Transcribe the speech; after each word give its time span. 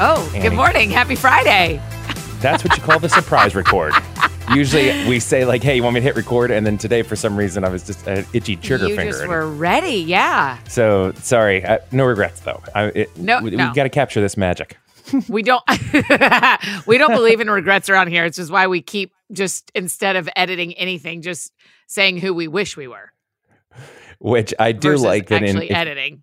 Oh, 0.00 0.28
Annie. 0.34 0.42
good 0.48 0.54
morning. 0.56 0.90
Happy 0.90 1.14
Friday. 1.14 1.80
That's 2.40 2.64
what 2.64 2.76
you 2.76 2.82
call 2.82 2.98
the 2.98 3.08
surprise 3.08 3.54
record. 3.54 3.92
Usually 4.54 4.88
we 5.08 5.20
say 5.20 5.44
like, 5.44 5.62
"Hey, 5.62 5.76
you 5.76 5.82
want 5.82 5.94
me 5.94 6.00
to 6.00 6.04
hit 6.04 6.16
record?" 6.16 6.50
And 6.50 6.66
then 6.66 6.76
today, 6.78 7.02
for 7.02 7.14
some 7.16 7.36
reason, 7.36 7.64
I 7.64 7.68
was 7.68 7.84
just 7.84 8.06
an 8.06 8.26
itchy 8.32 8.56
trigger 8.56 8.88
you 8.88 8.96
finger. 8.96 9.12
just 9.12 9.22
and- 9.22 9.30
were 9.30 9.48
ready. 9.50 9.98
Yeah. 9.98 10.58
So 10.68 11.12
sorry, 11.16 11.64
uh, 11.64 11.78
no 11.92 12.04
regrets 12.04 12.40
though. 12.40 12.60
I, 12.74 12.84
it, 12.86 13.16
No- 13.16 13.40
we, 13.40 13.50
no. 13.52 13.68
we 13.68 13.74
got 13.74 13.84
to 13.84 13.88
capture 13.88 14.20
this 14.20 14.36
magic. 14.36 14.76
We 15.28 15.42
don't 15.42 15.62
we 16.86 16.98
don't 16.98 17.12
believe 17.14 17.40
in 17.40 17.48
regrets 17.50 17.88
around 17.88 18.08
here. 18.08 18.24
It's 18.24 18.36
just 18.36 18.50
why 18.50 18.66
we 18.66 18.82
keep 18.82 19.12
just 19.32 19.70
instead 19.74 20.16
of 20.16 20.28
editing 20.34 20.74
anything, 20.74 21.22
just 21.22 21.52
saying 21.86 22.18
who 22.18 22.34
we 22.34 22.48
wish 22.48 22.76
we 22.76 22.88
were. 22.88 23.12
Which 24.18 24.52
I 24.58 24.72
do 24.72 24.96
like 24.96 25.28
that 25.28 25.42
in 25.42 25.50
actually 25.50 25.70
if- 25.70 25.76
editing. 25.76 26.22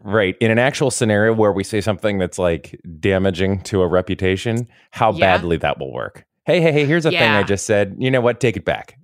Right 0.00 0.36
in 0.40 0.50
an 0.50 0.58
actual 0.58 0.90
scenario 0.90 1.32
where 1.32 1.52
we 1.52 1.64
say 1.64 1.80
something 1.80 2.18
that's 2.18 2.38
like 2.38 2.80
damaging 3.00 3.60
to 3.62 3.82
a 3.82 3.86
reputation, 3.88 4.68
how 4.90 5.12
Yeah. 5.12 5.18
badly 5.36 5.56
that 5.58 5.78
will 5.78 5.92
work. 5.92 6.24
Hey, 6.46 6.60
hey, 6.60 6.72
hey! 6.72 6.84
Here's 6.84 7.06
a 7.06 7.10
thing 7.10 7.22
I 7.30 7.42
just 7.42 7.64
said. 7.64 7.96
You 7.98 8.10
know 8.10 8.20
what? 8.20 8.38
Take 8.40 8.56
it 8.56 8.64
back. 8.66 8.98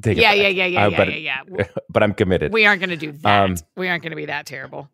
Take 0.00 0.16
it 0.16 0.20
Yeah, 0.22 0.30
back. 0.30 0.38
yeah, 0.38 0.48
yeah, 0.48 0.66
yeah, 0.66 0.84
Uh, 0.86 0.90
yeah, 0.90 0.96
but, 0.96 1.20
yeah, 1.20 1.40
yeah. 1.58 1.64
but 1.88 2.02
I'm 2.02 2.14
committed. 2.14 2.52
We 2.52 2.66
aren't 2.66 2.80
going 2.80 2.90
to 2.90 2.96
do 2.96 3.10
that. 3.12 3.44
Um, 3.44 3.56
we 3.76 3.88
aren't 3.88 4.02
going 4.02 4.10
to 4.10 4.16
be 4.16 4.26
that 4.26 4.46
terrible. 4.46 4.88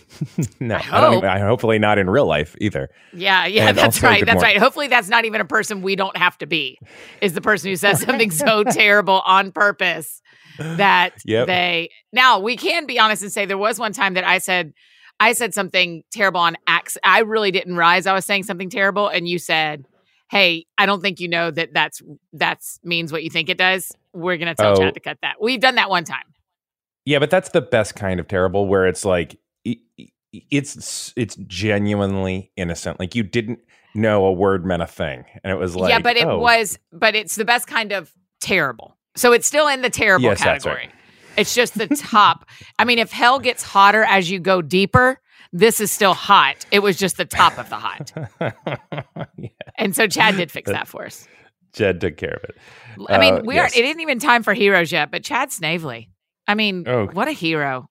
no, 0.60 0.76
I 0.76 0.78
I 0.92 1.00
don't. 1.00 1.14
Even, 1.18 1.28
I, 1.30 1.38
hopefully 1.38 1.78
not 1.78 1.98
in 1.98 2.08
real 2.08 2.26
life 2.26 2.54
either. 2.60 2.90
Yeah, 3.12 3.46
yeah, 3.46 3.68
And 3.68 3.78
that's 3.78 4.02
right. 4.02 4.24
That's 4.24 4.36
morning. 4.36 4.54
right. 4.54 4.58
Hopefully, 4.58 4.88
that's 4.88 5.08
not 5.08 5.24
even 5.24 5.40
a 5.40 5.44
person 5.44 5.82
we 5.82 5.96
don't 5.96 6.16
have 6.16 6.36
to 6.38 6.46
be. 6.46 6.78
Is 7.20 7.32
the 7.34 7.40
person 7.40 7.70
who 7.70 7.76
says 7.76 8.00
something 8.06 8.30
so 8.30 8.62
terrible 8.64 9.22
on 9.26 9.52
purpose 9.52 10.20
that 10.58 11.14
Yep. 11.24 11.46
they. 11.46 11.90
Now 12.12 12.38
we 12.38 12.56
can 12.56 12.86
be 12.86 12.98
honest 12.98 13.22
and 13.22 13.32
say 13.32 13.46
there 13.46 13.58
was 13.58 13.78
one 13.78 13.92
time 13.92 14.14
that 14.14 14.24
I 14.24 14.38
said 14.38 14.72
I 15.20 15.32
said 15.34 15.54
something 15.54 16.02
terrible 16.12 16.40
on 16.40 16.56
accident. 16.66 17.06
I 17.06 17.20
really 17.20 17.50
didn't 17.50 17.76
rise. 17.76 18.06
I 18.06 18.12
was 18.14 18.24
saying 18.24 18.42
something 18.44 18.68
terrible, 18.70 19.06
and 19.08 19.28
you 19.28 19.38
said, 19.38 19.86
"Hey, 20.30 20.66
I 20.78 20.86
don't 20.86 21.00
think 21.00 21.20
you 21.20 21.28
know 21.28 21.50
that 21.52 21.72
that's 21.72 22.02
that's 22.32 22.80
means 22.82 23.12
what 23.12 23.22
you 23.22 23.30
think 23.30 23.48
it 23.48 23.58
does. 23.58 23.92
We're 24.12 24.36
gonna 24.36 24.54
tell 24.54 24.72
Oh. 24.72 24.76
Chad 24.76 24.94
to 24.94 25.00
cut 25.00 25.18
that." 25.22 25.36
We've 25.40 25.60
done 25.60 25.76
that 25.76 25.90
one 25.90 26.04
time. 26.04 26.24
Yeah, 27.04 27.18
but 27.18 27.30
that's 27.30 27.50
the 27.50 27.60
best 27.60 27.94
kind 27.94 28.18
of 28.20 28.26
terrible 28.28 28.66
where 28.66 28.86
it's 28.86 29.04
like 29.04 29.38
i- 29.66 29.76
i- 30.00 30.08
it's 30.50 31.12
it's 31.16 31.36
genuinely 31.46 32.50
innocent. 32.56 32.98
Like 32.98 33.14
you 33.14 33.22
didn't 33.22 33.60
know 33.94 34.24
a 34.24 34.32
word 34.32 34.64
meant 34.64 34.82
a 34.82 34.86
thing, 34.86 35.24
and 35.44 35.52
it 35.52 35.56
was 35.56 35.76
like 35.76 35.90
yeah, 35.90 35.98
but 36.00 36.16
it 36.16 36.24
oh, 36.26 36.38
was, 36.38 36.78
but 36.92 37.14
it's 37.14 37.36
the 37.36 37.44
best 37.44 37.66
kind 37.68 37.92
of 37.92 38.10
terrible. 38.40 38.96
So 39.16 39.32
it's 39.32 39.46
still 39.46 39.68
in 39.68 39.82
the 39.82 39.90
terrible 39.90 40.24
Yes, 40.24 40.42
category. 40.42 40.74
right. 40.86 40.90
It's 41.36 41.54
just 41.54 41.76
the 41.78 41.86
top. 41.88 42.46
I 42.78 42.84
mean, 42.84 42.98
if 42.98 43.10
hell 43.12 43.38
gets 43.38 43.62
hotter 43.62 44.04
as 44.04 44.30
you 44.30 44.38
go 44.38 44.62
deeper, 44.62 45.18
this 45.52 45.80
is 45.80 45.90
still 45.90 46.14
hot. 46.14 46.64
It 46.70 46.78
was 46.80 46.96
just 46.96 47.16
the 47.18 47.24
top 47.26 47.58
of 47.58 47.68
the 47.68 47.76
hot. 47.76 48.12
yeah, 49.36 49.48
And 49.76 49.94
so 49.94 50.06
Chad 50.06 50.36
did 50.36 50.50
fix 50.50 50.70
that 50.70 50.88
for 50.88 51.04
us. 51.06 51.26
Jed 51.74 52.00
took 52.00 52.16
care 52.16 52.34
of 52.34 52.44
it. 52.44 52.56
I 53.08 53.18
mean, 53.18 53.34
Uh, 53.34 53.40
we 53.44 53.54
yes. 53.54 53.62
aren't, 53.62 53.76
it 53.76 53.84
isn't 53.86 54.00
even 54.00 54.18
time 54.18 54.42
for 54.42 54.52
heroes 54.54 54.92
yet, 54.92 55.10
but 55.10 55.24
Chad 55.24 55.50
Snavely. 55.52 56.10
I 56.46 56.54
mean, 56.54 56.84
Oh. 56.86 57.06
what 57.06 57.28
a 57.28 57.32
hero. 57.32 57.88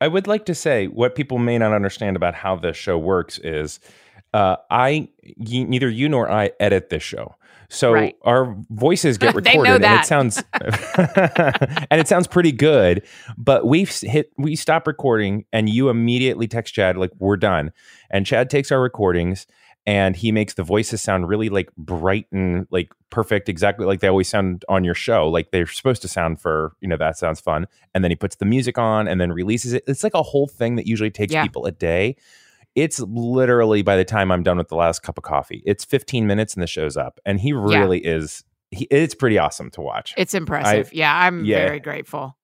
I 0.00 0.08
would 0.08 0.26
like 0.26 0.46
to 0.46 0.54
say 0.54 0.86
what 0.86 1.14
people 1.14 1.38
may 1.38 1.58
not 1.58 1.72
understand 1.72 2.16
about 2.16 2.34
how 2.34 2.56
this 2.56 2.76
show 2.76 2.98
works 2.98 3.38
is 3.38 3.80
uh, 4.34 4.56
I 4.70 5.08
y- 5.38 5.64
neither 5.68 5.88
you 5.90 6.08
nor 6.08 6.30
I 6.30 6.52
edit 6.58 6.88
this 6.88 7.02
show. 7.02 7.34
So 7.72 7.92
Right. 7.92 8.14
our 8.22 8.54
voices 8.70 9.16
get 9.18 9.34
recorded 9.34 9.82
and 9.82 10.00
it 10.00 10.06
sounds 10.06 10.42
and 11.90 12.00
it 12.00 12.06
sounds 12.06 12.26
pretty 12.26 12.52
good, 12.52 13.02
but 13.38 13.66
we've 13.66 13.90
hit 14.02 14.30
we 14.36 14.56
stop 14.56 14.86
recording 14.86 15.44
and 15.52 15.68
you 15.68 15.88
immediately 15.88 16.46
text 16.46 16.74
Chad 16.74 16.96
like 16.96 17.10
we're 17.18 17.36
done. 17.38 17.72
And 18.10 18.26
Chad 18.26 18.50
takes 18.50 18.70
our 18.70 18.80
recordings 18.80 19.46
and 19.86 20.14
he 20.14 20.30
makes 20.32 20.54
the 20.54 20.62
voices 20.62 21.00
sound 21.00 21.28
really 21.28 21.48
like 21.48 21.74
bright 21.76 22.26
and 22.30 22.66
like 22.70 22.92
perfect 23.10 23.48
exactly 23.48 23.84
like 23.86 24.00
they 24.00 24.08
always 24.08 24.28
sound 24.28 24.64
on 24.68 24.84
your 24.84 24.94
show 24.94 25.28
like 25.28 25.50
they're 25.50 25.66
supposed 25.66 26.00
to 26.02 26.08
sound 26.08 26.40
for 26.40 26.72
you 26.80 26.86
know 26.88 26.96
that 26.96 27.18
sounds 27.18 27.40
fun 27.40 27.66
and 27.94 28.04
then 28.04 28.10
he 28.10 28.14
puts 28.14 28.36
the 28.36 28.44
music 28.44 28.78
on 28.78 29.08
and 29.08 29.20
then 29.20 29.32
releases 29.32 29.72
it 29.72 29.82
it's 29.88 30.04
like 30.04 30.14
a 30.14 30.22
whole 30.22 30.46
thing 30.46 30.76
that 30.76 30.86
usually 30.86 31.10
takes 31.10 31.32
Yeah. 31.32 31.42
people 31.42 31.66
a 31.66 31.72
day 31.72 32.16
it's 32.74 33.00
literally 33.00 33.82
by 33.82 33.96
the 33.96 34.04
time 34.04 34.30
i'm 34.30 34.42
done 34.42 34.56
with 34.58 34.68
the 34.68 34.76
last 34.76 35.02
cup 35.02 35.18
of 35.18 35.24
coffee 35.24 35.62
it's 35.66 35.84
15 35.84 36.26
minutes 36.26 36.54
and 36.54 36.62
the 36.62 36.66
show's 36.66 36.96
up 36.96 37.20
and 37.26 37.40
he 37.40 37.52
really 37.52 37.98
is 37.98 38.44
he, 38.70 38.86
it's 38.90 39.14
pretty 39.14 39.38
awesome 39.38 39.70
to 39.72 39.80
watch 39.82 40.14
It's 40.16 40.32
impressive. 40.34 40.92
yeah, 40.94 41.14
I'm 41.14 41.44
yeah. 41.44 41.58
very 41.66 41.78
grateful. 41.80 42.38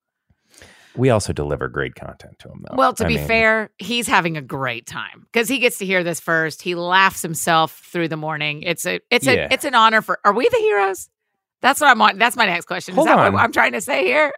we 0.95 1.09
also 1.09 1.33
deliver 1.33 1.67
great 1.67 1.95
content 1.95 2.37
to 2.39 2.49
him 2.49 2.63
though 2.69 2.75
Well, 2.77 2.93
to 2.93 3.05
I 3.05 3.07
be 3.07 3.17
mean, 3.17 3.27
fair, 3.27 3.71
he's 3.79 4.07
having 4.07 4.37
a 4.37 4.41
great 4.41 4.85
time 4.85 5.25
because 5.31 5.47
he 5.49 5.57
gets 5.59 5.77
to 5.79 5.85
hear 5.85 6.03
this 6.03 6.19
first. 6.19 6.61
He 6.61 6.75
laughs 6.75 7.21
himself 7.23 7.81
through 7.91 8.09
the 8.09 8.17
morning. 8.17 8.61
It's 8.63 8.85
a 8.85 8.99
it's 9.09 9.25
Yeah. 9.25 9.47
a 9.49 9.53
it's 9.53 9.65
an 9.65 9.73
honor 9.75 10.01
for. 10.03 10.19
Are 10.23 10.33
we 10.33 10.47
the 10.49 10.57
heroes? 10.57 11.09
That's 11.61 11.81
what 11.81 11.89
I'm 11.89 12.01
on. 12.01 12.17
That's 12.19 12.35
my 12.35 12.45
next 12.45 12.65
question. 12.65 12.93
Hold 12.95 13.07
Is 13.07 13.11
that 13.15 13.19
on. 13.19 13.33
what 13.33 13.41
I'm 13.43 13.51
trying 13.51 13.71
to 13.73 13.81
say 13.81 14.05
here? 14.05 14.31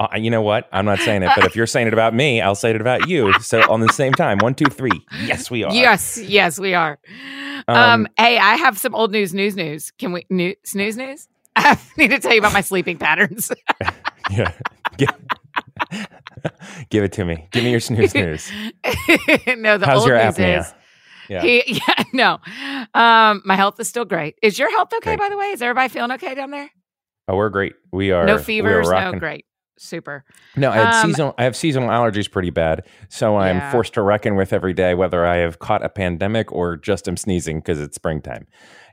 Uh, 0.00 0.08
you 0.16 0.30
know 0.30 0.42
what 0.42 0.68
i'm 0.72 0.84
not 0.84 0.98
saying 0.98 1.22
it 1.22 1.30
but 1.34 1.44
if 1.44 1.56
you're 1.56 1.66
saying 1.66 1.86
it 1.86 1.92
about 1.92 2.14
me 2.14 2.40
i'll 2.40 2.54
say 2.54 2.70
it 2.70 2.80
about 2.80 3.08
you 3.08 3.32
so 3.40 3.60
on 3.70 3.80
the 3.80 3.92
same 3.92 4.12
time 4.12 4.38
one 4.38 4.54
two 4.54 4.66
three 4.66 5.04
yes 5.24 5.50
we 5.50 5.64
are 5.64 5.72
Yes, 5.72 6.18
yes, 6.18 6.58
we 6.58 6.74
are. 6.74 6.98
Um, 7.68 7.76
Um, 7.76 8.08
hey, 8.18 8.38
I 8.38 8.56
have 8.56 8.78
some 8.78 8.94
old 8.94 9.10
news. 9.12 9.32
News, 9.34 9.56
news. 9.56 9.90
Can 9.98 10.12
we 10.12 10.26
new, 10.30 10.54
snooze 10.64 10.96
news? 10.96 11.28
I 11.56 11.78
need 11.96 12.08
to 12.08 12.18
tell 12.18 12.32
you 12.32 12.38
about 12.40 12.52
my 12.52 12.60
sleeping 12.60 12.98
patterns. 12.98 13.50
yeah 14.30 14.52
give, 14.96 15.08
give 16.90 17.04
it 17.04 17.12
to 17.12 17.24
me 17.24 17.46
give 17.52 17.62
me 17.64 17.70
your 17.70 17.80
snooze 17.80 18.14
news 18.14 18.50
no, 19.56 19.78
the 19.78 19.86
how's 19.86 20.00
old 20.00 20.08
your 20.08 20.22
news 20.22 20.34
apnea 20.36 20.60
is 20.60 20.74
yeah 21.28 21.42
he. 21.42 21.62
Yeah, 21.66 22.04
no. 22.12 22.38
Um, 22.94 23.42
my 23.44 23.56
health 23.56 23.78
is 23.80 23.88
still 23.88 24.04
great. 24.04 24.36
Is 24.42 24.58
your 24.58 24.70
health 24.70 24.92
okay? 24.94 25.16
Great. 25.16 25.18
By 25.18 25.28
the 25.28 25.36
way, 25.36 25.46
is 25.46 25.62
everybody 25.62 25.88
feeling 25.88 26.12
okay 26.12 26.34
down 26.34 26.50
there? 26.50 26.70
oh 27.28 27.36
we're 27.36 27.48
great 27.50 27.74
we 27.92 28.12
are 28.12 28.24
no 28.26 28.34
we 28.34 28.40
are 28.40 28.44
fevers. 28.44 28.88
No, 28.90 29.12
great. 29.18 29.45
Super. 29.78 30.24
No, 30.56 30.70
I 30.70 30.76
had 30.76 30.94
Um, 30.94 31.06
seasonal. 31.10 31.34
I 31.38 31.44
have 31.44 31.54
seasonal 31.56 31.88
allergies 31.90 32.30
pretty 32.30 32.50
bad, 32.50 32.86
so 33.08 33.36
I'm 33.36 33.56
Yeah. 33.58 33.70
forced 33.72 33.94
to 33.94 34.02
reckon 34.02 34.34
with 34.36 34.52
every 34.52 34.72
day 34.72 34.94
whether 34.94 35.26
I 35.26 35.36
have 35.36 35.58
caught 35.58 35.84
a 35.84 35.88
pandemic 35.88 36.50
or 36.52 36.76
just 36.76 37.06
am 37.08 37.16
sneezing 37.16 37.58
because 37.58 37.80
it's 37.80 37.94
springtime. 37.96 38.46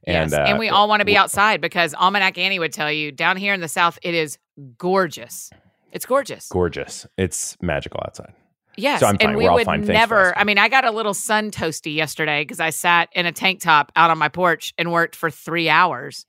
And 0.06 0.32
yes. 0.32 0.34
uh, 0.38 0.44
and 0.46 0.60
we 0.60 0.68
all 0.70 0.90
want 0.90 1.00
to 1.00 1.06
be 1.06 1.16
outside 1.16 1.62
because 1.62 1.94
Almanac 1.94 2.38
Annie 2.38 2.60
would 2.60 2.74
tell 2.74 2.92
you 2.92 3.12
down 3.14 3.38
here 3.38 3.54
in 3.54 3.62
the 3.62 3.70
South, 3.70 3.98
it 4.02 4.14
is 4.14 4.38
gorgeous. 4.78 5.50
It's 5.94 6.06
gorgeous. 6.06 6.50
gorgeous. 6.50 7.06
It's 7.18 7.56
magical 7.62 8.02
outside. 8.06 8.34
Yes, 8.76 9.00
So 9.02 9.06
I'm 9.08 9.18
fine. 9.20 9.30
and 9.30 9.38
we 9.38 9.44
We're 9.46 9.52
all 9.52 9.56
would 9.58 9.66
fine. 9.66 9.84
Thanks 9.86 9.90
for 9.90 9.94
never. 10.16 10.38
I 10.38 10.44
mean, 10.44 10.58
I 10.58 10.68
got 10.68 10.84
a 10.84 10.92
little 10.92 11.14
sun 11.14 11.52
toasty 11.52 11.94
yesterday 11.96 12.42
because 12.42 12.60
I 12.60 12.72
sat 12.72 13.08
in 13.14 13.26
a 13.28 13.32
tank 13.32 13.62
top 13.62 13.92
out 13.96 14.10
on 14.10 14.18
my 14.18 14.30
porch 14.30 14.74
and 14.78 14.92
worked 14.92 15.16
for 15.16 15.30
three 15.30 15.70
hours, 15.70 16.26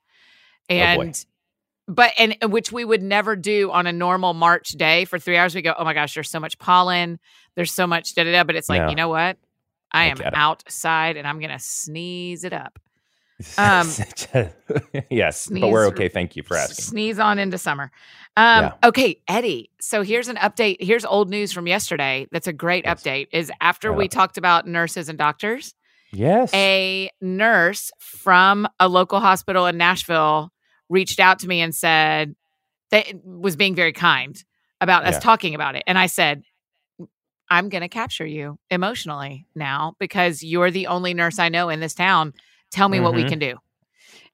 Oh, 0.71 0.75
and 0.75 1.25
but 1.87 2.13
and 2.19 2.37
which 2.49 2.73
we 2.73 2.85
would 2.85 3.03
never 3.03 3.37
do 3.37 3.71
on 3.71 3.87
a 3.87 3.93
normal 3.93 4.35
March 4.35 4.71
day 4.71 5.05
for 5.05 5.19
three 5.19 5.37
hours. 5.37 5.55
We 5.55 5.63
go, 5.63 5.75
oh 5.79 5.85
my 5.85 5.95
gosh, 5.95 6.15
there's 6.15 6.31
so 6.31 6.41
much 6.41 6.59
pollen, 6.59 7.19
there's 7.57 7.73
so 7.73 7.87
much 7.87 8.15
da 8.15 8.25
da 8.25 8.33
da. 8.33 8.45
But 8.45 8.57
it's 8.57 8.69
like, 8.69 8.83
No. 8.83 8.89
you 8.91 8.95
know 8.97 9.09
what? 9.09 9.37
I 9.93 10.05
I 10.05 10.05
am 10.07 10.19
outside 10.35 11.17
and 11.17 11.27
I'm 11.27 11.39
gonna 11.41 11.59
sneeze 11.61 12.45
it 12.45 12.53
up. 12.53 12.79
Um, 13.59 13.89
yes, 15.11 15.49
but 15.51 15.69
we're 15.69 15.87
okay. 15.89 16.09
Thank 16.09 16.37
you 16.37 16.45
for 16.45 16.57
asking. 16.57 16.85
Sneeze 16.85 17.19
on 17.19 17.39
into 17.41 17.59
summer. 17.59 17.91
Um, 18.37 18.65
Yeah. 18.65 18.73
Okay, 18.85 19.21
Eddie. 19.27 19.71
So 19.81 20.03
here's 20.03 20.29
an 20.29 20.37
update. 20.37 20.77
Here's 20.81 21.05
old 21.05 21.31
news 21.31 21.53
from 21.53 21.67
yesterday. 21.67 22.29
That's 22.31 22.47
a 22.47 22.53
great 22.53 22.85
Yes. 22.85 23.03
update. 23.03 23.27
Is 23.33 23.51
after 23.61 23.93
we 23.93 24.05
it. 24.05 24.13
talked 24.13 24.39
about 24.39 24.69
nurses 24.69 25.09
and 25.09 25.19
doctors, 25.19 25.75
Yes. 26.13 26.55
a 26.55 27.11
nurse 27.21 27.91
from 27.99 28.69
a 28.79 28.87
local 28.89 29.19
hospital 29.19 29.67
in 29.67 29.77
Nashville 29.79 30.53
reached 30.95 31.21
out 31.21 31.41
to 31.41 31.49
me 31.49 31.61
and 31.61 31.75
said 31.75 32.35
that 32.91 33.07
was 33.25 33.57
being 33.57 33.75
very 33.75 33.93
kind 33.93 34.43
about 34.81 35.05
us 35.05 35.19
talking 35.19 35.55
about 35.55 35.75
it. 35.75 35.83
And 35.87 35.99
I 35.99 36.07
said, 36.07 36.45
I'm 37.51 37.69
going 37.69 37.83
to 37.83 37.89
capture 37.89 38.25
you 38.27 38.59
emotionally 38.71 39.47
now 39.55 39.97
because 39.99 40.43
you're 40.43 40.71
the 40.71 40.87
only 40.87 41.13
nurse 41.13 41.39
I 41.39 41.49
know 41.49 41.69
in 41.69 41.81
this 41.81 41.95
town. 41.95 42.33
Tell 42.71 42.89
me 42.89 43.01
what 43.01 43.15
we 43.15 43.25
Mhm. 43.25 43.29
can 43.29 43.39
do. 43.39 43.57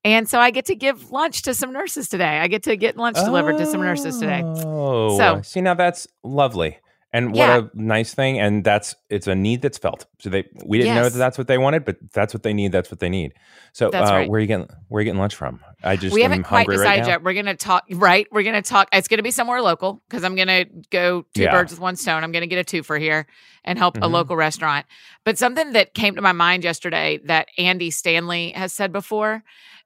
And 0.05 0.29
so 0.29 0.39
I 0.39 0.51
get 0.51 0.67
to 0.67 0.75
give 0.75 1.11
lunch 1.11 1.43
to 1.43 1.53
some 1.55 1.73
nurses 1.73 2.09
today. 2.09 2.39
I 2.39 2.47
get 2.49 2.63
to 2.65 2.77
get 2.77 2.97
lunch 2.97 3.17
delivered 3.17 3.59
to 3.59 3.67
some 3.67 3.81
nurses 3.83 4.19
today. 4.19 4.43
Oh, 4.45 5.19
So- 5.19 5.43
see 5.43 5.61
now 5.61 5.75
that's 5.75 6.07
lovely, 6.23 6.79
and 7.13 7.29
what 7.31 7.37
Yeah. 7.37 7.59
a 7.59 7.69
nice 7.75 8.15
thing. 8.15 8.39
And 8.39 8.63
that's 8.65 8.95
it's 9.09 9.27
a 9.27 9.35
need 9.35 9.63
that's 9.63 9.79
felt. 9.79 10.07
So 10.19 10.31
they 10.31 10.49
we 10.65 10.79
didn't 10.79 10.95
know 10.95 11.09
that 11.09 11.19
that's 11.19 11.37
what 11.39 11.49
they 11.49 11.59
wanted, 11.59 11.85
but 11.85 11.97
that's 12.13 12.33
what 12.35 12.43
they 12.43 12.53
need. 12.53 12.73
That's 12.73 12.91
what 12.91 13.01
they 13.01 13.09
need. 13.09 13.33
So 13.73 13.89
uh, 13.89 13.91
right. 13.91 14.29
where 14.31 14.39
are 14.39 14.41
you 14.41 14.47
getting 14.47 14.69
where 14.89 14.99
are 14.99 15.03
you 15.03 15.07
getting 15.07 15.19
lunch 15.21 15.35
from? 15.35 15.61
I 15.83 15.97
just 15.97 16.15
we 16.15 16.23
haven't 16.23 16.45
quite 16.45 16.67
hungry 16.67 16.77
right 16.79 16.97
decided 16.99 17.07
yet. 17.09 17.23
We're 17.23 17.35
gonna 17.35 17.57
talk 17.57 17.85
right. 17.93 18.27
We're 18.31 18.43
gonna 18.43 18.63
talk. 18.63 18.89
It's 18.93 19.09
gonna 19.09 19.23
be 19.23 19.31
somewhere 19.31 19.61
local 19.63 20.03
because 20.09 20.25
I'm 20.25 20.37
gonna 20.37 20.67
go 20.91 21.25
two 21.35 21.43
Yeah. 21.43 21.53
birds 21.53 21.73
with 21.73 21.81
one 21.81 21.97
stone. 21.97 22.23
I'm 22.25 22.33
gonna 22.33 22.47
get 22.47 22.59
a 22.59 22.65
two 22.65 22.83
for 22.83 22.99
here 22.99 23.27
and 23.65 23.79
help 23.79 23.97
a 23.97 24.01
Mhm. 24.01 24.11
local 24.13 24.37
restaurant. 24.37 24.87
But 25.25 25.37
something 25.39 25.73
that 25.73 25.95
came 25.95 26.15
to 26.17 26.23
my 26.23 26.33
mind 26.33 26.65
yesterday 26.65 27.21
that 27.25 27.49
Andy 27.59 27.91
Stanley 27.91 28.51
has 28.53 28.73
said 28.73 28.93
before, 28.93 29.43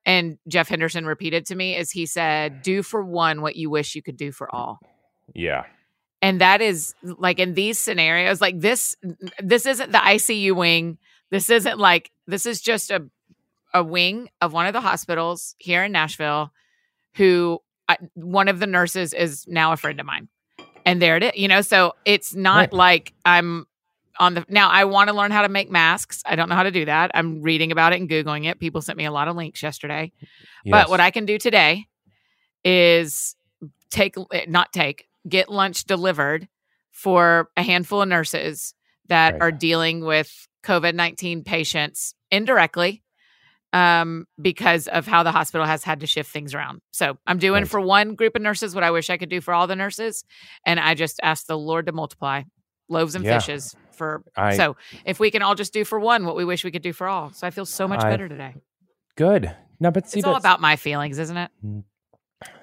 and 0.07 0.39
Jeff 0.47 0.69
Henderson 0.69 1.07
repeated 1.07 1.47
to 1.47 1.55
me 1.55 1.75
is 1.77 1.91
he 1.91 2.07
said, 2.07 2.63
"Do 2.63 2.83
for 2.83 3.03
one 3.05 3.41
what 3.41 3.57
you 3.57 3.71
wish 3.71 3.95
you 3.95 4.03
could 4.03 4.17
do 4.17 4.31
for 4.33 4.55
all." 4.55 4.79
Yeah, 5.35 5.65
and 6.25 6.41
that 6.41 6.61
is 6.61 6.95
like 7.03 7.39
in 7.39 7.55
these 7.55 7.79
scenarios 7.79 8.41
like 8.41 8.59
this 8.59 8.97
this 9.39 9.67
isn't 9.67 9.93
the 9.93 9.99
icu 9.99 10.53
wing 10.57 10.99
This 11.31 11.51
isn't 11.51 11.79
like 11.79 12.11
this 12.27 12.47
is 12.47 12.61
just 12.61 12.91
a 12.91 13.01
a 13.73 13.83
wing 13.83 14.29
of 14.41 14.53
one 14.53 14.67
of 14.67 14.73
the 14.73 14.81
hospitals 14.81 15.57
here 15.59 15.83
in 15.85 15.91
Nashville 15.93 16.53
who 17.17 17.61
I, 17.89 17.97
one 18.15 18.49
of 18.49 18.59
the 18.61 18.67
nurses 18.67 19.13
is 19.13 19.45
now 19.49 19.73
a 19.73 19.77
friend 19.77 19.99
of 20.01 20.07
mine. 20.07 20.29
And 20.87 21.03
there 21.03 21.17
it 21.17 21.23
is, 21.25 21.33
you 21.35 21.49
know, 21.49 21.61
so 21.61 21.93
it's 22.05 22.35
not 22.35 22.57
Right. 22.57 22.73
like 22.73 23.13
I'm 23.25 23.67
on 24.21 24.35
the 24.35 24.45
now 24.49 24.69
I 24.71 24.85
want 24.85 25.09
to 25.11 25.17
learn 25.17 25.33
how 25.33 25.43
to 25.43 25.49
make 25.49 25.71
masks. 25.71 26.23
I 26.25 26.37
don't 26.37 26.49
know 26.49 26.55
how 26.55 26.63
to 26.63 26.71
do 26.71 26.85
that. 26.85 27.11
I'm 27.15 27.43
reading 27.43 27.73
about 27.73 27.93
it 27.93 28.01
and 28.01 28.09
googling 28.09 28.49
it. 28.49 28.61
People 28.61 28.81
sent 28.81 28.97
me 28.97 29.07
a 29.07 29.11
lot 29.11 29.27
of 29.29 29.35
links 29.37 29.61
yesterday. 29.63 30.13
But 30.65 30.89
what 30.89 31.01
I 31.01 31.11
can 31.11 31.27
do 31.27 31.37
today 31.39 31.87
is 32.65 33.35
take 33.91 34.15
not 34.49 34.73
take 34.73 35.09
get 35.29 35.49
lunch 35.49 35.85
delivered 35.85 36.49
for 36.91 37.49
a 37.57 37.63
handful 37.63 38.03
of 38.03 38.09
nurses 38.09 38.75
that 39.09 39.33
Right. 39.35 39.43
are 39.43 39.53
dealing 39.53 40.05
with 40.05 40.31
COVID-19 40.65 41.45
patients 41.45 42.15
indirectly 42.31 43.03
um, 43.73 44.27
because 44.41 44.87
of 44.87 45.07
how 45.07 45.25
the 45.25 45.33
hospital 45.33 45.67
has 45.67 45.83
had 45.83 46.01
to 46.01 46.07
shift 46.07 46.31
things 46.31 46.55
around. 46.55 46.81
So 46.93 47.19
I'm 47.27 47.39
doing 47.39 47.63
Right. 47.63 47.71
for 47.71 47.81
one 47.81 48.15
group 48.15 48.37
of 48.37 48.43
nurses 48.43 48.75
what 48.75 48.85
I 48.85 48.91
wish 48.93 49.11
I 49.11 49.17
could 49.17 49.29
do 49.29 49.41
for 49.41 49.53
all 49.53 49.67
the 49.67 49.75
nurses. 49.77 50.25
And 50.65 50.79
I 50.79 50.95
just 50.95 51.19
ask 51.25 51.47
the 51.47 51.59
Lord 51.59 51.87
to 51.87 51.93
multiply 51.93 52.43
loaves 52.89 53.15
and 53.17 53.25
Yeah. 53.25 53.39
fishes 53.41 53.75
for 53.93 54.23
I 54.37 54.57
so 54.57 54.77
if 55.05 55.19
we 55.21 55.31
can 55.31 55.43
all 55.43 55.55
just 55.57 55.73
do 55.73 55.85
for 55.85 55.99
one 55.99 56.25
what 56.25 56.37
we 56.37 56.45
wish 56.45 56.63
we 56.65 56.71
could 56.71 56.83
do 56.83 56.93
for 56.93 57.09
all. 57.09 57.33
So 57.33 57.47
I 57.47 57.51
feel 57.51 57.67
so 57.67 57.89
much 57.89 58.01
I- 58.01 58.11
better 58.11 58.29
today. 58.29 58.55
good. 59.17 59.55
No, 59.81 59.91
but 59.91 60.09
see, 60.09 60.21
it's 60.21 60.27
all 60.29 60.37
about 60.37 60.61
my 60.61 60.77
feelings, 60.77 61.19
isn't 61.19 61.37
it? 61.37 61.51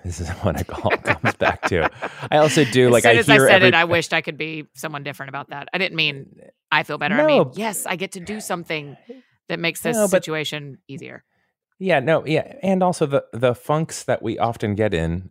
This 0.03 0.19
is 0.19 0.29
what 0.41 0.59
it 0.59 0.69
all 0.69 0.89
comes 1.03 1.35
back 1.35 1.61
to. 1.69 1.89
I 2.31 2.37
also 2.37 2.63
do 2.65 2.87
as 2.87 2.91
like 2.91 3.03
soon 3.03 3.11
I 3.11 3.15
as 3.19 3.29
I 3.29 3.37
said 3.37 3.49
every, 3.51 3.67
it, 3.69 3.73
I 3.73 3.83
wished 3.85 4.13
I 4.13 4.21
could 4.21 4.37
be 4.37 4.65
someone 4.73 5.03
different 5.03 5.29
about 5.29 5.49
that. 5.49 5.67
I 5.73 5.77
didn't 5.77 5.95
mean 5.95 6.35
I 6.71 6.83
feel 6.83 6.97
better. 6.97 7.15
I 7.15 7.25
mean, 7.25 7.37
No. 7.43 7.51
yes, 7.55 7.85
I 7.85 7.95
get 7.95 8.13
to 8.13 8.19
do 8.19 8.39
something 8.39 8.97
that 9.49 9.59
makes 9.59 9.81
this 9.81 9.95
No, 9.95 10.03
but- 10.03 10.09
situation 10.23 10.77
easier. 10.87 11.23
Yeah, 11.79 11.99
no, 11.99 12.23
yeah, 12.27 12.53
and 12.61 12.83
also 12.83 13.05
the 13.07 13.25
the 13.33 13.55
funks 13.55 14.03
that 14.03 14.21
we 14.21 14.37
often 14.37 14.75
get 14.75 14.93
in. 14.93 15.29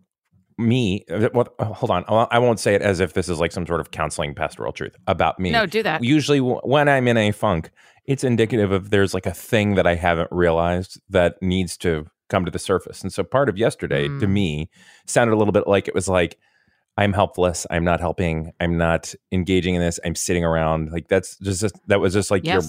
Me, 0.58 1.06
uh, 1.10 1.30
well, 1.32 1.46
hold 1.58 1.90
on, 1.90 2.04
I 2.30 2.38
won't 2.38 2.60
say 2.60 2.74
it 2.74 2.82
as 2.82 3.00
if 3.00 3.14
this 3.14 3.30
is 3.30 3.40
like 3.40 3.50
some 3.50 3.66
sort 3.66 3.80
of 3.80 3.92
counseling 3.92 4.34
pastoral 4.34 4.72
truth 4.74 4.94
about 5.06 5.38
me. 5.40 5.50
No, 5.50 5.64
do 5.64 5.82
that. 5.82 6.04
Usually, 6.04 6.38
when 6.38 6.86
I'm 6.86 7.08
in 7.08 7.16
a 7.16 7.30
funk, 7.30 7.70
it's 8.04 8.24
indicative 8.24 8.70
of 8.70 8.90
there's 8.90 9.14
like 9.14 9.24
a 9.24 9.32
thing 9.32 9.76
that 9.76 9.86
I 9.86 9.94
haven't 9.94 10.28
realized 10.30 11.00
that 11.08 11.36
needs 11.40 11.78
to 11.78 12.08
come 12.30 12.44
to 12.46 12.50
the 12.50 12.58
surface. 12.58 13.02
And 13.02 13.12
so, 13.12 13.22
part 13.22 13.48
of 13.50 13.58
yesterday 13.58 14.04
to 14.08 14.26
Mm. 14.26 14.30
me 14.30 14.70
sounded 15.06 15.34
a 15.34 15.36
little 15.36 15.52
bit 15.52 15.66
like 15.66 15.86
it 15.88 15.94
was 15.94 16.08
like 16.08 16.38
I'm 16.96 17.12
helpless. 17.12 17.66
I'm 17.70 17.84
not 17.84 18.00
helping. 18.00 18.52
I'm 18.60 18.76
not 18.76 19.14
engaging 19.32 19.74
in 19.74 19.80
this. 19.80 19.98
I'm 20.04 20.14
sitting 20.14 20.44
around. 20.44 20.90
Like 20.92 21.08
that's 21.08 21.36
just 21.38 21.64
that 21.86 22.00
was 22.00 22.12
just 22.14 22.30
like 22.30 22.44
your. 22.44 22.62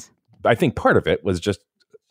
I 0.45 0.55
think 0.55 0.75
part 0.75 0.97
of 0.97 1.07
it 1.07 1.23
was 1.23 1.39
just 1.39 1.59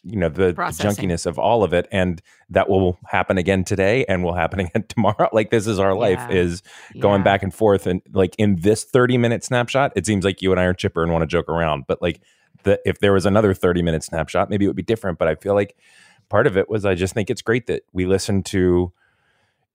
you 0.03 0.17
know 0.19 0.29
the, 0.31 0.53
the 0.53 0.83
junkiness 0.83 1.27
of 1.27 1.39
all 1.39 1.63
of 1.63 1.73
it, 1.75 1.87
and 1.93 2.21
that 2.51 2.69
will 2.71 2.99
happen 3.07 3.37
again 3.39 3.65
today, 3.65 4.05
and 4.07 4.25
will 4.25 4.35
happen 4.35 4.61
again 4.65 4.85
tomorrow. 4.89 5.29
Like 5.33 5.51
this 5.51 5.67
is 5.67 5.79
our 5.79 5.95
life 5.95 6.19
Yeah. 6.31 6.37
is 6.37 6.63
going 6.99 7.21
Yeah. 7.21 7.25
back 7.25 7.43
and 7.43 7.55
forth, 7.55 7.87
and 7.87 8.01
like 8.13 8.35
in 8.39 8.57
this 8.57 8.85
thirty 8.85 9.17
minute 9.19 9.45
snapshot, 9.45 9.93
it 9.97 10.05
seems 10.07 10.25
like 10.25 10.43
you 10.43 10.51
and 10.53 10.61
I 10.61 10.65
are 10.65 10.75
chipper 10.75 11.03
and 11.03 11.13
want 11.13 11.23
to 11.23 11.27
joke 11.27 11.49
around, 11.49 11.85
but 11.87 12.01
like 12.03 12.21
the 12.65 12.79
if 12.85 12.99
there 13.01 13.13
was 13.13 13.25
another 13.27 13.55
thirty 13.55 13.83
minute 13.83 14.03
snapshot, 14.03 14.51
maybe 14.51 14.65
it 14.65 14.69
would 14.69 14.77
be 14.77 14.83
different. 14.83 15.19
But 15.19 15.29
I 15.29 15.35
feel 15.37 15.55
like 15.55 15.77
part 16.31 16.47
of 16.47 16.57
it 16.57 16.71
was 16.71 16.87
I 16.87 16.95
just 16.95 17.13
think 17.13 17.29
it's 17.29 17.43
great 17.43 17.67
that 17.67 17.83
we 17.93 18.07
listen 18.07 18.43
to 18.45 18.93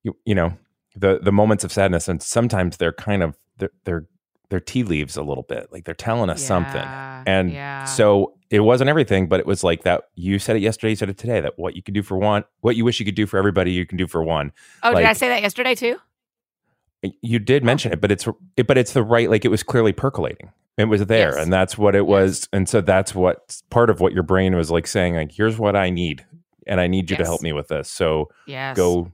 you, 0.03 0.17
you 0.25 0.33
know 0.33 0.57
the 0.95 1.19
the 1.21 1.31
moments 1.31 1.63
of 1.63 1.71
sadness, 1.71 2.07
and 2.07 2.21
sometimes 2.21 2.77
they're 2.77 2.93
kind 2.93 3.21
of 3.21 3.37
they're 3.57 3.71
they're, 3.83 4.05
they're 4.49 4.59
tea 4.59 4.83
leaves 4.83 5.17
a 5.17 5.23
little 5.23 5.43
bit, 5.43 5.71
like 5.71 5.85
they're 5.85 5.93
telling 5.93 6.29
us 6.29 6.43
something. 6.43 6.81
And 7.27 7.51
yeah. 7.51 7.83
So 7.83 8.33
it 8.49 8.61
wasn't 8.61 8.89
everything, 8.89 9.27
but 9.27 9.39
it 9.39 9.45
was 9.45 9.63
like 9.63 9.83
that. 9.83 10.09
You 10.15 10.39
said 10.39 10.55
it 10.55 10.61
yesterday, 10.61 10.91
you 10.91 10.95
said 10.95 11.09
it 11.09 11.17
today. 11.17 11.41
That 11.41 11.57
what 11.57 11.75
you 11.75 11.81
could 11.81 11.93
do 11.93 12.03
for 12.03 12.17
one, 12.17 12.45
what 12.61 12.75
you 12.75 12.85
wish 12.85 12.99
you 12.99 13.05
could 13.05 13.15
do 13.15 13.25
for 13.25 13.37
everybody, 13.37 13.71
you 13.71 13.85
can 13.85 13.97
do 13.97 14.07
for 14.07 14.23
one. 14.23 14.51
oh, 14.83 14.93
did 14.93 15.05
I 15.05 15.13
say 15.13 15.27
that 15.29 15.41
yesterday 15.41 15.75
too? 15.75 15.97
You 17.21 17.39
did 17.39 17.63
oh. 17.63 17.65
mention 17.65 17.91
it, 17.91 18.01
but 18.01 18.11
it's 18.11 18.27
it, 18.55 18.67
but 18.67 18.77
it's 18.77 18.93
the 18.93 19.03
right. 19.03 19.29
Like 19.29 19.45
it 19.45 19.49
was 19.49 19.63
clearly 19.63 19.93
percolating. 19.93 20.51
It 20.77 20.85
was 20.85 21.05
there, 21.05 21.35
Yes. 21.35 21.43
and 21.43 21.53
that's 21.53 21.77
what 21.77 21.95
it 21.95 22.05
was. 22.05 22.49
And 22.51 22.67
so 22.67 22.81
that's 22.81 23.15
what 23.15 23.61
part 23.69 23.89
of 23.89 24.01
what 24.01 24.11
your 24.11 24.23
brain 24.23 24.57
was 24.57 24.69
like 24.69 24.87
saying. 24.87 25.15
Like, 25.15 25.31
here's 25.31 25.57
what 25.57 25.73
I 25.73 25.89
need, 25.89 26.25
and 26.65 26.79
I 26.79 26.87
need 26.87 27.09
you 27.09 27.17
to 27.17 27.23
help 27.23 27.41
me 27.41 27.53
with 27.53 27.67
this. 27.67 27.89
So 27.89 28.29
Yes. 28.45 28.75
go 28.75 29.11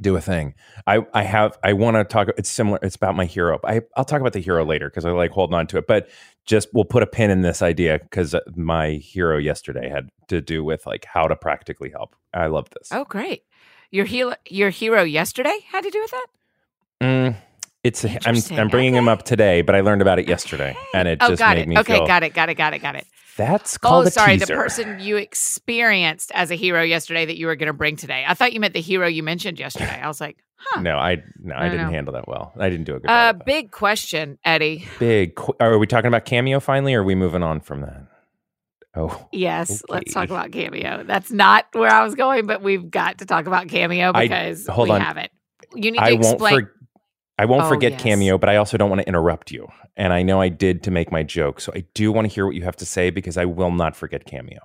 do 0.00 0.16
a 0.16 0.20
thing. 0.20 0.54
I 0.86 1.04
I 1.12 1.22
have 1.22 1.58
I 1.62 1.72
want 1.72 1.96
to 1.96 2.04
talk. 2.04 2.28
It's 2.36 2.50
similar. 2.50 2.78
It's 2.82 2.96
about 2.96 3.16
my 3.16 3.24
hero. 3.24 3.58
I 3.64 3.82
I'll 3.96 4.04
talk 4.04 4.20
about 4.20 4.32
the 4.32 4.40
hero 4.40 4.64
later 4.64 4.88
because 4.88 5.04
I 5.04 5.10
like 5.10 5.30
holding 5.30 5.54
on 5.54 5.66
to 5.68 5.78
it. 5.78 5.86
But 5.86 6.08
just 6.46 6.68
we'll 6.72 6.84
put 6.84 7.02
a 7.02 7.06
pin 7.06 7.30
in 7.30 7.42
this 7.42 7.62
idea 7.62 7.98
because 7.98 8.34
my 8.54 8.92
hero 8.92 9.38
yesterday 9.38 9.88
had 9.88 10.08
to 10.28 10.40
do 10.40 10.64
with 10.64 10.86
like 10.86 11.04
how 11.04 11.26
to 11.26 11.36
practically 11.36 11.90
help. 11.90 12.16
I 12.32 12.46
love 12.46 12.68
this. 12.70 12.88
Oh, 12.92 13.04
great. 13.04 13.44
Your 13.90 14.04
hero, 14.04 14.34
your 14.48 14.70
hero 14.70 15.02
yesterday 15.02 15.58
had 15.68 15.82
to 15.82 15.90
do 15.90 16.00
with 16.00 16.10
that. 16.12 16.26
Mm, 17.02 17.36
it's 17.82 18.04
I'm 18.04 18.58
I'm 18.58 18.68
bringing 18.68 18.94
him 18.94 19.08
up 19.08 19.24
today, 19.24 19.62
but 19.62 19.74
I 19.74 19.80
learned 19.80 20.02
about 20.02 20.18
it 20.18 20.28
yesterday, 20.28 20.76
and 20.94 21.08
it 21.08 21.18
oh, 21.20 21.30
just 21.30 21.40
got 21.40 21.56
made 21.56 21.62
it. 21.62 21.68
me 21.68 21.78
okay, 21.78 21.96
feel 21.96 22.06
got 22.06 22.22
it, 22.22 22.34
got 22.34 22.48
it, 22.48 22.54
got 22.54 22.74
it, 22.74 22.80
got 22.80 22.94
it. 22.94 23.06
That's 23.40 23.78
called 23.78 24.06
oh, 24.06 24.10
sorry, 24.10 24.34
teaser. 24.34 24.46
the 24.46 24.52
person 24.54 25.00
you 25.00 25.16
experienced 25.16 26.30
as 26.34 26.50
a 26.50 26.54
hero 26.54 26.82
yesterday 26.82 27.26
that 27.26 27.36
you 27.36 27.46
were 27.46 27.56
going 27.56 27.66
to 27.68 27.72
bring 27.72 27.96
today. 27.96 28.24
I 28.26 28.34
thought 28.34 28.52
you 28.52 28.60
meant 28.60 28.74
the 28.74 28.80
hero 28.80 29.06
you 29.06 29.22
mentioned 29.22 29.58
yesterday. 29.58 30.00
I 30.00 30.06
was 30.08 30.20
like, 30.20 30.36
huh. 30.56 30.80
No, 30.82 30.96
I 30.96 31.22
no, 31.38 31.54
I, 31.54 31.66
I 31.66 31.68
didn't 31.68 31.86
know. 31.86 31.90
handle 31.92 32.14
that 32.14 32.28
well. 32.28 32.52
I 32.58 32.68
didn't 32.70 32.84
do 32.84 32.96
a 32.96 33.00
good 33.00 33.10
Uh, 33.10 33.32
big 33.32 33.70
question, 33.70 34.38
Eddie. 34.44 34.86
big. 34.98 35.34
qu- 35.34 35.54
Are 35.60 35.78
we 35.78 35.86
talking 35.86 36.08
about 36.08 36.24
cameo 36.24 36.60
finally, 36.60 36.94
or 36.94 37.00
are 37.00 37.04
we 37.04 37.14
moving 37.14 37.42
on 37.42 37.60
from 37.60 37.80
that? 37.82 38.06
Oh, 38.94 39.28
Yes, 39.32 39.82
let's 39.88 40.12
talk 40.12 40.30
about 40.30 40.50
Cameo. 40.50 41.04
That's 41.04 41.30
not 41.30 41.66
where 41.74 41.90
I 41.90 42.02
was 42.02 42.16
going, 42.16 42.46
but 42.46 42.60
we've 42.60 42.90
got 42.90 43.18
to 43.18 43.24
talk 43.26 43.46
about 43.46 43.68
Cameo 43.68 44.10
I- 44.14 44.22
because 44.26 44.66
hold 44.66 44.88
we 44.88 44.94
on. 44.96 45.00
have 45.00 45.16
it. 45.16 45.30
You 45.74 45.92
need 45.92 45.98
to 45.98 46.04
I 46.04 46.12
won't 46.14 46.24
explain. 46.24 46.54
for, 46.64 46.74
I 47.40 47.46
won't 47.46 47.62
Oh, 47.64 47.68
forget 47.68 47.92
yes. 47.92 48.02
cameo, 48.02 48.36
but 48.36 48.50
I 48.50 48.56
also 48.56 48.76
don't 48.76 48.90
want 48.90 49.00
to 49.00 49.08
interrupt 49.08 49.50
you. 49.50 49.66
And 49.96 50.12
I 50.12 50.22
know 50.22 50.42
I 50.42 50.50
did 50.50 50.82
to 50.82 50.90
make 50.90 51.10
my 51.10 51.22
joke, 51.22 51.58
so 51.60 51.72
I 51.74 51.84
do 51.94 52.12
want 52.12 52.28
to 52.28 52.34
hear 52.34 52.44
what 52.44 52.54
you 52.54 52.62
have 52.64 52.76
to 52.76 52.84
say 52.86 53.08
because 53.08 53.38
I 53.38 53.46
will 53.46 53.70
not 53.70 53.96
forget 53.96 54.26
cameo. 54.26 54.58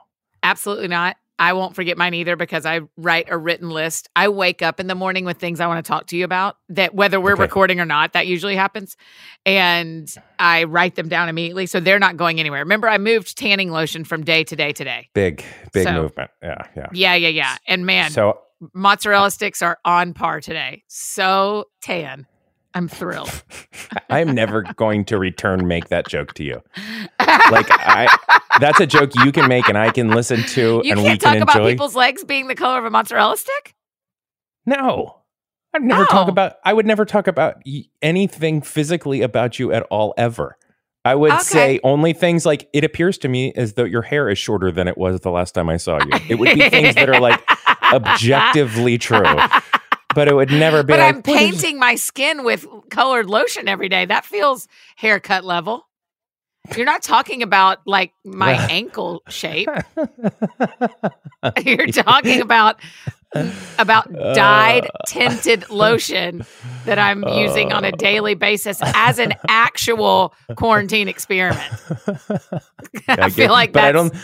Absolutely 0.44 0.89
not. 0.89 1.16
I 1.39 1.54
won't 1.54 1.74
forget 1.75 1.98
mine 1.98 2.13
either 2.13 2.36
because 2.36 2.66
I 2.66 2.81
write 2.98 3.27
a 3.30 3.38
written 3.38 3.69
list. 3.69 4.10
I 4.16 4.27
wake 4.27 4.62
up 4.62 4.80
in 4.81 4.88
the 4.88 4.95
morning 4.95 5.24
with 5.25 5.38
things 5.38 5.60
I 5.62 5.68
want 5.68 5.86
to 5.86 5.88
talk 5.89 6.07
to 6.07 6.18
you 6.18 6.25
about 6.25 6.57
that 6.69 6.94
whether 6.95 7.19
we're 7.19 7.33
Okay. 7.33 7.42
recording 7.44 7.80
or 7.80 7.86
not, 7.86 8.12
that 8.13 8.27
usually 8.27 8.56
happens. 8.57 8.95
And 9.45 10.13
I 10.39 10.63
write 10.66 10.95
them 10.95 11.07
down 11.09 11.30
immediately. 11.30 11.66
So 11.66 11.80
they're 11.80 11.99
not 11.99 12.18
going 12.18 12.40
anywhere. 12.40 12.59
Remember, 12.59 12.90
I 12.90 12.97
moved 12.97 13.38
tanning 13.38 13.71
lotion 13.71 14.04
from 14.04 14.23
day 14.23 14.44
to 14.45 14.56
day 14.56 14.71
today. 14.73 15.09
Big, 15.14 15.44
big 15.73 15.83
So- 15.88 15.94
movement. 16.04 16.31
Yeah, 16.44 16.61
yeah. 16.76 16.88
Yeah, 16.94 17.16
yeah, 17.16 17.30
yeah. 17.30 17.56
And 17.68 17.85
man, 17.85 18.11
So 18.11 18.40
mozzarella 18.73 19.31
sticks 19.31 19.61
are 19.61 19.78
on 19.85 20.14
par 20.14 20.40
today. 20.42 20.83
So 20.88 21.66
tan. 21.81 22.28
I'm 22.75 22.87
thrilled. 22.89 23.44
I'm 24.09 24.35
never 24.35 24.61
going 24.75 25.05
to 25.05 25.17
return 25.17 25.67
make 25.67 25.87
that 25.89 26.07
joke 26.07 26.33
to 26.35 26.44
you. 26.44 26.61
Like 27.19 27.67
I, 27.71 28.07
that's 28.59 28.79
a 28.81 28.85
joke 28.85 29.11
you 29.15 29.31
can 29.31 29.47
make 29.47 29.67
and 29.69 29.77
I 29.77 29.91
can 29.91 30.09
listen 30.09 30.44
to, 30.44 30.81
you 30.83 30.91
and 30.91 30.99
can't 30.99 31.13
we 31.13 31.17
talk 31.17 31.33
can 31.33 31.41
about 31.41 31.65
people's 31.65 31.95
legs 31.95 32.23
being 32.23 32.47
the 32.47 32.55
color 32.55 32.77
of 32.77 32.85
a 32.85 32.89
mozzarella 32.89 33.37
stick. 33.37 33.73
No. 34.65 35.21
I'd 35.73 35.83
never 35.83 36.05
talk 36.05 36.27
about 36.29 36.53
I 36.63 36.73
would 36.73 36.85
never 36.85 37.05
talk 37.05 37.27
about 37.27 37.61
anything 38.01 38.61
physically 38.61 39.21
about 39.21 39.57
you 39.59 39.71
at 39.71 39.83
all 39.83 40.13
ever. 40.17 40.57
I 41.03 41.15
would 41.15 41.31
Okay. 41.33 41.44
say 41.44 41.79
only 41.83 42.13
things 42.13 42.45
like 42.45 42.67
it 42.73 42.83
appears 42.83 43.17
to 43.19 43.27
me 43.27 43.53
as 43.55 43.73
though 43.73 43.83
your 43.83 44.01
hair 44.01 44.27
is 44.29 44.37
shorter 44.37 44.71
than 44.71 44.87
it 44.87 44.97
was 44.97 45.19
the 45.21 45.31
last 45.31 45.53
time 45.53 45.69
I 45.69 45.77
saw 45.77 45.99
you. 46.03 46.09
It 46.29 46.35
would 46.35 46.55
be 46.57 46.69
things 46.69 46.95
that 46.95 47.09
are 47.09 47.19
like 47.19 47.41
objectively 47.94 48.97
true. 48.97 49.23
But 50.16 50.28
it 50.30 50.34
would 50.34 50.50
never 50.50 50.81
be 50.81 50.94
but 50.94 51.00
like 51.00 51.14
I'm 51.16 51.22
painting 51.22 51.78
my 51.78 51.95
skin 51.95 52.44
with 52.44 52.66
colored 52.90 53.30
lotion 53.30 53.68
every 53.68 53.90
day. 53.90 54.06
That 54.06 54.26
feels 54.26 54.68
haircut 54.95 55.44
level. 55.45 55.86
You're 56.76 56.86
not 56.86 57.04
talking 57.04 57.44
about 57.44 57.80
like 57.86 58.12
my 58.24 58.54
ankle 58.72 59.22
shape. 59.30 59.69
You're 61.64 61.88
talking 61.88 62.42
about 62.42 62.80
about 63.78 64.12
dyed 64.34 64.86
Uh. 64.86 64.90
tinted 65.07 65.69
lotion 65.69 66.44
that 66.86 66.98
I'm 66.98 67.24
using 67.28 67.72
on 67.74 67.84
a 67.86 67.90
Uh. 67.90 67.98
daily 67.98 68.34
basis 68.34 68.80
as 68.81 69.19
an 69.19 69.34
actual 69.48 70.34
quarantine 70.56 71.07
experiment. 71.07 71.62
I 73.07 73.30
feel 73.30 73.52
like 73.52 73.72
but 73.74 73.84
I 73.84 73.92
don't. 73.92 74.16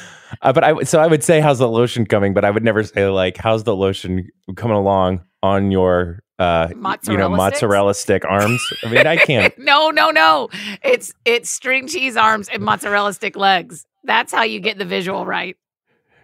Uh, 0.42 0.54
but 0.54 0.64
I 0.64 0.82
so 0.84 1.00
I 1.00 1.08
would 1.08 1.24
say 1.24 1.42
how's 1.42 1.60
the 1.60 1.68
lotion 1.68 2.06
coming, 2.06 2.34
but 2.34 2.44
I 2.46 2.50
would 2.50 2.64
never 2.64 2.84
say 2.84 3.06
like 3.08 3.38
how's 3.38 3.66
the 3.66 3.76
lotion 3.76 4.28
coming 4.56 4.78
along 4.78 5.22
on 5.44 5.72
your 5.72 6.24
uh 6.40 6.68
you 7.08 7.18
know 7.18 7.30
Mozzarella 7.30 7.94
stick 7.94 8.24
arms. 8.26 8.62
I 8.84 8.90
mean 8.90 9.08
I 9.08 9.18
can't. 9.18 9.54
no, 9.58 9.90
no, 9.90 10.12
no. 10.12 10.50
It's 10.84 11.14
it's 11.26 11.50
string 11.50 11.88
cheese 11.88 12.18
arms 12.18 12.50
and 12.50 12.64
mozzarella 12.64 13.14
stick 13.14 13.36
legs. 13.36 13.86
That's 14.04 14.34
how 14.34 14.44
you 14.44 14.60
get 14.60 14.78
the 14.78 14.86
visual 14.86 15.26
right. 15.26 15.56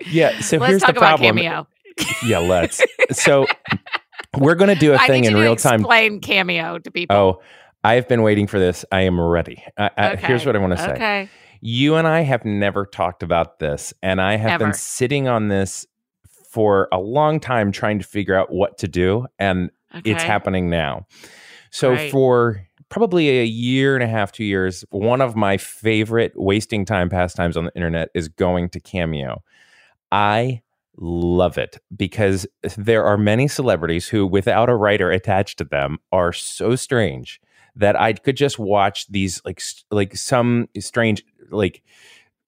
Yeah. 0.05 0.39
So 0.39 0.57
Let's 0.57 0.69
here's 0.69 0.81
talk 0.81 0.93
the 0.93 0.99
about 0.99 1.19
problem. 1.19 1.37
cameo. 1.37 1.67
Yeah, 2.23 2.39
let's. 2.39 2.81
So 3.11 3.47
we're 4.37 4.55
gonna 4.55 4.75
do 4.75 4.93
a 4.93 4.99
thing 4.99 5.25
in 5.25 5.35
real 5.35 5.55
time. 5.55 5.81
explain 5.81 6.19
cameo 6.19 6.79
to 6.79 6.91
people. 6.91 7.15
Oh, 7.15 7.41
I've 7.83 8.07
been 8.07 8.21
waiting 8.21 8.47
for 8.47 8.59
this. 8.59 8.85
I 8.91 9.01
am 9.01 9.19
ready. 9.19 9.63
I, 9.77 9.89
I, 9.97 10.15
Here's 10.15 10.45
what 10.45 10.55
I 10.55 10.59
want 10.59 10.73
to 10.73 10.83
say. 10.83 10.91
Okay. 10.91 11.29
You 11.61 11.95
and 11.95 12.07
I 12.07 12.21
have 12.21 12.45
never 12.45 12.85
talked 12.85 13.23
about 13.23 13.59
this, 13.59 13.93
and 14.03 14.21
I 14.21 14.35
have 14.37 14.51
Ever. 14.51 14.65
been 14.65 14.73
sitting 14.73 15.27
on 15.27 15.47
this 15.47 15.87
for 16.57 16.87
a 16.91 16.97
long 16.97 17.39
time 17.39 17.71
trying 17.71 17.99
to 17.99 18.05
figure 18.05 18.33
out 18.33 18.51
what 18.51 18.79
to 18.79 18.87
do, 18.87 19.27
and 19.37 19.69
it's 20.05 20.23
happening 20.27 20.71
now. 20.71 21.05
So 21.69 21.91
Right. 21.91 22.11
for 22.11 22.65
probably 22.89 23.29
a 23.41 23.43
year 23.43 23.93
and 23.93 24.03
a 24.03 24.07
half, 24.07 24.31
two 24.31 24.43
years, 24.43 24.83
one 24.89 25.21
of 25.21 25.35
my 25.35 25.57
favorite 25.57 26.33
wasting 26.35 26.83
time 26.83 27.09
pastimes 27.09 27.55
on 27.57 27.65
the 27.65 27.71
internet 27.75 28.09
is 28.15 28.27
going 28.27 28.69
to 28.69 28.79
Cameo. 28.79 29.43
I 30.11 30.63
love 30.97 31.59
it 31.59 31.77
because 31.95 32.47
there 32.75 33.05
are 33.05 33.17
many 33.17 33.47
celebrities 33.47 34.07
who, 34.07 34.25
without 34.25 34.67
a 34.67 34.75
writer 34.75 35.11
attached 35.11 35.59
to 35.59 35.63
them, 35.63 35.99
are 36.11 36.33
so 36.33 36.75
strange 36.75 37.39
that 37.75 37.95
I 37.95 38.13
could 38.13 38.35
just 38.35 38.57
watch 38.57 39.05
these 39.09 39.41
like 39.45 39.61
like 39.91 40.15
some 40.15 40.69
strange 40.79 41.23
like 41.51 41.83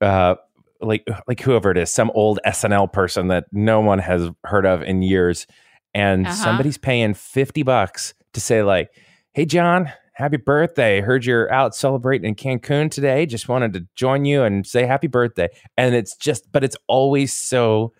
uh 0.01 0.35
like 0.81 1.05
like 1.27 1.41
whoever 1.41 1.71
it 1.71 1.77
is, 1.77 1.91
some 1.91 2.11
old 2.15 2.39
SNL 2.45 2.91
person 2.91 3.27
that 3.27 3.45
no 3.51 3.79
one 3.81 3.99
has 3.99 4.29
heard 4.45 4.65
of 4.65 4.81
in 4.81 5.01
years, 5.01 5.45
and 5.93 6.25
Uh-huh. 6.25 6.35
somebody's 6.35 6.77
paying 6.77 7.13
fifty 7.13 7.63
bucks 7.63 8.13
to 8.33 8.39
say 8.39 8.63
like, 8.63 8.89
"Hey 9.33 9.45
John, 9.45 9.91
happy 10.13 10.37
birthday! 10.37 11.01
Heard 11.01 11.25
you're 11.25 11.51
out 11.51 11.75
celebrating 11.75 12.29
in 12.29 12.35
Cancun 12.35 12.89
today. 12.91 13.25
Just 13.25 13.49
wanted 13.49 13.73
to 13.73 13.85
join 13.95 14.25
you 14.25 14.43
and 14.43 14.65
say 14.65 14.85
happy 14.85 15.07
birthday." 15.07 15.49
And 15.77 15.95
it's 15.95 16.15
just, 16.15 16.51
but 16.51 16.63
it's 16.63 16.77
always 16.87 17.33
so 17.33 17.93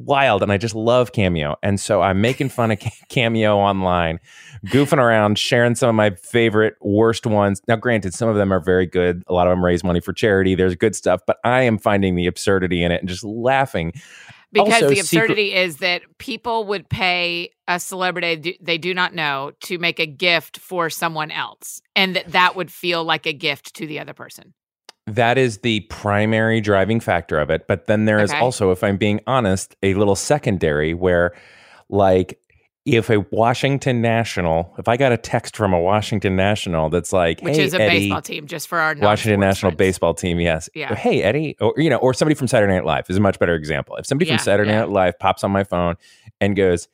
wild, 0.00 0.42
and 0.42 0.50
I 0.50 0.56
just 0.56 0.74
love 0.74 1.12
Cameo, 1.12 1.56
and 1.62 1.78
so 1.78 2.02
I'm 2.02 2.20
making 2.20 2.48
fun 2.48 2.70
of 2.70 2.78
Cameo 3.08 3.56
online, 3.56 4.18
goofing 4.66 4.98
around, 4.98 5.38
sharing 5.38 5.74
some 5.74 5.88
of 5.88 5.94
my 5.94 6.10
favorite 6.10 6.74
worst 6.80 7.26
ones. 7.26 7.60
Now, 7.68 7.76
granted, 7.76 8.14
some 8.14 8.28
of 8.28 8.36
them 8.36 8.52
are 8.52 8.60
very 8.60 8.86
good. 8.86 9.22
A 9.26 9.32
lot 9.32 9.46
of 9.46 9.52
them 9.52 9.64
raise 9.64 9.84
money 9.84 10.00
for 10.00 10.12
charity. 10.12 10.54
There's 10.54 10.74
good 10.74 10.96
stuff, 10.96 11.20
but 11.26 11.38
I 11.44 11.62
am 11.62 11.78
finding 11.78 12.14
the 12.14 12.26
absurdity 12.26 12.82
in 12.82 12.92
it 12.92 13.00
and 13.00 13.08
just 13.08 13.24
laughing. 13.24 13.92
Because 14.52 14.82
Also, 14.82 14.88
the 14.88 14.96
secret- 14.96 15.22
absurdity 15.30 15.54
is 15.54 15.76
that 15.76 16.02
people 16.18 16.64
would 16.64 16.88
pay 16.88 17.50
a 17.68 17.78
celebrity 17.78 18.58
they 18.60 18.78
do 18.78 18.92
not 18.92 19.14
know 19.14 19.52
to 19.60 19.78
make 19.78 20.00
a 20.00 20.06
gift 20.06 20.58
for 20.58 20.90
someone 20.90 21.30
else, 21.30 21.80
and 21.94 22.16
that 22.16 22.32
that 22.32 22.56
would 22.56 22.72
feel 22.72 23.04
like 23.04 23.26
a 23.26 23.32
gift 23.32 23.74
to 23.76 23.86
the 23.86 24.00
other 24.00 24.12
person. 24.12 24.54
That 25.14 25.38
is 25.38 25.58
the 25.58 25.80
primary 25.80 26.60
driving 26.60 27.00
factor 27.00 27.38
of 27.38 27.50
it. 27.50 27.66
But 27.66 27.86
then 27.86 28.04
there 28.04 28.20
is 28.20 28.30
Okay. 28.30 28.40
also, 28.40 28.70
if 28.70 28.82
I'm 28.84 28.96
being 28.96 29.20
honest, 29.26 29.76
a 29.82 29.94
little 29.94 30.16
secondary 30.16 30.94
where, 30.94 31.34
like, 31.88 32.38
if 32.86 33.10
a 33.10 33.18
Washington 33.30 34.00
National, 34.00 34.74
if 34.78 34.88
I 34.88 34.96
got 34.96 35.12
a 35.12 35.16
text 35.18 35.54
from 35.56 35.72
a 35.74 35.78
Washington 35.80 36.34
National 36.34 36.88
that's 36.88 37.12
like, 37.12 37.40
Which 37.42 37.56
hey, 37.56 37.64
is 37.64 37.74
a 37.74 37.80
Eddie, 37.82 37.98
baseball 37.98 38.22
team, 38.22 38.46
just 38.46 38.68
for 38.68 38.78
our 38.78 38.94
Washington 38.98 39.38
National 39.40 39.70
friends. 39.72 39.78
baseball 39.78 40.14
team, 40.14 40.40
yes. 40.40 40.68
Yeah. 40.74 40.94
Hey, 40.94 41.22
Eddie, 41.22 41.56
or 41.60 41.74
you 41.76 41.90
know, 41.90 41.98
or 41.98 42.14
somebody 42.14 42.34
from 42.34 42.48
Saturday 42.48 42.72
Night 42.72 42.84
Live 42.86 43.04
is 43.10 43.16
a 43.16 43.20
much 43.20 43.38
better 43.38 43.54
example. 43.54 43.96
If 43.96 44.06
somebody 44.06 44.30
Yeah, 44.30 44.38
from 44.38 44.44
Saturday 44.44 44.70
yeah. 44.70 44.80
Night 44.80 44.88
Live 44.88 45.18
pops 45.18 45.44
on 45.44 45.50
my 45.50 45.62
phone 45.62 45.96
and 46.40 46.56
goes, 46.56 46.88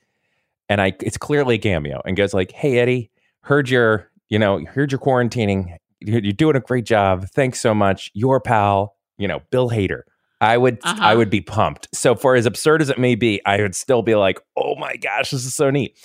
and 0.68 0.80
I, 0.80 0.92
it's 1.00 1.16
clearly 1.16 1.54
a 1.54 1.58
cameo, 1.58 2.02
and 2.04 2.16
goes 2.16 2.34
like, 2.34 2.50
"Hey, 2.50 2.78
Eddie, 2.78 3.10
heard 3.42 3.70
your, 3.70 4.10
you 4.28 4.40
know, 4.40 4.64
heard 4.64 4.90
your 4.90 4.98
quarantining. 4.98 5.76
You're, 6.00 6.20
doing 6.20 6.56
a 6.56 6.60
great 6.60 6.84
job. 6.84 7.26
Thanks 7.28 7.60
so 7.60 7.74
much. 7.74 8.10
Your 8.14 8.40
pal, 8.40 8.96
you 9.18 9.26
know, 9.28 9.40
Bill 9.50 9.70
Hader." 9.70 10.02
I 10.40 10.58
would, 10.58 10.78
I 10.84 10.90
Uh-huh. 10.90 11.16
would 11.16 11.30
be 11.30 11.40
pumped. 11.40 11.88
So, 11.94 12.14
for 12.14 12.34
as 12.36 12.44
absurd 12.44 12.82
as 12.82 12.90
it 12.90 12.98
may 12.98 13.14
be, 13.14 13.40
I 13.46 13.62
would 13.62 13.74
still 13.74 14.02
be 14.02 14.14
like, 14.14 14.38
"Oh 14.56 14.74
my 14.76 14.96
gosh, 14.96 15.30
this 15.30 15.44
is 15.46 15.54
so 15.54 15.70
neat." 15.70 15.96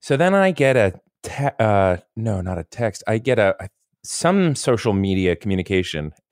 So 0.00 0.16
then 0.16 0.34
I 0.34 0.50
get 0.52 0.76
a 0.76 1.00
te- 1.22 1.56
uh 1.58 1.96
no, 2.14 2.40
not 2.40 2.58
a 2.58 2.64
text. 2.64 3.02
I 3.08 3.18
get 3.18 3.38
a, 3.38 3.56
a 3.58 3.68
some 4.04 4.54
social 4.54 4.92
media 4.92 5.34
communication 5.34 6.12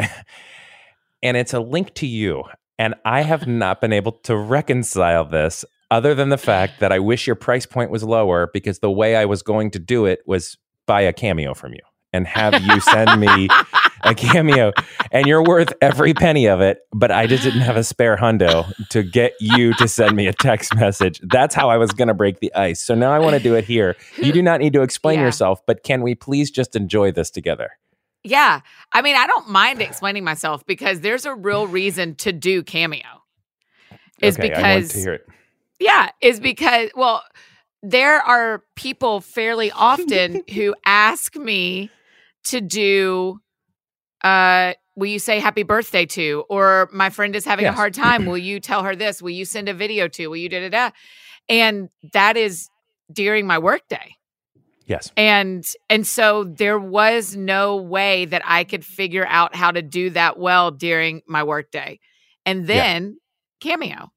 and 1.23 1.37
it's 1.37 1.55
a 1.55 1.61
link 1.61 1.95
to 1.95 2.07
you 2.07 2.45
and 2.79 2.95
I 3.05 3.23
have 3.23 3.47
not 3.65 3.81
been 3.81 3.93
able 3.95 4.13
to 4.13 4.37
reconcile 4.37 5.25
this 5.25 5.65
other 5.91 6.15
than 6.15 6.29
the 6.29 6.37
fact 6.39 6.81
that 6.81 6.93
I 6.93 6.99
wish 6.99 7.27
your 7.27 7.37
price 7.37 7.65
point 7.67 7.91
was 7.91 8.03
lower 8.05 8.51
because 8.53 8.81
the 8.81 8.91
way 8.91 9.17
I 9.17 9.25
was 9.25 9.43
going 9.43 9.71
to 9.73 9.79
do 9.79 10.05
it 10.07 10.21
was 10.27 10.59
buy 10.87 11.01
a 11.01 11.13
cameo 11.13 11.55
from 11.55 11.73
you 11.73 11.81
and 12.13 12.27
have 12.27 12.61
you 12.61 12.81
send 12.81 13.19
me 13.21 13.49
a 14.05 14.15
cameo 14.17 14.73
and 15.11 15.27
you're 15.27 15.43
worth 15.45 15.73
every 15.81 16.15
penny 16.15 16.47
of 16.47 16.61
it 16.61 16.81
but 16.93 17.11
i 17.11 17.27
just 17.27 17.43
didn't 17.43 17.61
have 17.63 17.77
a 17.77 17.85
spare 17.85 18.17
hundo 18.17 18.73
to 18.89 19.03
get 19.03 19.33
you 19.41 19.73
to 19.75 19.87
send 19.89 20.17
me 20.17 20.27
a 20.27 20.33
text 20.33 20.75
message 20.75 21.21
that's 21.25 21.55
how 21.55 21.69
i 21.71 21.77
was 21.77 21.91
going 21.93 22.09
to 22.09 22.15
break 22.15 22.41
the 22.41 22.53
ice 22.55 22.83
so 22.83 22.95
now 22.95 23.13
i 23.13 23.19
want 23.19 23.35
to 23.35 23.41
do 23.41 23.55
it 23.55 23.65
here 23.65 23.97
you 24.19 24.33
do 24.33 24.43
not 24.43 24.61
need 24.61 24.73
to 24.73 24.83
explain 24.83 25.19
Yeah. 25.19 25.27
yourself 25.27 25.61
but 25.67 25.83
can 25.83 26.03
we 26.03 26.15
please 26.15 26.51
just 26.51 26.75
enjoy 26.77 27.11
this 27.13 27.31
together 27.31 27.71
Yeah. 28.25 28.61
I 28.93 29.03
mean, 29.03 29.17
I 29.17 29.27
don't 29.27 29.49
mind 29.49 29.83
explaining 29.83 30.23
myself 30.25 30.65
because 30.67 31.01
there's 31.01 31.25
a 31.25 31.35
real 31.35 31.67
reason 31.67 32.15
to 32.17 32.33
do 32.33 32.63
Cameo. 32.63 33.23
Is 34.21 34.39
okay 34.39 34.53
i 34.55 34.75
want 34.75 34.85
because 34.85 34.93
to 34.93 34.99
hear 34.99 35.15
it 35.15 35.27
Yeah, 35.81 36.11
is 36.21 36.39
because 36.39 36.91
well, 36.95 37.23
there 37.83 38.21
are 38.23 38.63
people 38.77 39.21
fairly 39.21 39.73
often 39.73 40.43
who 40.55 40.75
ask 40.87 41.35
me 41.37 41.91
to 42.45 42.61
do 42.61 43.41
uh 44.23 44.75
will 44.95 45.07
you 45.09 45.19
say 45.19 45.39
happy 45.39 45.63
birthday 45.63 46.07
to 46.07 46.45
or 46.49 46.89
my 46.93 47.11
friend 47.11 47.35
is 47.35 47.45
having 47.45 47.67
a 47.67 47.73
hard 47.73 47.95
time 47.95 48.27
will 48.27 48.39
you 48.39 48.61
tell 48.61 48.83
her 48.83 48.95
this 48.95 49.21
will 49.23 49.31
you 49.31 49.45
send 49.45 49.69
a 49.69 49.75
video 49.75 50.09
to 50.09 50.29
will 50.29 50.37
you 50.37 50.49
da 50.49 50.61
da 50.61 50.69
da 50.69 50.91
and 51.49 51.89
that 52.13 52.37
is 52.37 52.69
during 53.13 53.47
my 53.47 53.59
workday 53.59 54.15
yes 54.87 55.11
and 55.17 55.65
and 55.89 56.07
so 56.07 56.45
there 56.45 56.79
was 56.79 57.37
no 57.37 57.77
way 57.77 58.25
that 58.27 58.43
I 58.45 58.65
could 58.65 58.85
figure 58.85 59.27
out 59.27 59.55
how 59.55 59.71
to 59.71 59.83
do 59.83 60.11
that 60.11 60.39
well 60.39 60.71
during 60.71 61.23
my 61.27 61.43
workday. 61.45 62.01
And 62.45 62.67
Yeah. 62.67 62.83
then 62.83 63.19
Cameo. 63.61 64.11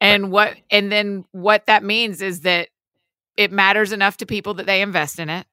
And 0.00 0.30
what 0.30 0.56
and 0.70 0.92
then 0.92 1.24
what 1.32 1.66
that 1.66 1.82
means 1.82 2.20
is 2.22 2.42
that 2.42 2.68
it 3.36 3.50
matters 3.50 3.92
enough 3.92 4.18
to 4.18 4.26
people 4.26 4.54
that 4.54 4.66
they 4.66 4.82
invest 4.82 5.18
in 5.18 5.28
it. 5.30 5.46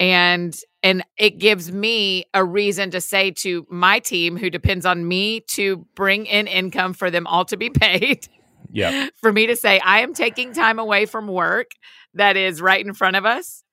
And 0.00 0.54
and 0.82 1.04
it 1.16 1.38
gives 1.38 1.70
me 1.70 2.24
a 2.34 2.44
reason 2.44 2.90
to 2.90 3.00
say 3.00 3.30
to 3.30 3.66
my 3.70 3.98
team 3.98 4.36
who 4.36 4.50
depends 4.50 4.84
on 4.84 5.06
me 5.06 5.40
to 5.40 5.86
bring 5.94 6.26
in 6.26 6.46
income 6.46 6.92
for 6.92 7.10
them 7.10 7.26
all 7.26 7.44
to 7.46 7.56
be 7.56 7.70
paid 7.80 8.26
yeah. 8.70 9.08
for 9.16 9.32
me 9.32 9.46
to 9.46 9.56
say 9.56 9.78
I 9.80 10.00
am 10.00 10.14
taking 10.14 10.52
time 10.52 10.78
away 10.78 11.06
from 11.06 11.28
work 11.28 11.72
that 12.14 12.36
is 12.36 12.60
right 12.60 12.84
in 12.84 12.94
front 12.94 13.16
of 13.16 13.24
us 13.24 13.64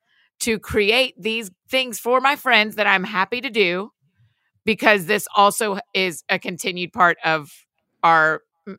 to 0.41 0.59
create 0.59 1.13
these 1.17 1.51
things 1.69 1.99
for 1.99 2.21
my 2.21 2.35
friends 2.35 2.75
that 2.75 2.87
I'm 2.87 3.03
happy 3.03 3.41
to 3.41 3.49
do 3.49 3.91
because 4.65 5.05
this 5.05 5.27
also 5.35 5.79
is 5.93 6.23
a 6.29 6.39
continued 6.39 6.93
part 6.93 7.17
of 7.25 7.51
our 8.03 8.41
mm, 8.67 8.77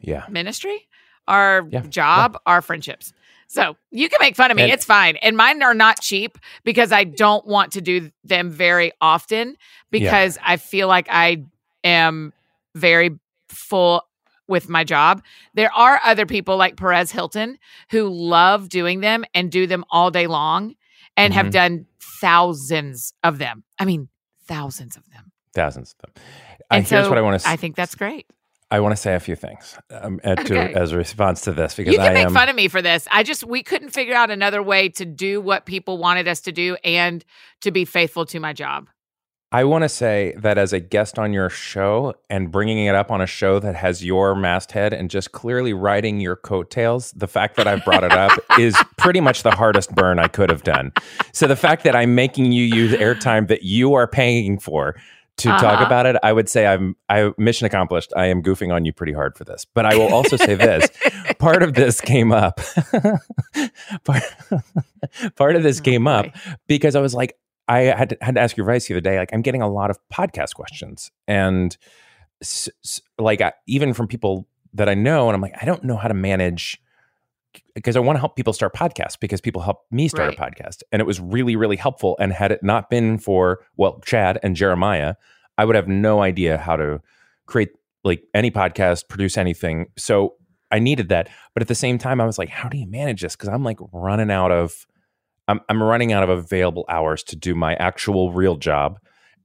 yeah. 0.00 0.24
ministry, 0.30 0.88
our 1.26 1.66
Yeah, 1.70 1.82
job, 1.82 2.38
our 2.46 2.62
friendships. 2.62 3.12
So 3.48 3.76
you 3.90 4.08
can 4.08 4.18
make 4.20 4.36
fun 4.36 4.50
of 4.50 4.56
me. 4.56 4.64
And- 4.64 4.72
it's 4.72 4.84
fine. 4.84 5.16
And 5.16 5.36
mine 5.36 5.62
are 5.62 5.74
not 5.74 6.00
cheap 6.00 6.38
because 6.64 6.92
I 6.92 7.04
don't 7.04 7.46
want 7.46 7.72
to 7.72 7.80
do 7.80 8.10
them 8.24 8.50
very 8.50 8.92
often 9.00 9.56
because 9.90 10.38
I 10.44 10.56
feel 10.56 10.88
like 10.88 11.06
I 11.10 11.44
am 11.84 12.32
very 12.74 13.18
full 13.48 14.02
with 14.48 14.68
my 14.68 14.84
job. 14.84 15.22
There 15.54 15.72
are 15.72 16.00
other 16.04 16.26
people 16.26 16.56
like 16.56 16.76
Perez 16.76 17.10
Hilton 17.12 17.58
who 17.90 18.08
love 18.08 18.68
doing 18.68 19.00
them 19.00 19.24
and 19.34 19.50
do 19.50 19.66
them 19.66 19.84
all 19.90 20.10
day 20.10 20.26
long 20.26 20.74
and 21.16 21.32
have 21.32 21.46
Mhm. 21.46 21.52
done 21.52 21.86
thousands 22.00 23.14
of 23.22 23.38
them. 23.38 23.64
I 23.78 23.84
mean, 23.84 24.08
thousands 24.46 24.96
of 24.96 25.08
them. 25.10 25.30
thousands 25.54 25.94
of 26.02 26.12
them 26.12 26.24
And 26.68 26.84
here's 26.84 27.04
so 27.04 27.08
what 27.08 27.16
i 27.16 27.20
want 27.20 27.40
to 27.40 27.48
I 27.48 27.54
think 27.54 27.76
that's 27.76 27.94
great. 27.94 28.26
I 28.70 28.80
want 28.80 28.92
to 28.92 29.00
say 29.00 29.14
a 29.14 29.20
few 29.20 29.36
things 29.36 29.76
um, 29.90 30.20
uh, 30.24 30.34
to, 30.34 30.58
as 30.58 30.92
a 30.92 30.96
response 30.96 31.42
to 31.42 31.52
this 31.52 31.74
because 31.74 31.92
You 31.92 31.98
can 31.98 32.10
i 32.10 32.14
make 32.14 32.26
am 32.26 32.34
fun 32.34 32.48
of 32.48 32.56
me 32.56 32.68
for 32.68 32.82
this. 32.82 33.06
I 33.10 33.22
just 33.22 33.44
we 33.44 33.62
couldn't 33.62 33.90
figure 33.90 34.14
out 34.14 34.30
another 34.30 34.62
way 34.62 34.88
to 34.90 35.04
do 35.04 35.40
what 35.40 35.66
people 35.66 35.98
wanted 35.98 36.28
us 36.28 36.40
to 36.42 36.52
do 36.52 36.76
and 36.84 37.24
to 37.62 37.70
be 37.70 37.84
faithful 37.84 38.26
to 38.26 38.40
my 38.40 38.52
job. 38.52 38.88
I 39.52 39.62
want 39.62 39.82
to 39.82 39.88
say 39.88 40.34
that 40.38 40.58
as 40.58 40.72
a 40.72 40.80
guest 40.80 41.16
on 41.16 41.32
your 41.32 41.48
show 41.48 42.14
and 42.28 42.50
bringing 42.50 42.86
it 42.86 42.96
up 42.96 43.12
on 43.12 43.20
a 43.20 43.26
show 43.26 43.60
that 43.60 43.76
has 43.76 44.04
your 44.04 44.34
masthead 44.34 44.92
and 44.92 45.08
just 45.08 45.30
clearly 45.30 45.72
riding 45.72 46.18
your 46.18 46.34
coattails, 46.34 47.12
the 47.12 47.28
fact 47.28 47.56
that 47.56 47.68
I've 47.68 47.84
brought 47.84 48.02
it 48.02 48.10
up 48.10 48.32
is 48.58 48.76
pretty 48.96 49.20
much 49.20 49.44
the 49.44 49.52
hardest 49.52 49.94
burn 49.94 50.18
I 50.18 50.26
could 50.26 50.50
have 50.50 50.64
done. 50.64 50.92
So 51.32 51.46
the 51.46 51.54
fact 51.54 51.84
that 51.84 51.94
I'm 51.94 52.16
making 52.16 52.50
you 52.50 52.64
use 52.64 52.94
airtime 52.94 53.46
that 53.46 53.62
you 53.62 53.94
are 53.94 54.08
paying 54.08 54.58
for 54.58 54.96
to 55.38 55.48
talk 55.48 55.62
Uh-huh. 55.64 55.84
about 55.86 56.06
it, 56.06 56.16
I 56.22 56.32
would 56.32 56.48
say 56.48 56.66
I'm 56.66 56.94
I 57.08 57.30
mission 57.38 57.66
accomplished. 57.66 58.12
I 58.16 58.26
am 58.26 58.42
goofing 58.42 58.72
on 58.72 58.84
you 58.84 58.92
pretty 58.92 59.12
hard 59.12 59.36
for 59.36 59.44
this. 59.44 59.64
But 59.64 59.84
I 59.86 59.96
will 59.96 60.12
also 60.14 60.36
say 60.36 60.54
this. 60.54 60.88
Part 61.38 61.62
of 61.62 61.74
this 61.74 62.00
came 62.00 62.30
up. 62.32 62.60
part, 64.04 64.22
part 65.36 65.56
of 65.56 65.62
this 65.62 65.80
Oh, 65.80 65.82
came 65.82 66.06
up 66.06 66.26
because 66.66 66.94
I 66.96 67.00
was 67.00 67.14
like, 67.14 67.36
I 67.68 67.80
had 67.80 68.10
to, 68.10 68.18
had 68.20 68.34
to 68.36 68.40
ask 68.40 68.56
your 68.56 68.64
advice 68.68 68.86
the 68.88 68.94
other 68.94 69.00
day. 69.00 69.18
Like, 69.18 69.30
I'm 69.32 69.42
getting 69.42 69.62
a 69.62 69.68
lot 69.68 69.90
of 69.90 69.98
podcast 70.12 70.54
questions, 70.54 71.10
and 71.26 71.76
s- 72.42 72.68
s- 72.84 73.00
like 73.18 73.40
I, 73.40 73.52
even 73.66 73.92
from 73.94 74.06
people 74.06 74.46
that 74.74 74.88
I 74.88 74.94
know, 74.94 75.28
and 75.28 75.34
I'm 75.34 75.40
like, 75.40 75.54
I 75.60 75.64
don't 75.64 75.82
know 75.84 75.96
how 75.96 76.08
to 76.08 76.14
manage 76.14 76.80
because 77.74 77.96
I 77.96 78.00
want 78.00 78.16
to 78.16 78.20
help 78.20 78.36
people 78.36 78.52
start 78.52 78.74
podcasts 78.74 79.18
because 79.18 79.40
people 79.40 79.62
helped 79.62 79.90
me 79.92 80.08
start 80.08 80.28
Right. 80.28 80.38
a 80.38 80.42
podcast, 80.62 80.82
and 80.92 81.00
it 81.00 81.04
was 81.06 81.20
really 81.20 81.56
really 81.56 81.76
helpful. 81.76 82.16
And 82.18 82.32
had 82.32 82.52
it 82.52 82.62
not 82.62 82.90
been 82.90 83.18
for 83.18 83.60
well, 83.76 84.00
Chad 84.04 84.38
and 84.42 84.56
Jeremiah, 84.56 85.14
I 85.58 85.64
would 85.64 85.76
have 85.76 85.88
no 85.88 86.22
idea 86.22 86.58
how 86.58 86.76
to 86.76 87.00
create 87.46 87.70
like 88.04 88.22
any 88.34 88.50
podcast, 88.50 89.08
produce 89.08 89.38
anything. 89.38 89.86
So 89.96 90.34
I 90.70 90.78
needed 90.78 91.08
that. 91.08 91.28
But 91.54 91.62
at 91.62 91.68
the 91.68 91.74
same 91.74 91.98
time, 91.98 92.20
I 92.20 92.26
was 92.26 92.38
like, 92.38 92.48
how 92.48 92.68
do 92.68 92.76
you 92.76 92.86
manage 92.86 93.22
this? 93.22 93.36
Because 93.36 93.48
I'm 93.48 93.62
like 93.64 93.78
running 93.92 94.30
out 94.30 94.50
of 94.52 94.86
I'm 95.48 95.60
I'm 95.68 95.82
running 95.82 96.12
out 96.12 96.22
of 96.22 96.30
available 96.30 96.84
hours 96.88 97.22
to 97.24 97.36
do 97.36 97.54
my 97.54 97.74
actual 97.76 98.32
real 98.32 98.56
job 98.56 98.98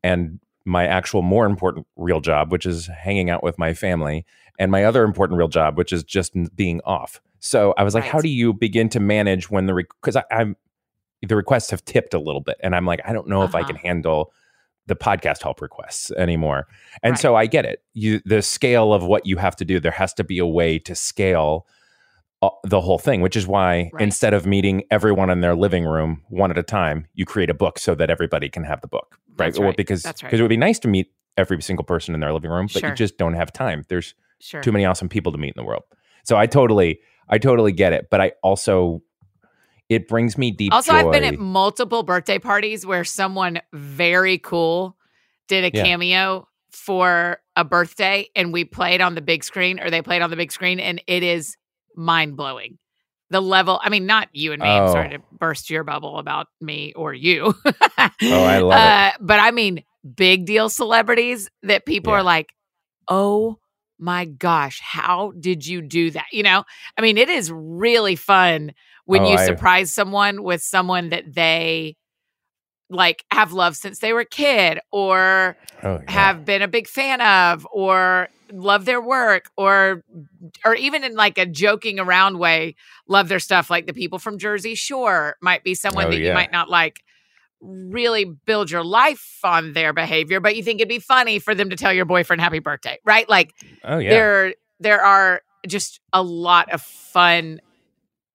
and 0.03 0.39
my 0.65 0.85
actual 0.85 1.21
more 1.21 1.45
important 1.45 1.87
real 1.95 2.21
job, 2.21 2.51
which 2.51 2.65
is 2.65 2.87
hanging 2.87 3.29
out 3.29 3.43
with 3.43 3.57
my 3.57 3.73
family, 3.73 4.25
and 4.59 4.71
my 4.71 4.83
other 4.83 5.03
important 5.03 5.37
real 5.37 5.47
job, 5.47 5.77
which 5.77 5.91
is 5.91 6.03
just 6.03 6.33
being 6.55 6.79
off. 6.85 7.21
So 7.39 7.73
I 7.77 7.83
was 7.83 7.93
like, 7.93 8.03
Right. 8.03 8.11
how 8.11 8.21
do 8.21 8.29
you 8.29 8.53
begin 8.53 8.89
to 8.89 8.99
manage 8.99 9.49
when 9.49 9.65
the 9.65 9.73
because 9.73 10.15
I 10.15 10.23
I'm 10.31 10.55
the 11.21 11.35
requests 11.35 11.69
have 11.71 11.83
tipped 11.85 12.13
a 12.13 12.19
little 12.19 12.41
bit, 12.41 12.57
and 12.61 12.75
I'm 12.75 12.85
like, 12.85 13.01
I 13.05 13.11
don't 13.13 13.27
know 13.27 13.43
if 13.43 13.53
I 13.55 13.59
Uh-huh. 13.59 13.67
can 13.67 13.75
handle 13.77 14.33
the 14.87 14.95
podcast 14.95 15.43
help 15.43 15.61
requests 15.61 16.09
anymore. 16.11 16.67
And 17.03 17.11
Right. 17.11 17.19
so 17.19 17.35
I 17.35 17.45
get 17.45 17.65
it. 17.65 17.83
You 17.93 18.21
the 18.25 18.41
scale 18.41 18.93
of 18.93 19.03
what 19.03 19.25
you 19.25 19.37
have 19.37 19.55
to 19.57 19.65
do, 19.65 19.79
there 19.79 19.91
has 19.91 20.13
to 20.15 20.23
be 20.23 20.39
a 20.39 20.45
way 20.47 20.79
to 20.79 20.95
scale 20.95 21.67
uh, 22.41 22.49
the 22.63 22.79
whole 22.79 22.97
thing, 22.97 23.19
which 23.21 23.35
is 23.35 23.45
why 23.45 23.91
Right. 23.93 24.01
instead 24.01 24.33
of 24.33 24.45
meeting 24.45 24.83
everyone 24.89 25.29
in 25.29 25.41
their 25.41 25.55
living 25.55 25.83
room 25.85 26.23
one 26.29 26.51
at 26.51 26.57
a 26.57 26.63
time, 26.63 27.05
you 27.13 27.25
create 27.25 27.49
a 27.49 27.53
book 27.53 27.77
so 27.77 27.93
that 27.95 28.09
everybody 28.09 28.47
can 28.49 28.63
have 28.63 28.79
the 28.79 28.87
book, 28.87 29.17
right? 29.37 29.47
That's 29.47 29.57
Or 29.59 29.65
right. 29.65 29.77
because 29.77 30.03
because 30.03 30.39
it 30.39 30.41
would 30.41 30.47
be 30.49 30.55
nice 30.57 30.79
to 30.79 30.87
meet 30.87 31.11
every 31.35 31.61
single 31.61 31.83
person 31.83 32.13
in 32.15 32.21
their 32.21 32.31
living 32.33 32.49
room, 32.49 32.67
but 32.73 32.81
Sure. 32.81 32.89
you 32.89 32.95
just 32.95 33.17
don't 33.17 33.33
have 33.33 33.51
time. 33.51 33.83
There's 33.89 34.15
Sure. 34.39 34.61
too 34.61 34.71
many 34.71 34.85
awesome 34.85 35.09
people 35.09 35.33
to 35.33 35.37
meet 35.37 35.49
in 35.49 35.57
the 35.57 35.65
world. 35.65 35.83
So 36.23 36.37
I 36.37 36.45
totally, 36.47 36.99
I 37.29 37.37
totally 37.37 37.71
get 37.71 37.93
it. 37.93 38.07
But 38.09 38.21
I 38.21 38.31
also, 38.43 39.01
it 39.87 40.07
brings 40.07 40.37
me 40.37 40.51
deep. 40.51 40.73
Also, 40.73 40.93
I've 40.93 41.11
been 41.11 41.23
at 41.23 41.37
multiple 41.39 42.03
birthday 42.03 42.39
parties 42.39 42.85
where 42.85 43.03
someone 43.03 43.61
very 43.73 44.37
cool 44.37 44.95
did 45.47 45.63
a 45.63 45.75
Yeah. 45.75 45.83
cameo 45.83 46.47
for 46.71 47.39
a 47.55 47.63
birthday 47.63 48.27
and 48.35 48.53
we 48.53 48.63
played 48.65 49.01
on 49.01 49.15
the 49.15 49.21
big 49.21 49.43
screen 49.43 49.79
or 49.79 49.89
they 49.89 50.01
played 50.01 50.21
on 50.21 50.29
the 50.29 50.35
big 50.35 50.51
screen 50.51 50.79
and 50.79 51.01
it 51.07 51.23
is 51.23 51.55
mind 51.95 52.35
blowing. 52.37 52.77
The 53.31 53.41
level, 53.41 53.79
I 53.83 53.89
mean, 53.89 54.05
not 54.07 54.29
you 54.31 54.53
and 54.53 54.61
me. 54.61 54.67
I'm 54.69 54.91
sorry 54.91 55.09
Oh. 55.09 55.17
to 55.17 55.23
burst 55.37 55.69
your 55.69 55.83
bubble 55.83 56.17
about 56.17 56.47
me 56.61 56.93
or 56.95 57.13
you. 57.13 57.53
Oh, 57.67 57.73
I 57.97 58.09
love 58.59 58.79
it. 58.79 58.87
uh, 58.87 59.11
But 59.19 59.39
I 59.39 59.51
mean, 59.51 59.83
big 60.15 60.45
deal 60.45 60.67
celebrities 60.69 61.49
that 61.63 61.85
people 61.85 62.11
Yeah. 62.13 62.19
are 62.19 62.23
like, 62.23 62.53
oh 63.07 63.58
my 63.99 64.25
gosh, 64.25 64.79
how 64.81 65.33
did 65.39 65.65
you 65.67 65.81
do 65.81 66.11
that? 66.11 66.27
You 66.31 66.43
know, 66.43 66.63
I 66.97 67.01
mean, 67.01 67.17
it 67.17 67.29
is 67.29 67.51
really 67.51 68.15
fun 68.15 68.73
when 69.05 69.21
Oh, 69.23 69.29
you 69.29 69.35
I- 69.37 69.45
surprise 69.45 69.91
someone 69.91 70.43
with 70.43 70.61
someone 70.61 71.09
that 71.09 71.33
they 71.33 71.95
like 72.89 73.23
have 73.31 73.53
loved 73.53 73.77
since 73.77 73.99
they 73.99 74.13
were 74.13 74.21
a 74.21 74.25
kid 74.25 74.79
or 74.91 75.55
Oh, 75.83 75.99
yeah. 76.03 76.11
have 76.11 76.43
been 76.43 76.61
a 76.63 76.67
big 76.67 76.87
fan 76.87 77.21
of 77.21 77.67
or 77.71 78.29
love 78.51 78.85
their 78.85 78.99
work 78.99 79.51
or 79.57 80.03
or 80.65 80.73
even 80.73 81.03
in 81.03 81.13
like 81.15 81.37
a 81.37 81.45
joking 81.45 81.99
around 81.99 82.39
way 82.39 82.75
love 83.07 83.29
their 83.29 83.39
stuff 83.39 83.69
like 83.69 83.85
the 83.85 83.93
people 83.93 84.17
from 84.17 84.39
Jersey 84.39 84.73
Shore 84.73 85.35
might 85.39 85.63
be 85.63 85.75
someone 85.75 86.07
Oh, 86.07 86.09
that 86.09 86.17
you 86.19 86.33
might 86.33 86.51
not 86.51 86.67
like 86.67 87.03
really 87.61 88.25
build 88.25 88.71
your 88.71 88.83
life 88.83 89.39
on 89.43 89.73
their 89.73 89.93
behavior 89.93 90.39
but 90.39 90.55
you 90.55 90.63
think 90.63 90.79
it'd 90.79 90.87
be 90.89 90.99
funny 90.99 91.39
for 91.39 91.53
them 91.53 91.69
to 91.69 91.75
tell 91.75 91.91
your 91.91 92.05
boyfriend 92.05 92.41
happy 92.41 92.59
birthday 92.59 92.97
right 93.03 93.27
like 93.27 93.53
oh 93.83 93.97
yeah. 93.97 94.09
there 94.09 94.53
there 94.79 95.01
are 95.01 95.41
just 95.67 95.99
a 96.13 96.23
lot 96.23 96.71
of 96.71 96.81
fun 96.81 97.59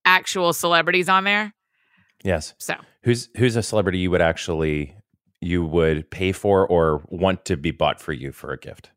actual 0.04 0.52
celebrities 0.52 1.08
on 1.08 1.24
there 1.24 1.54
yes. 2.22 2.54
so 2.58 2.74
Who's 3.04 3.28
who's 3.36 3.54
a 3.54 3.62
celebrity 3.62 3.98
you 3.98 4.10
would 4.10 4.22
actually 4.22 4.96
you 5.44 5.62
would 5.62 6.10
pay 6.10 6.32
for 6.32 6.66
or 6.66 7.04
want 7.08 7.44
to 7.44 7.56
be 7.56 7.70
bought 7.70 8.00
for 8.00 8.14
you 8.14 8.32
for 8.32 8.50
a 8.52 8.58
gift, 8.58 8.90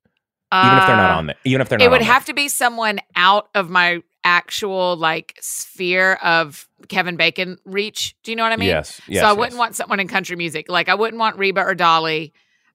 even 0.54 0.78
if 0.78 0.88
they're 0.88 0.96
not 0.96 1.12
uh, 1.12 1.18
on 1.18 1.28
there. 1.28 1.36
Even 1.44 1.60
if 1.60 1.68
they're 1.68 1.78
not. 1.78 1.86
it 1.86 1.90
would 1.90 2.02
on 2.02 2.06
there. 2.06 2.14
have 2.14 2.26
to 2.26 2.34
be 2.34 2.48
someone 2.48 3.00
out 3.16 3.50
of 3.54 3.70
my 3.70 4.02
actual 4.28 4.98
like 4.98 5.38
sphere 5.40 6.16
of 6.22 6.68
Kevin 6.90 7.16
Bacon 7.16 7.58
reach. 7.64 8.16
Do 8.24 8.32
you 8.32 8.36
know 8.36 8.44
what 8.44 8.52
I 8.52 8.58
mean? 8.58 8.68
yes. 8.68 9.00
Yes. 9.08 9.22
so 9.22 9.28
I 9.28 9.30
yes. 9.32 9.38
wouldn't 9.38 9.58
want 9.58 9.76
someone 9.76 10.02
in 10.02 10.08
country 10.10 10.36
music. 10.36 10.66
Like 10.70 10.90
I 10.90 10.96
wouldn't 10.96 11.18
want 11.20 11.38
Reba 11.38 11.62
or 11.62 11.74
Dolly. 11.76 12.34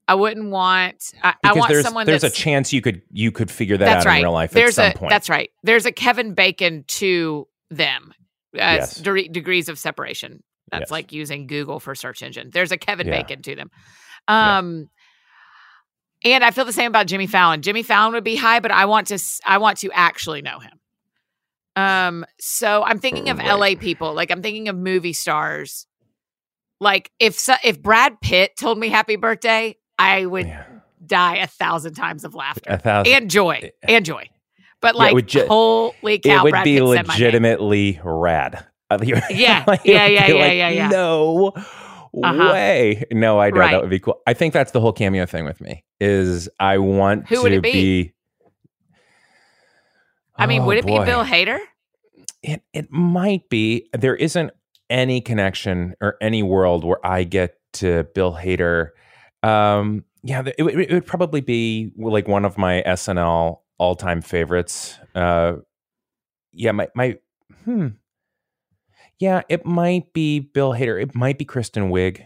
I 0.08 0.14
wouldn't 0.14 0.50
want. 0.50 1.04
I, 1.22 1.34
I 1.44 1.52
want 1.52 1.70
there's 1.70 1.84
someone 1.84 2.06
there's 2.06 2.24
a 2.24 2.30
chance 2.30 2.72
you 2.72 2.80
could 2.80 3.02
you 3.10 3.30
could 3.30 3.50
figure 3.50 3.76
that 3.76 3.98
out 3.98 4.04
right. 4.06 4.16
in 4.16 4.22
real 4.24 4.32
life 4.32 4.50
There's 4.50 4.78
at 4.78 4.94
some 4.94 4.96
a 4.96 4.98
point. 4.98 5.10
that's 5.10 5.28
right. 5.28 5.50
There's 5.62 5.86
a 5.86 5.92
Kevin 5.92 6.34
Bacon 6.34 6.84
to 6.88 7.46
them. 7.70 8.12
Uh, 8.54 8.58
Yes. 8.80 8.96
de- 8.96 9.28
degrees 9.28 9.68
of 9.68 9.78
separation. 9.78 10.42
That's 10.70 10.82
Yes. 10.82 10.90
like 10.90 11.12
using 11.12 11.46
Google 11.46 11.80
for 11.80 11.94
search 11.94 12.22
engine. 12.22 12.50
There's 12.52 12.72
a 12.72 12.76
Kevin 12.78 13.06
Yeah. 13.06 13.22
Bacon 13.22 13.42
to 13.42 13.54
them. 13.54 13.70
Yeah. 14.28 14.58
Um 14.58 14.88
and 16.24 16.44
I 16.44 16.50
feel 16.52 16.64
the 16.64 16.72
same 16.72 16.86
about 16.88 17.06
Jimmy 17.06 17.26
Fallon. 17.26 17.62
Jimmy 17.62 17.82
Fallon 17.82 18.12
would 18.14 18.24
be 18.24 18.36
high, 18.36 18.60
but 18.60 18.70
I 18.70 18.86
want 18.86 19.06
to 19.08 19.18
I 19.46 19.58
want 19.58 19.78
to 19.78 19.90
actually 19.92 20.42
know 20.42 20.58
him. 20.58 20.72
Um 21.76 22.24
so 22.38 22.82
I'm 22.82 22.98
thinking 22.98 23.28
of. 23.30 23.38
LA 23.38 23.74
people. 23.78 24.12
Like 24.14 24.30
I'm 24.30 24.42
thinking 24.42 24.68
of 24.68 24.76
movie 24.76 25.12
stars. 25.12 25.86
Like 26.80 27.10
if 27.18 27.38
so, 27.38 27.54
if 27.64 27.80
Brad 27.80 28.20
Pitt 28.20 28.56
told 28.58 28.78
me 28.78 28.88
happy 28.88 29.16
birthday, 29.16 29.76
I 29.98 30.26
would 30.26 30.46
Yeah. 30.46 30.64
die 31.04 31.36
a 31.36 31.46
thousand 31.46 31.94
times 31.94 32.24
of 32.24 32.34
laughter 32.34 32.70
a 32.72 32.78
thousand. 32.78 33.12
and 33.12 33.30
joy 33.30 33.70
and 33.82 34.04
joy. 34.04 34.28
But 34.80 34.94
Yeah, 34.96 34.98
like, 34.98 35.14
would 35.14 35.28
ju- 35.28 35.46
holy 35.46 36.18
cow, 36.18 36.40
it 36.40 36.42
would 36.42 36.50
Brad 36.50 36.64
be 36.64 36.78
Pitt 36.78 36.88
said 36.88 37.06
my 37.06 37.14
name. 37.14 37.22
legitimately 37.24 38.00
rad. 38.02 38.66
Uh, 38.90 38.98
Yeah, 39.30 39.64
like, 39.68 39.82
yeah, 39.84 40.06
yeah, 40.06 40.26
yeah, 40.26 40.34
like, 40.34 40.56
yeah, 40.56 40.68
yeah. 40.68 40.88
No 40.88 41.52
Uh-huh. 41.56 42.50
way. 42.52 43.04
No, 43.12 43.38
I 43.40 43.50
know 43.50 43.60
Right. 43.60 43.70
that 43.70 43.80
would 43.80 43.90
be 43.90 44.00
cool. 44.00 44.20
I 44.26 44.34
think 44.34 44.52
that's 44.52 44.72
the 44.72 44.80
whole 44.80 44.92
cameo 44.92 45.24
thing 45.24 45.44
with 45.44 45.60
me. 45.60 45.84
Is 46.00 46.48
I 46.58 46.78
want 46.78 47.28
Who 47.28 47.36
to 47.36 47.42
would 47.42 47.52
it 47.52 47.62
be? 47.62 48.12
I 50.36 50.46
mean, 50.46 50.62
Oh, 50.62 50.66
would 50.66 50.78
it 50.78 50.86
boy. 50.86 51.00
be 51.00 51.04
Bill 51.04 51.24
Hader? 51.24 51.58
It 52.42 52.62
it 52.72 52.90
might 52.90 53.48
be. 53.48 53.88
There 53.92 54.16
isn't 54.16 54.50
any 54.90 55.20
connection 55.20 55.94
or 56.00 56.16
any 56.20 56.42
world 56.42 56.84
where 56.84 57.04
I 57.06 57.24
get 57.24 57.56
to 57.74 58.04
Bill 58.14 58.34
Hader. 58.34 58.88
Um, 59.42 60.04
yeah, 60.22 60.42
it, 60.58 60.62
would- 60.62 60.78
it 60.78 60.92
would 60.92 61.06
probably 61.06 61.40
be 61.40 61.92
like 61.96 62.28
one 62.28 62.44
of 62.44 62.56
my 62.58 62.82
SNL 62.86 63.60
all 63.78 63.94
time 63.96 64.22
favorites. 64.22 64.98
Uh, 65.14 65.54
yeah, 66.52 66.72
my 66.72 66.88
my 66.94 67.18
hmm. 67.64 67.88
Yeah, 69.18 69.42
it 69.48 69.64
might 69.64 70.12
be 70.12 70.40
Bill 70.40 70.72
Hader. 70.72 71.00
It 71.00 71.14
might 71.14 71.38
be 71.38 71.44
Kristen 71.44 71.90
Wiig. 71.90 72.24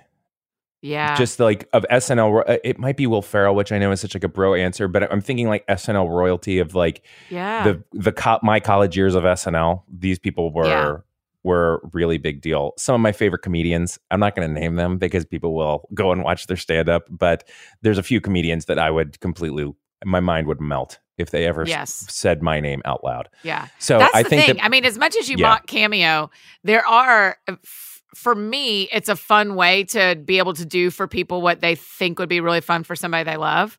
Yeah. 0.87 1.17
Just 1.17 1.41
like 1.41 1.69
of 1.73 1.85
SNL, 1.91 2.49
uh, 2.49 2.59
it 2.65 2.79
might 2.79 2.97
be 2.97 3.07
Will 3.07 3.23
Ferrell, 3.23 3.55
which 3.55 3.73
I 3.73 3.79
know 3.79 3.91
is 3.93 4.01
such 4.01 4.15
like 4.15 4.25
a 4.25 4.29
bro 4.29 4.55
answer, 4.55 4.89
but 4.89 5.11
I'm 5.13 5.21
thinking 5.21 5.49
like 5.49 5.67
SNL 5.67 6.09
royalty 6.09 6.59
of 6.59 6.75
like 6.75 7.03
yeah. 7.31 7.65
the 7.65 7.83
the 7.93 8.39
my 8.43 8.61
college 8.61 8.97
years 8.97 9.15
of 9.15 9.25
SNL. 9.25 9.83
These 9.93 10.19
people 10.19 10.53
were 10.53 10.67
Yeah. 10.67 10.97
were 11.43 11.81
really 11.93 12.19
big 12.19 12.41
deal. 12.41 12.73
Some 12.79 12.95
of 12.95 13.01
my 13.01 13.13
favorite 13.13 13.43
comedians. 13.43 13.99
I'm 14.11 14.21
not 14.21 14.35
going 14.37 14.47
to 14.53 14.61
name 14.61 14.77
them 14.77 14.99
because 14.99 15.25
people 15.25 15.55
will 15.55 15.89
go 15.95 16.13
and 16.13 16.23
watch 16.25 16.47
their 16.47 16.57
stand 16.57 16.89
up. 16.89 17.05
But 17.11 17.49
there's 17.83 17.99
a 17.99 18.03
few 18.03 18.21
comedians 18.21 18.65
that 18.67 18.79
I 18.79 18.91
would 18.91 19.21
completely 19.21 19.73
my 20.05 20.21
mind 20.21 20.47
would 20.47 20.61
melt 20.61 20.99
if 21.19 21.31
they 21.31 21.47
ever 21.47 21.67
s- 21.67 22.05
said 22.11 22.43
my 22.43 22.61
name 22.61 22.83
out 22.85 23.03
loud. 23.03 23.29
yeah. 23.43 23.69
So 23.79 23.99
That's 23.99 24.15
I 24.15 24.23
the 24.23 24.29
think 24.29 24.45
thing. 24.45 24.57
that 24.57 24.65
I 24.65 24.69
mean, 24.69 24.85
as 24.85 24.99
much 24.99 25.17
as 25.17 25.31
you 25.31 25.37
Yeah. 25.39 25.49
mock 25.49 25.67
Cameo, 25.67 26.31
there 26.65 26.87
are, 26.87 27.39
f- 27.49 27.96
for 28.15 28.35
me, 28.35 28.89
it's 28.93 29.09
a 29.09 29.17
fun 29.17 29.55
way 29.57 29.85
to 29.85 30.17
be 30.25 30.39
able 30.39 30.55
to 30.55 30.65
do 30.65 30.91
for 30.91 31.07
people 31.07 31.43
what 31.43 31.61
they 31.61 31.75
think 31.75 32.19
would 32.19 32.29
be 32.29 32.41
really 32.41 32.61
fun 32.61 32.85
for 32.85 32.97
somebody 32.97 33.25
they 33.25 33.37
love. 33.37 33.79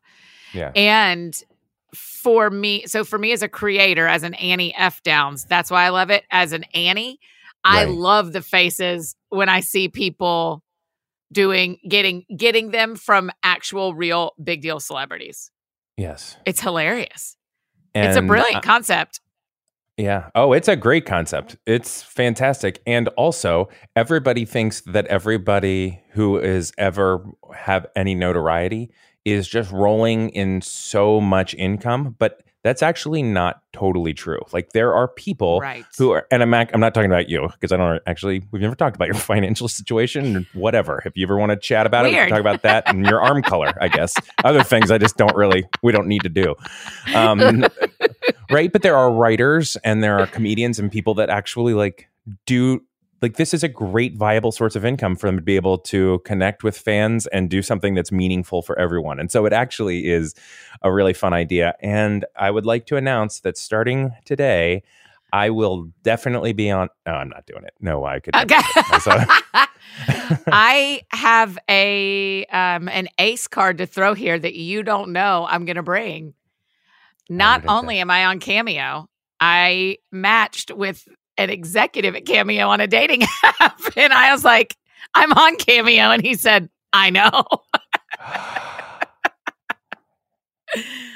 yeah 0.52 0.70
And 0.74 1.34
for 1.94 2.50
me, 2.50 2.86
so 2.86 3.04
for 3.04 3.18
me 3.18 3.32
as 3.32 3.42
a 3.42 3.48
creator, 3.48 4.06
as 4.06 4.22
an 4.22 4.34
Annie 4.34 4.74
F 4.76 5.02
Downs, 5.02 5.44
that's 5.44 5.70
why 5.70 5.84
I 5.84 5.88
love 5.88 6.10
it. 6.10 6.24
As 6.30 6.52
an 6.52 6.64
Annie, 6.74 7.18
I 7.64 7.84
love 7.84 8.32
the 8.32 8.42
faces 8.42 9.16
when 9.30 9.48
I 9.48 9.60
see 9.60 9.88
people 9.88 10.62
doing 11.32 11.78
getting 11.88 12.24
getting 12.34 12.70
them 12.70 12.96
from 12.96 13.30
actual 13.42 13.94
real 13.94 14.32
big 14.42 14.62
deal 14.62 14.80
celebrities. 14.80 15.50
yes, 15.96 16.36
It's 16.46 16.60
hilarious. 16.60 17.36
it's 17.94 18.16
a 18.16 18.22
brilliant 18.22 18.56
uh, 18.56 18.60
concept. 18.60 19.20
Yeah. 19.98 20.30
Oh, 20.36 20.52
it's 20.52 20.68
a 20.68 20.76
great 20.76 21.04
concept. 21.06 21.56
It's 21.66 22.02
fantastic. 22.02 22.80
And 22.86 23.08
also, 23.16 23.68
everybody 23.96 24.44
thinks 24.44 24.80
that 24.82 25.06
everybody 25.08 26.00
who 26.12 26.38
is 26.38 26.72
ever 26.78 27.24
have 27.54 27.86
any 27.96 28.14
notoriety 28.14 28.90
is 29.24 29.48
just 29.48 29.72
rolling 29.72 30.30
in 30.30 30.62
so 30.62 31.20
much 31.20 31.52
income, 31.54 32.14
but 32.18 32.42
that's 32.64 32.82
actually 32.82 33.22
not 33.22 33.60
totally 33.72 34.12
true. 34.12 34.40
Like 34.52 34.70
there 34.70 34.92
are 34.92 35.06
people 35.08 35.60
Right. 35.60 35.84
who 35.96 36.10
are, 36.12 36.26
and 36.30 36.42
I'm 36.42 36.50
not, 36.50 36.70
I'm 36.74 36.80
not 36.80 36.92
talking 36.92 37.10
about 37.10 37.28
you 37.28 37.48
because 37.52 37.72
I 37.72 37.76
don't 37.76 38.02
actually. 38.06 38.42
We've 38.50 38.60
never 38.62 38.74
talked 38.74 38.96
about 38.96 39.06
your 39.08 39.14
financial 39.34 39.68
situation. 39.68 40.46
Whatever. 40.54 41.02
If 41.06 41.16
you 41.16 41.24
ever 41.26 41.36
want 41.36 41.50
to 41.50 41.56
chat 41.56 41.86
about 41.86 42.06
it, 42.06 42.10
we 42.10 42.14
can 42.16 42.28
talk 42.28 42.40
about 42.40 42.62
that 42.62 42.84
and 42.88 43.06
your 43.06 43.20
arm 43.20 43.42
color. 43.42 43.72
I 43.80 43.88
guess 43.88 44.14
other 44.44 44.62
things 44.64 44.90
I 44.90 44.98
just 44.98 45.16
don't 45.16 45.36
really. 45.36 45.68
We 45.82 45.92
don't 45.92 46.08
need 46.08 46.22
to 46.22 46.28
do. 46.28 46.54
Um, 47.14 47.64
right? 48.50 48.72
But 48.72 48.82
there 48.82 48.96
are 48.96 49.12
writers 49.12 49.76
and 49.84 50.02
there 50.02 50.18
are 50.18 50.26
comedians 50.26 50.78
and 50.78 50.90
people 50.90 51.14
that 51.14 51.30
actually 51.30 51.74
like 51.74 52.08
do 52.46 52.80
like 53.20 53.36
this 53.36 53.52
is 53.52 53.62
a 53.64 53.68
great 53.68 54.16
viable 54.16 54.52
source 54.52 54.76
of 54.76 54.84
income 54.84 55.16
for 55.16 55.26
them 55.26 55.36
to 55.36 55.42
be 55.42 55.56
able 55.56 55.78
to 55.78 56.20
connect 56.20 56.62
with 56.62 56.78
fans 56.78 57.26
and 57.28 57.50
do 57.50 57.62
something 57.62 57.94
that's 57.94 58.12
meaningful 58.12 58.62
for 58.62 58.78
everyone. 58.78 59.18
And 59.18 59.30
so 59.30 59.44
it 59.44 59.52
actually 59.52 60.08
is 60.08 60.34
a 60.82 60.92
really 60.92 61.12
fun 61.12 61.32
idea. 61.32 61.74
And 61.80 62.24
I 62.36 62.50
would 62.50 62.64
like 62.64 62.86
to 62.86 62.96
announce 62.96 63.40
that 63.40 63.58
starting 63.58 64.12
today, 64.24 64.84
I 65.32 65.50
will 65.50 65.90
definitely 66.02 66.52
be 66.52 66.70
on. 66.70 66.88
No, 67.06 67.12
I'm 67.12 67.28
not 67.28 67.44
doing 67.46 67.64
it. 67.64 67.74
No, 67.80 68.04
I 68.04 68.20
could. 68.20 68.34
Okay. 68.34 68.60
I 70.46 71.02
have 71.10 71.58
a 71.68 72.44
um, 72.46 72.88
an 72.88 73.08
ace 73.18 73.48
card 73.48 73.78
to 73.78 73.86
throw 73.86 74.14
here 74.14 74.38
that 74.38 74.54
you 74.54 74.82
don't 74.82 75.12
know 75.12 75.46
I'm 75.48 75.64
going 75.64 75.76
to 75.76 75.82
bring. 75.82 76.34
Not 77.28 77.64
only 77.68 77.98
am 77.98 78.10
I 78.10 78.24
on 78.26 78.40
Cameo, 78.40 79.06
I 79.40 79.98
matched 80.10 80.70
with 80.70 81.06
an 81.36 81.50
executive 81.50 82.14
at 82.16 82.24
Cameo 82.26 82.68
on 82.68 82.80
a 82.80 82.86
dating 82.86 83.22
app, 83.60 83.78
and 83.96 84.12
I 84.12 84.32
was 84.32 84.44
like, 84.44 84.76
"I'm 85.14 85.32
on 85.32 85.56
Cameo," 85.56 86.10
and 86.10 86.22
he 86.24 86.34
said, 86.34 86.68
"I 86.92 87.10
know, 87.10 87.44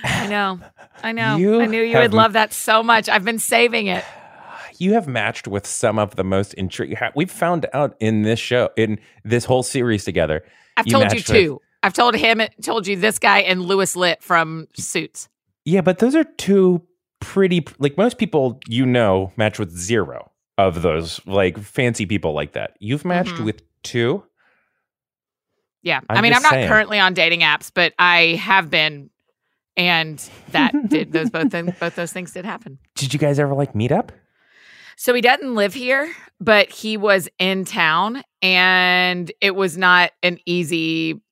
I 0.05 0.27
know, 0.29 0.61
I 1.03 1.13
know. 1.13 1.37
You 1.37 1.61
I 1.61 1.67
knew 1.67 1.83
you 1.83 1.95
have- 1.95 2.03
would 2.05 2.15
love 2.15 2.33
that 2.35 2.53
so 2.53 2.83
much. 2.83 3.09
I've 3.09 3.25
been 3.25 3.39
saving 3.39 3.87
it." 3.87 4.05
you 4.79 4.95
have 4.95 5.07
matched 5.07 5.47
with 5.49 5.67
some 5.67 5.99
of 5.99 6.17
the 6.17 6.25
most 6.25 6.55
intriguing. 6.55 6.97
We've 7.15 7.31
found 7.31 7.67
out 7.73 7.97
in 8.01 8.23
this 8.23 8.39
show, 8.39 8.71
in 8.77 8.99
this 9.25 9.45
whole 9.45 9.63
series 9.63 10.05
together. 10.05 10.45
I've 10.77 10.87
You 10.87 10.93
told 10.93 11.05
you 11.05 11.09
matched 11.17 11.29
with- 11.29 11.37
two. 11.37 11.61
I've 11.85 11.93
told 11.95 12.15
him, 12.15 12.41
told 12.63 12.87
you 12.87 12.95
this 12.97 13.19
guy 13.19 13.41
and 13.41 13.63
Louis 13.63 13.97
Litt 13.97 14.23
from 14.23 14.69
Suits. 14.77 15.29
Yeah, 15.65 15.81
but 15.81 15.99
those 15.99 16.15
are 16.15 16.25
two 16.25 16.83
pretty 17.21 17.65
like 17.79 17.97
most 17.97 18.19
people 18.19 18.59
you 18.67 18.85
know 18.85 19.33
match 19.37 19.59
with 19.59 19.71
zero 19.71 20.33
of 20.59 20.83
those 20.83 21.21
like 21.27 21.57
fancy 21.59 22.05
people 22.07 22.33
like 22.33 22.53
that. 22.53 22.77
You've 22.81 23.05
matched 23.05 23.35
Mhm. 23.37 23.45
with 23.45 23.63
two. 23.83 24.25
Yeah. 25.83 26.01
I'm 26.09 26.19
i 26.19 26.21
mean, 26.21 26.35
I'm 26.35 26.43
not 26.43 26.51
saying. 26.53 26.69
currently 26.69 26.99
on 26.99 27.15
dating 27.15 27.41
apps, 27.41 27.71
but 27.73 27.93
I 27.99 28.41
have 28.41 28.71
been. 28.71 29.11
And 29.75 30.19
that 30.51 30.75
did 30.91 31.13
those 31.13 31.31
both 31.31 31.51
things, 31.51 31.73
both 31.81 31.95
those 31.95 32.13
things 32.13 32.33
did 32.33 32.45
happen. 32.45 32.79
Did 32.95 33.15
you 33.15 33.19
guys 33.19 33.39
ever 33.39 33.55
like 33.55 33.75
meet 33.75 33.91
up? 33.91 34.13
So 34.97 35.15
he 35.15 35.23
doesn't 35.23 35.55
live 35.55 35.73
here, 35.73 36.13
but 36.41 36.69
he 36.71 36.99
was 36.99 37.29
in 37.39 37.65
town 37.65 38.23
and 38.43 39.33
it 39.41 39.57
was 39.57 39.79
not 39.79 40.11
an 40.23 40.39
easy 40.45 41.23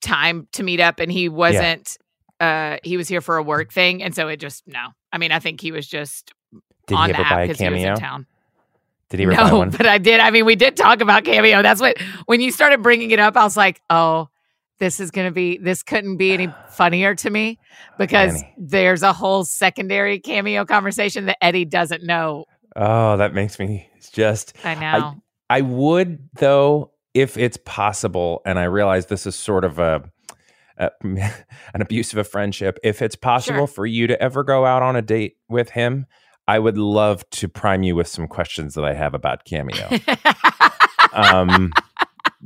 time 0.00 0.48
to 0.52 0.62
meet 0.62 0.80
up 0.80 0.98
and 1.00 1.12
he 1.12 1.28
wasn't 1.28 1.98
uh 2.42 2.78
he 2.82 2.96
was 2.98 3.08
here 3.08 3.20
for 3.22 3.36
a 3.38 3.42
work 3.42 3.72
thing 3.72 4.02
and 4.02 4.14
so 4.14 4.28
it 4.28 4.38
just 4.38 4.66
no. 4.66 4.88
I 5.12 5.18
mean, 5.18 5.32
I 5.32 5.38
think 5.38 5.60
he 5.60 5.72
was 5.72 5.86
just 5.86 6.32
Did 6.88 6.96
on 6.96 7.08
he 7.08 7.12
the 7.12 7.18
ever 7.20 7.26
app 7.26 7.30
buy 7.30 7.42
a 7.42 7.46
because 7.46 7.60
he 7.60 7.68
was 7.70 7.78
cameo? 7.80 7.92
in 7.92 7.98
town. 7.98 8.26
Did 9.10 9.20
he 9.20 9.26
ever 9.26 9.36
buy 9.36 9.50
No, 9.50 9.58
one? 9.58 9.70
but 9.70 9.86
I 9.86 9.98
did. 9.98 10.20
I 10.20 10.30
mean, 10.30 10.44
we 10.46 10.56
did 10.56 10.76
talk 10.76 11.00
about 11.00 11.24
cameo. 11.24 11.62
That's 11.62 11.80
what 11.80 11.98
when 12.26 12.40
you 12.40 12.50
started 12.50 12.82
bringing 12.82 13.10
it 13.10 13.18
up, 13.18 13.36
I 13.36 13.44
was 13.44 13.56
like, 13.56 13.80
oh, 13.90 14.28
this 14.78 14.98
is 15.00 15.10
going 15.10 15.28
to 15.28 15.32
be. 15.32 15.58
This 15.58 15.82
couldn't 15.82 16.16
be 16.16 16.32
any 16.32 16.48
funnier 16.70 17.14
to 17.16 17.30
me 17.30 17.58
because 17.98 18.34
Annie. 18.42 18.54
there's 18.58 19.02
a 19.02 19.12
whole 19.12 19.44
secondary 19.44 20.18
cameo 20.18 20.64
conversation 20.64 21.26
that 21.26 21.36
Eddie 21.44 21.64
doesn't 21.66 22.02
know. 22.04 22.46
Oh, 22.74 23.16
that 23.18 23.34
makes 23.34 23.58
me 23.58 23.88
just. 24.12 24.54
I 24.64 24.74
know. 24.74 25.22
I 25.50 25.60
would 25.60 26.28
though, 26.34 26.90
if 27.14 27.36
it's 27.36 27.58
possible, 27.64 28.40
and 28.46 28.58
I 28.58 28.64
realize 28.64 29.06
this 29.06 29.26
is 29.26 29.36
sort 29.36 29.64
of 29.64 29.78
a. 29.78 30.10
an 31.02 31.80
abuse 31.80 32.12
of 32.12 32.18
a 32.18 32.24
friendship. 32.24 32.78
If 32.82 33.02
it's 33.02 33.16
possible 33.16 33.60
Sure. 33.60 33.66
for 33.66 33.86
you 33.86 34.06
to 34.06 34.20
ever 34.22 34.42
go 34.44 34.64
out 34.66 34.82
on 34.82 34.96
a 34.96 35.02
date 35.02 35.36
with 35.48 35.70
him, 35.70 36.06
I 36.48 36.58
would 36.58 36.78
love 36.78 37.28
to 37.30 37.48
prime 37.48 37.82
you 37.82 37.94
with 37.94 38.08
some 38.08 38.26
questions 38.26 38.74
that 38.74 38.84
I 38.84 38.94
have 38.94 39.14
about 39.14 39.44
Cameo. 39.44 39.88
um, 41.12 41.72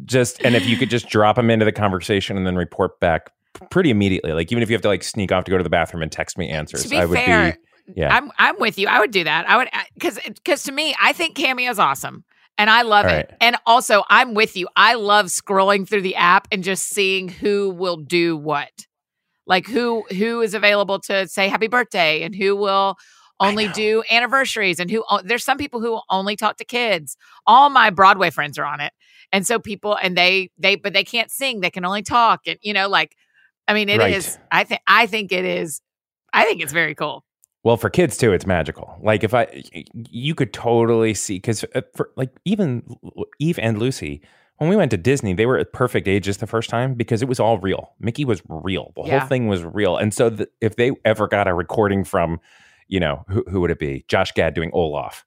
just 0.05 0.43
and 0.45 0.55
if 0.55 0.67
you 0.67 0.77
could 0.77 0.91
just 0.91 1.09
drop 1.09 1.37
them 1.37 1.51
into 1.51 1.65
the 1.65 1.73
conversation 1.73 2.37
and 2.37 2.47
then 2.47 2.57
report 2.57 3.01
back 3.01 3.31
pretty 3.71 3.91
immediately, 3.91 4.33
like 4.33 4.53
even 4.53 4.63
if 4.63 4.69
you 4.71 4.75
have 4.75 4.83
to 4.83 4.89
like 4.89 5.03
sneak 5.03 5.33
off 5.33 5.45
to 5.45 5.51
go 5.51 5.57
to 5.57 5.65
the 5.65 5.71
bathroom 5.71 6.03
and 6.03 6.13
text 6.13 6.37
me 6.37 6.49
answers, 6.51 6.83
to 6.83 6.89
be 6.89 6.99
I 6.99 7.05
would 7.07 7.17
fair, 7.17 7.53
be 7.53 7.59
yeah. 7.97 8.15
I'm 8.15 8.31
I'm 8.39 8.59
with 8.59 8.79
you. 8.79 8.89
I 8.89 8.99
would 9.01 9.11
do 9.13 9.25
that. 9.25 9.49
I 9.49 9.57
would 9.57 9.69
because 9.95 10.19
because 10.25 10.65
to 10.65 10.73
me, 10.73 10.95
I 11.01 11.13
think 11.13 11.37
Cameo's 11.37 11.79
awesome. 11.79 12.25
And 12.59 12.71
I 12.71 12.83
love 12.83 13.07
All 13.07 13.13
it. 13.13 13.35
And 13.41 13.57
also, 13.67 14.03
I'm 14.09 14.35
with 14.35 14.57
you. 14.57 14.69
I 14.77 14.95
love 14.95 15.27
scrolling 15.27 15.87
through 15.87 16.03
the 16.03 16.17
app 16.17 16.49
and 16.51 16.65
just 16.65 16.89
seeing 16.89 17.29
who 17.29 17.71
will 17.71 17.97
do 17.97 18.37
what. 18.37 18.87
Like 19.47 19.67
who 19.67 20.03
who 20.11 20.41
is 20.41 20.55
available 20.55 20.99
to 21.01 21.29
say 21.29 21.49
happy 21.49 21.69
birthday 21.69 22.23
and 22.23 22.35
who 22.35 22.57
will 22.57 22.97
only 23.39 23.69
do 23.69 24.03
anniversaries 24.11 24.81
and 24.81 24.91
who 24.91 25.05
there's 25.25 25.45
some 25.45 25.59
people 25.59 25.81
who 25.81 26.01
only 26.11 26.35
talk 26.35 26.57
to 26.57 26.65
kids. 26.65 27.17
All 27.47 27.71
my 27.71 27.91
Broadway 27.91 28.31
friends 28.31 28.59
are 28.59 28.65
on 28.65 28.81
it. 28.81 28.93
And 29.33 29.47
so 29.47 29.59
people 29.59 29.97
and 30.03 30.17
they 30.17 30.51
they 30.59 30.75
but 30.75 30.95
they 30.95 31.05
can't 31.05 31.31
sing, 31.31 31.61
they 31.61 31.71
can 31.71 31.85
only 31.85 32.03
talk 32.03 32.41
and 32.47 32.59
you 32.63 32.73
know 32.73 32.89
like 32.89 33.15
I 33.69 33.75
mean 33.75 33.89
it 33.89 34.01
is. 34.01 34.39
Right. 34.51 34.61
I 34.61 34.65
think 34.65 34.81
I 34.87 35.07
think 35.07 35.31
it 35.31 35.45
is 35.45 35.81
I 36.33 36.45
think 36.45 36.61
it's 36.61 36.73
very 36.73 36.95
cool. 36.95 37.23
Well, 37.67 37.77
for 37.77 37.91
kids 37.91 38.17
too, 38.17 38.33
it's 38.33 38.47
magical. 38.47 38.97
Like 39.03 39.25
if 39.25 39.35
I, 39.35 39.65
you 40.09 40.37
could 40.37 40.53
totally 40.53 41.15
see 41.15 41.39
because 41.39 41.65
uh, 41.75 41.81
for 41.97 42.11
like 42.15 42.31
even 42.45 42.85
Eve 43.41 43.59
and 43.59 43.77
Lucy, 43.77 44.21
when 44.59 44.71
we 44.71 44.77
went 44.77 44.93
to 44.93 44.97
Disney, 44.97 45.35
they 45.35 45.47
were 45.47 45.59
at 45.59 45.73
perfect 45.73 46.07
ages 46.07 46.37
the 46.37 46.47
first 46.47 46.71
time 46.71 46.95
because 46.95 47.23
it 47.23 47.29
was 47.29 47.41
all 47.41 47.59
real. 47.59 47.93
Mickey 47.99 48.25
was 48.25 48.41
real. 48.49 48.93
The 48.95 49.03
Yeah. 49.09 49.19
whole 49.19 49.29
thing 49.29 49.49
was 49.49 49.65
real. 49.65 49.97
And 49.97 50.15
so 50.15 50.31
the, 50.31 50.49
if 50.61 50.77
they 50.77 50.93
ever 51.05 51.27
got 51.27 51.49
a 51.49 51.55
recording 51.55 52.05
from, 52.05 52.39
you 52.87 53.01
know, 53.01 53.25
who, 53.27 53.45
who 53.51 53.61
would 53.63 53.73
it 53.73 53.81
be? 53.81 54.05
Josh 54.07 54.31
Gad 54.31 54.55
doing 54.55 54.71
Olaf. 54.73 55.27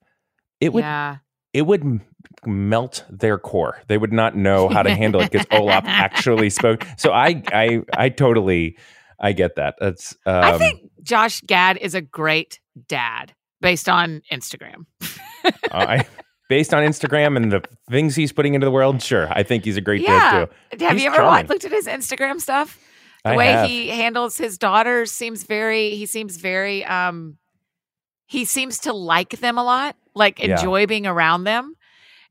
It 0.62 0.72
would 0.72 0.86
yeah. 0.86 1.18
it 1.52 1.64
would 1.64 2.00
melt 2.46 3.04
their 3.10 3.38
core. 3.38 3.82
They 3.90 3.98
would 3.98 4.14
not 4.14 4.38
know 4.38 4.70
how 4.70 4.82
to 4.82 4.96
handle 4.96 5.20
it 5.20 5.30
because 5.30 5.46
Olaf 5.52 5.84
actually 5.88 6.52
spoke. 6.52 6.88
So 6.96 7.12
I 7.12 7.44
I 7.52 7.82
I 7.98 8.08
totally 8.08 8.78
I 9.20 9.34
get 9.34 9.56
that. 9.56 9.76
That's 9.80 10.16
um, 10.26 10.36
I 10.44 10.58
think 10.58 10.82
Josh 11.04 11.42
Gad 11.42 11.78
is 11.78 11.94
a 11.96 12.02
great 12.02 12.60
dad 12.88 13.34
based 13.62 13.90
on 13.90 14.22
Instagram. 14.32 14.86
I 15.72 16.06
based 16.48 16.74
on 16.74 16.84
Instagram 16.84 17.36
and 17.38 17.52
the 17.52 17.62
things 17.90 18.16
he's 18.16 18.32
putting 18.32 18.54
into 18.56 18.66
the 18.66 18.72
world, 18.72 19.02
sure, 19.04 19.28
I 19.32 19.44
think 19.44 19.66
he's 19.66 19.78
a 19.78 19.82
great 19.82 20.02
Yeah. 20.02 20.48
dad 20.48 20.50
too. 20.78 20.86
Have 20.86 20.94
He's 20.96 21.04
you 21.04 21.12
ever 21.14 21.24
watched, 21.24 21.50
looked 21.50 21.66
at 21.66 21.72
his 21.72 21.86
Instagram 21.88 22.40
stuff? 22.42 22.80
The 23.24 23.32
I 23.32 23.36
way 23.38 23.48
have. 23.48 23.68
he 23.70 23.90
handles 23.90 24.38
his 24.38 24.58
daughters 24.58 25.12
seems 25.12 25.44
very 25.44 25.92
he 25.96 26.06
seems 26.06 26.38
very 26.38 26.86
um 26.86 27.38
he 28.28 28.46
seems 28.46 28.80
to 28.80 28.94
like 28.94 29.40
them 29.40 29.58
a 29.58 29.64
lot, 29.64 29.96
like 30.16 30.40
Yeah. 30.40 30.52
enjoy 30.56 30.86
being 30.88 31.06
around 31.08 31.44
them. 31.44 31.76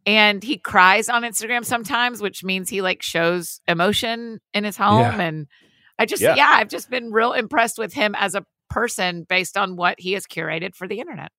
And 0.07 0.43
he 0.43 0.57
cries 0.57 1.09
on 1.11 1.23
Instagram 1.23 1.65
sometimes, 1.65 2.23
which 2.23 2.43
means 2.43 2.71
he 2.71 2.81
like 2.81 3.03
shows 3.03 3.61
emotion 3.69 4.41
in 4.55 4.65
his 4.65 4.77
home. 4.77 5.01
Yeah. 5.01 5.21
And 5.21 5.47
I 5.99 6.07
just 6.07 6.23
Yeah. 6.23 6.35
yeah, 6.37 6.49
I've 6.51 6.69
just 6.69 6.91
been 6.91 7.11
real 7.13 7.33
impressed 7.33 7.79
with 7.79 7.93
him 7.93 8.15
as 8.17 8.35
a 8.35 8.45
person 8.71 9.25
based 9.29 9.57
on 9.57 9.77
what 9.77 9.99
he 9.99 10.13
has 10.13 10.27
curated 10.27 10.75
for 10.75 10.87
the 10.87 11.01
internet. 11.01 11.31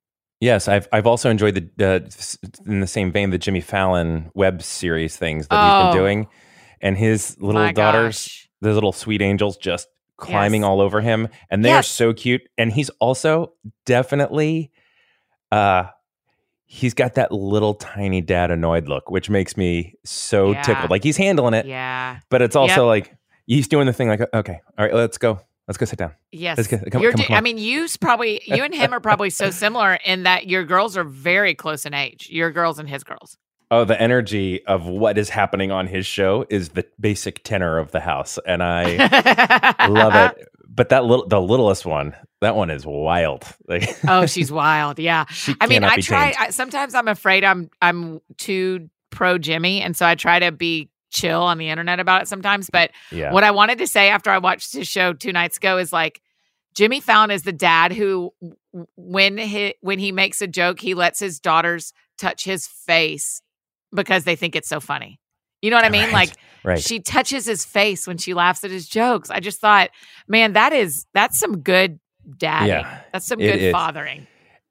Yes, 0.42 0.68
I've 0.68 0.88
I've 0.92 1.06
also 1.08 1.30
enjoyed 1.30 1.56
the 1.78 1.86
uh, 1.86 2.70
in 2.72 2.80
the 2.80 2.88
same 2.88 3.12
vein 3.12 3.30
the 3.30 3.38
Jimmy 3.38 3.62
Fallon 3.62 4.32
web 4.34 4.62
series 4.62 5.18
things 5.18 5.48
that 5.50 5.62
he's 5.64 5.86
been 5.86 5.94
doing, 6.02 6.28
and 6.82 6.98
his 6.98 7.38
little 7.40 7.72
daughters, 7.74 8.24
gosh. 8.24 8.50
the 8.62 8.74
little 8.74 8.94
sweet 8.94 9.22
angels, 9.22 9.58
just 9.58 9.88
climbing 10.18 10.62
Yes. 10.62 10.68
all 10.68 10.82
over 10.82 11.02
him, 11.02 11.28
and 11.50 11.64
they 11.66 11.72
are 11.74 11.84
so 11.84 12.14
cute. 12.14 12.42
And 12.58 12.72
he's 12.72 12.90
also 13.02 13.54
definitely, 13.86 14.72
uh, 15.52 15.86
he's 16.66 16.94
got 16.94 17.16
that 17.16 17.32
little 17.32 17.74
tiny 17.74 18.22
dad 18.22 18.50
annoyed 18.52 18.88
look, 18.88 19.10
which 19.12 19.30
makes 19.30 19.58
me 19.58 19.96
so 20.06 20.52
Yeah. 20.54 20.62
tickled. 20.62 20.90
Like 20.90 21.04
he's 21.04 21.18
handling 21.18 21.54
it, 21.54 21.66
Yeah. 21.66 22.20
but 22.30 22.42
it's 22.42 22.56
also 22.56 22.82
Yep. 22.84 22.88
like 22.88 23.16
he's 23.50 23.68
doing 23.68 23.86
the 23.88 23.94
thing 23.94 24.08
like, 24.08 24.22
okay, 24.34 24.62
all 24.78 24.86
right, 24.86 24.94
let's 24.94 25.18
go, 25.18 25.40
let's 25.68 25.78
go 25.78 25.86
sit 25.86 26.00
down. 26.00 26.14
Yes. 26.32 26.58
Let's 26.58 26.70
get- 26.70 26.90
come- 26.92 27.02
You're 27.02 27.12
come- 27.12 27.22
do- 27.22 27.28
come 27.28 27.36
I 27.36 27.42
mean, 27.42 27.58
you 27.58 27.88
probably 28.00 28.42
you 28.46 28.64
and 28.64 28.74
him 28.74 28.94
are 28.94 29.00
probably 29.02 29.30
so 29.32 29.50
similar 29.50 29.96
in 30.06 30.24
that 30.24 30.48
your 30.48 30.64
girls 30.64 30.96
are 30.96 31.04
very 31.04 31.56
close 31.56 31.86
in 31.86 31.94
age. 31.94 32.30
Your 32.32 32.52
girls 32.52 32.80
and 32.80 32.88
his 32.88 33.04
girls. 33.04 33.38
Oh, 33.72 33.86
the 33.86 34.00
energy 34.02 34.66
of 34.66 34.86
what 34.88 35.18
is 35.18 35.30
happening 35.30 35.72
on 35.72 35.86
his 35.88 36.06
show 36.08 36.46
is 36.50 36.70
the 36.70 36.86
basic 37.00 37.44
tenor 37.44 37.78
of 37.78 37.92
the 37.92 38.00
house, 38.00 38.40
and 38.46 38.64
I 38.64 38.96
love 39.90 40.16
it. 40.16 40.48
But 40.68 40.90
that 40.90 41.06
little, 41.06 41.28
the 41.28 41.40
littlest 41.42 41.86
one, 41.86 42.16
that 42.42 42.56
one 42.56 42.70
is 42.72 42.86
wild. 42.86 43.44
Like, 43.68 43.96
oh, 44.08 44.26
she's 44.28 44.52
wild. 44.52 44.98
Yeah. 44.98 45.26
she 45.26 45.54
I 45.62 45.68
mean, 45.68 45.84
I 45.84 45.98
try. 45.98 46.34
I, 46.40 46.50
sometimes 46.52 46.96
I'm 46.96 47.08
afraid 47.08 47.44
I'm 47.44 47.70
I'm 47.82 48.22
too 48.38 48.90
pro 49.12 49.38
Jimmy, 49.38 49.82
and 49.82 49.96
so 49.96 50.06
I 50.06 50.16
try 50.16 50.40
to 50.40 50.52
be 50.52 50.90
chill 51.10 51.42
on 51.42 51.58
the 51.58 51.70
internet 51.70 52.00
about 52.00 52.22
it 52.24 52.28
sometimes. 52.28 52.70
But 52.72 52.92
yeah, 53.12 53.32
what 53.34 53.44
I 53.44 53.52
wanted 53.52 53.78
to 53.80 53.88
say 53.88 54.10
after 54.10 54.30
I 54.30 54.38
watched 54.38 54.74
his 54.74 54.88
show 54.88 55.14
two 55.14 55.32
nights 55.34 55.58
ago 55.58 55.78
is 55.78 55.92
like 55.94 56.22
Jimmy 56.76 57.00
Fallon 57.00 57.32
is 57.32 57.44
the 57.44 57.52
dad 57.52 57.92
who, 57.94 58.32
when 58.96 59.38
he 59.38 59.76
when 59.82 60.00
he 60.00 60.12
makes 60.12 60.42
a 60.42 60.48
joke, 60.48 60.80
he 60.80 60.94
lets 60.94 61.20
his 61.20 61.40
daughters 61.40 61.94
touch 62.18 62.44
his 62.46 62.68
face 62.68 63.42
because 63.94 64.24
they 64.24 64.36
think 64.36 64.56
it's 64.56 64.70
so 64.70 64.80
funny. 64.80 65.20
You 65.62 65.72
know 65.72 65.78
what 65.78 65.86
I 65.86 65.90
mean? 65.90 66.06
Right, 66.06 66.14
Like 66.14 66.30
right. 66.64 66.80
she 66.82 67.00
touches 67.02 67.46
his 67.46 67.66
face 67.66 68.08
when 68.08 68.18
she 68.18 68.34
laughs 68.34 68.64
at 68.64 68.72
his 68.72 68.88
jokes. 68.88 69.30
I 69.30 69.40
just 69.42 69.60
thought, 69.60 69.90
man, 70.28 70.54
that 70.54 70.72
is 70.72 71.06
that's 71.14 71.38
some 71.40 71.60
good 71.62 72.00
dadding. 72.38 72.70
Yeah, 72.70 73.02
that's 73.12 73.26
some 73.28 73.42
it 73.42 73.52
good 73.52 73.62
is. 73.62 73.72
fathering. 73.72 74.28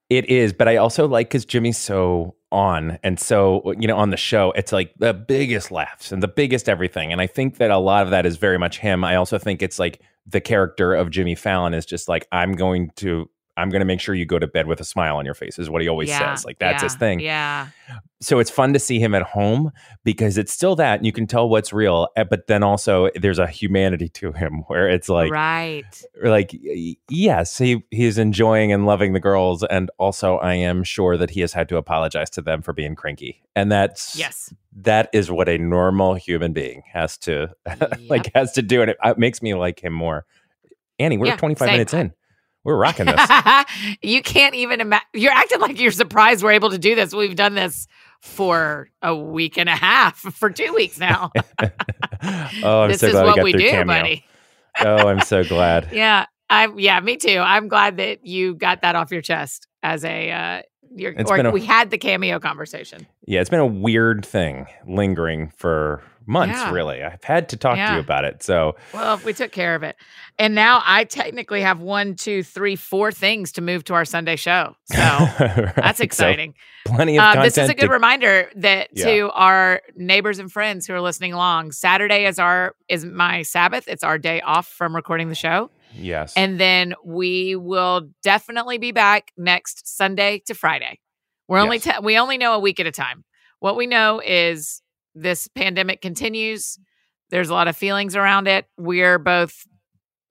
It 0.09 0.31
is, 0.31 0.55
but 0.55 0.69
I 0.69 0.77
also 0.77 1.07
like 1.07 1.29
because 1.29 1.45
Jimmy's 1.45 1.77
so 1.77 2.35
on. 2.51 2.99
And 3.03 3.19
so, 3.21 3.73
you 3.79 3.87
know, 3.87 3.97
on 3.97 4.11
the 4.11 4.17
show, 4.17 4.53
it's 4.53 4.73
like 4.73 4.93
the 4.99 5.13
biggest 5.13 5.71
laughs 5.71 6.13
and 6.13 6.23
the 6.23 6.29
biggest 6.29 6.69
everything. 6.69 7.13
And 7.13 7.21
I 7.21 7.27
think 7.27 7.59
that 7.59 7.71
a 7.71 7.79
lot 7.79 8.05
of 8.05 8.11
that 8.11 8.27
is 8.27 8.37
very 8.37 8.59
much 8.59 8.79
him. 8.79 9.05
I 9.05 9.17
also 9.17 9.39
think 9.39 9.63
it's 9.63 9.79
like 9.79 10.01
the 10.27 10.41
character 10.41 10.95
of 10.95 11.11
Jimmy 11.11 11.35
Fallon 11.35 11.75
is 11.75 11.87
just 11.87 12.09
like, 12.09 12.27
I'm 12.33 12.53
going 12.53 12.91
to 12.97 13.29
I'm 13.59 13.69
going 13.71 13.81
to 13.81 13.85
make 13.87 14.01
sure 14.01 14.15
you 14.15 14.25
go 14.25 14.39
to 14.39 14.47
bed 14.47 14.67
with 14.67 14.81
a 14.81 14.85
smile 14.85 15.17
on 15.17 15.25
your 15.25 15.35
face, 15.35 15.59
is 15.59 15.69
what 15.69 15.83
he 15.83 15.89
always 15.89 16.09
Yeah, 16.09 16.35
says. 16.37 16.45
Like, 16.45 16.59
that's 16.59 16.81
yeah, 16.83 16.87
his 16.89 16.95
thing. 16.95 17.21
Yeah. 17.21 17.69
So 18.21 18.39
it's 18.39 18.51
fun 18.51 18.73
to 18.73 18.79
see 18.79 18.99
him 19.01 19.15
at 19.15 19.23
home 19.23 19.71
because 20.05 20.39
it's 20.39 20.53
still 20.53 20.75
that, 20.77 20.99
and 20.99 21.07
you 21.07 21.13
can 21.13 21.27
tell 21.27 21.49
what's 21.49 21.73
real. 21.73 22.09
eh, 22.17 22.25
But 22.25 22.47
then 22.47 22.63
also, 22.63 23.09
there's 23.15 23.39
a 23.39 23.47
humanity 23.47 24.09
to 24.11 24.33
him 24.33 24.63
where 24.69 24.89
it's 24.89 25.09
like, 25.09 25.31
right. 25.33 25.85
like 26.23 26.51
yes, 27.09 27.59
he 27.59 27.85
he's 27.91 28.19
enjoying 28.19 28.73
and 28.73 28.87
loving 28.87 29.13
the 29.13 29.21
girls, 29.21 29.63
and 29.65 29.91
also 29.99 30.37
I 30.39 30.55
am 30.55 30.83
sure 30.85 31.17
that 31.17 31.31
he 31.31 31.41
has 31.41 31.53
had 31.53 31.69
to 31.71 31.77
apologize 31.77 32.31
to 32.31 32.43
them 32.43 32.63
for 32.63 32.73
being 32.73 32.95
cranky, 32.97 33.43
and 33.57 33.71
that's 33.73 34.17
Yes. 34.19 34.53
that 34.83 35.09
is 35.13 35.31
what 35.31 35.49
a 35.49 35.59
normal 35.59 36.15
human 36.15 36.53
being 36.53 36.83
has 36.93 37.17
to 37.19 37.49
like 38.09 38.31
has 38.35 38.53
to 38.53 38.63
do, 38.63 38.83
and 38.83 38.91
it, 38.91 38.97
it 39.05 39.19
makes 39.19 39.43
me 39.43 39.55
like 39.55 39.81
him 39.83 39.93
more. 39.93 40.27
Annie, 40.99 41.17
we're 41.19 41.27
Yeah, 41.29 41.37
25 41.37 41.67
same. 41.67 41.73
minutes 41.75 41.95
in. 41.95 42.13
We're 42.69 42.77
rocking 42.77 43.07
this. 43.07 43.65
you 44.03 44.21
can't 44.21 44.55
even 44.55 44.83
imagine. 44.83 45.07
You're 45.15 45.33
acting 45.33 45.59
like 45.59 45.81
you're 45.81 45.91
surprised 45.91 46.43
we're 46.43 46.53
able 46.53 46.69
to 46.69 46.79
do 46.79 46.95
this. 46.95 47.15
We've 47.15 47.35
done 47.35 47.55
this 47.55 47.89
for 48.21 48.91
a 49.01 49.17
week 49.17 49.57
and 49.57 49.71
a 49.71 49.75
half, 49.75 50.19
for 50.35 50.51
two 50.51 50.75
weeks 50.75 50.99
now. 50.99 51.33
oh, 51.63 52.83
I'm 52.83 52.91
this 52.91 53.01
so 53.01 53.07
is 53.07 53.13
glad 53.13 53.25
what 53.25 53.37
we 53.37 53.37
got 53.37 53.45
we 53.45 53.53
through 53.53 53.61
do, 53.63 53.71
cameo. 53.71 53.87
buddy. 53.87 54.25
Oh, 54.81 55.09
I'm 55.09 55.23
so 55.23 55.45
glad. 55.45 55.89
Yeah, 55.93 56.27
I'm. 56.51 56.79
yeah, 56.79 57.01
me 57.01 57.17
too. 57.17 57.39
I'm 57.39 57.69
glad 57.69 57.97
that 57.97 58.27
you 58.27 58.55
got 58.55 58.83
that 58.83 58.97
off 58.97 59.11
your 59.11 59.23
chest 59.23 59.67
as 59.83 60.05
a 60.05 60.31
uh, 60.31 60.63
your, 60.95 61.15
or 61.27 61.39
a- 61.39 61.51
we 61.51 61.65
had 61.65 61.89
the 61.89 61.97
cameo 61.97 62.39
conversation. 62.39 63.07
Yeah, 63.27 63.41
it's 63.41 63.49
been 63.49 63.61
a 63.61 63.67
weird 63.67 64.27
thing 64.27 64.67
lingering 64.87 65.55
for 65.57 66.03
months, 66.29 66.59
Yeah. 66.59 66.71
really. 66.71 67.03
I've 67.03 67.25
had 67.25 67.49
to 67.49 67.57
talk 67.57 67.77
to 67.77 67.95
you 67.95 67.99
about 68.01 68.25
it. 68.25 68.43
So, 68.43 68.77
Well, 68.95 69.19
we 69.25 69.33
took 69.33 69.51
care 69.51 69.75
of 69.75 69.83
it, 69.83 69.97
and 70.39 70.55
now 70.55 70.83
I 70.87 71.05
technically 71.05 71.63
have 71.63 71.81
one, 71.81 72.15
two, 72.15 72.43
three, 72.43 72.77
four 72.77 73.11
things 73.11 73.51
to 73.53 73.61
move 73.63 73.83
to 73.85 73.95
our 73.95 74.05
Sunday 74.05 74.37
show. 74.37 74.77
So 74.93 74.99
that's 75.77 76.01
exciting. 76.01 76.55
plenty 76.85 77.17
of 77.19 77.23
Uh, 77.23 77.35
content. 77.35 77.45
this 77.55 77.65
is 77.65 77.71
a 77.71 77.75
good 77.75 77.87
to- 77.87 77.93
reminder 77.93 78.49
that 78.57 78.89
Yeah. 78.93 79.05
to 79.07 79.31
our 79.33 79.81
neighbors 79.97 80.39
and 80.39 80.51
friends 80.53 80.87
who 80.87 80.95
are 80.95 81.01
listening 81.01 81.33
along. 81.33 81.73
Saturday 81.73 82.27
is 82.27 82.39
our 82.39 82.75
is 82.89 83.05
my 83.05 83.43
Sabbath. 83.43 83.89
It's 83.89 84.05
our 84.05 84.19
day 84.19 84.41
off 84.43 84.67
from 84.69 84.95
recording 84.95 85.29
the 85.29 85.35
show, 85.35 85.71
yes. 85.95 86.33
and 86.37 86.59
then 86.61 86.95
we 87.05 87.57
will 87.57 88.09
definitely 88.23 88.79
be 88.79 88.93
back 88.93 89.33
next 89.37 89.87
Sunday 89.97 90.43
to 90.47 90.55
Friday. 90.55 90.99
We're 91.49 91.59
only 91.61 91.77
Yes. 91.79 91.97
te- 91.97 92.03
we 92.05 92.19
only 92.19 92.37
know 92.39 92.53
a 92.55 92.59
week 92.59 92.79
at 92.81 92.87
a 92.87 92.91
time. 92.93 93.25
What 93.61 93.77
we 93.77 93.87
know 93.87 94.21
is 94.25 94.83
this 95.23 95.49
pandemic 95.49 96.01
continues. 96.01 96.79
There's 97.31 97.51
a 97.51 97.55
lot 97.55 97.69
of 97.69 97.77
feelings 97.77 98.17
around 98.17 98.49
it. 98.49 98.67
We're 98.77 99.19
both 99.19 99.67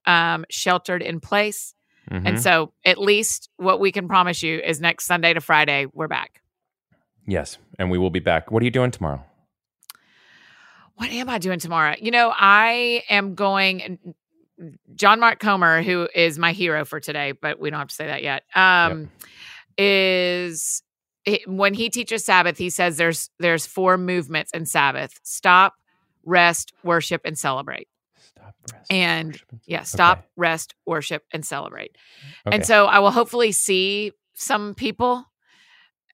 um, 0.05 0.45
sheltered 0.49 1.01
in 1.03 1.19
place. 1.19 1.73
Mhm. 2.09 2.21
And 2.25 2.41
so, 2.41 2.71
at 2.85 2.97
least 2.97 3.49
what 3.57 3.79
we 3.81 3.91
can 3.91 4.07
promise 4.07 4.41
you 4.41 4.59
is 4.59 4.79
next 4.79 5.05
Sunday 5.05 5.33
to 5.33 5.41
Friday, 5.41 5.87
we're 5.93 6.07
back. 6.07 6.41
yes. 7.27 7.57
And 7.77 7.91
we 7.91 7.97
will 7.97 8.09
be 8.09 8.19
back. 8.21 8.49
What 8.49 8.61
are 8.61 8.65
you 8.65 8.71
doing 8.71 8.89
tomorrow? 8.91 9.23
What 10.95 11.09
am 11.11 11.29
I 11.29 11.37
doing 11.37 11.59
tomorrow? 11.59 11.95
You 11.99 12.11
know, 12.11 12.33
I 12.35 13.03
am 13.09 13.35
going. 13.35 13.99
John 14.95 15.19
Mark 15.19 15.37
Comer, 15.39 15.83
who 15.83 16.07
is 16.15 16.39
my 16.39 16.51
hero 16.53 16.83
for 16.85 16.99
today, 16.99 17.33
but 17.33 17.59
we 17.59 17.69
don't 17.69 17.77
have 17.79 17.89
to 17.89 17.93
say 17.95 18.07
that 18.07 18.23
yet. 18.23 18.43
Um, 18.55 19.11
is 19.77 20.81
it- 20.81 20.86
when 21.45 21.73
he 21.73 21.89
teaches 21.89 22.23
Sabbath, 22.25 22.57
he 22.57 22.69
says 22.69 22.97
there's 22.97 23.29
there's 23.39 23.65
four 23.65 23.97
movements 23.97 24.51
in 24.53 24.65
Sabbath: 24.65 25.19
stop, 25.23 25.73
rest, 26.23 26.73
worship, 26.83 27.21
and 27.25 27.37
celebrate. 27.37 27.87
Stop. 28.19 28.55
Rest, 28.73 28.91
And, 28.91 29.27
worship, 29.33 29.47
and- 29.51 29.61
Yeah, 29.65 29.83
stop, 29.83 30.17
Okay. 30.19 30.27
rest, 30.37 30.75
worship, 30.85 31.23
and 31.31 31.45
celebrate. 31.45 31.95
Okay. 32.45 32.55
And 32.55 32.65
so 32.65 32.85
I 32.85 32.99
will 32.99 33.11
hopefully 33.11 33.51
see 33.51 34.11
some 34.35 34.73
people 34.75 35.25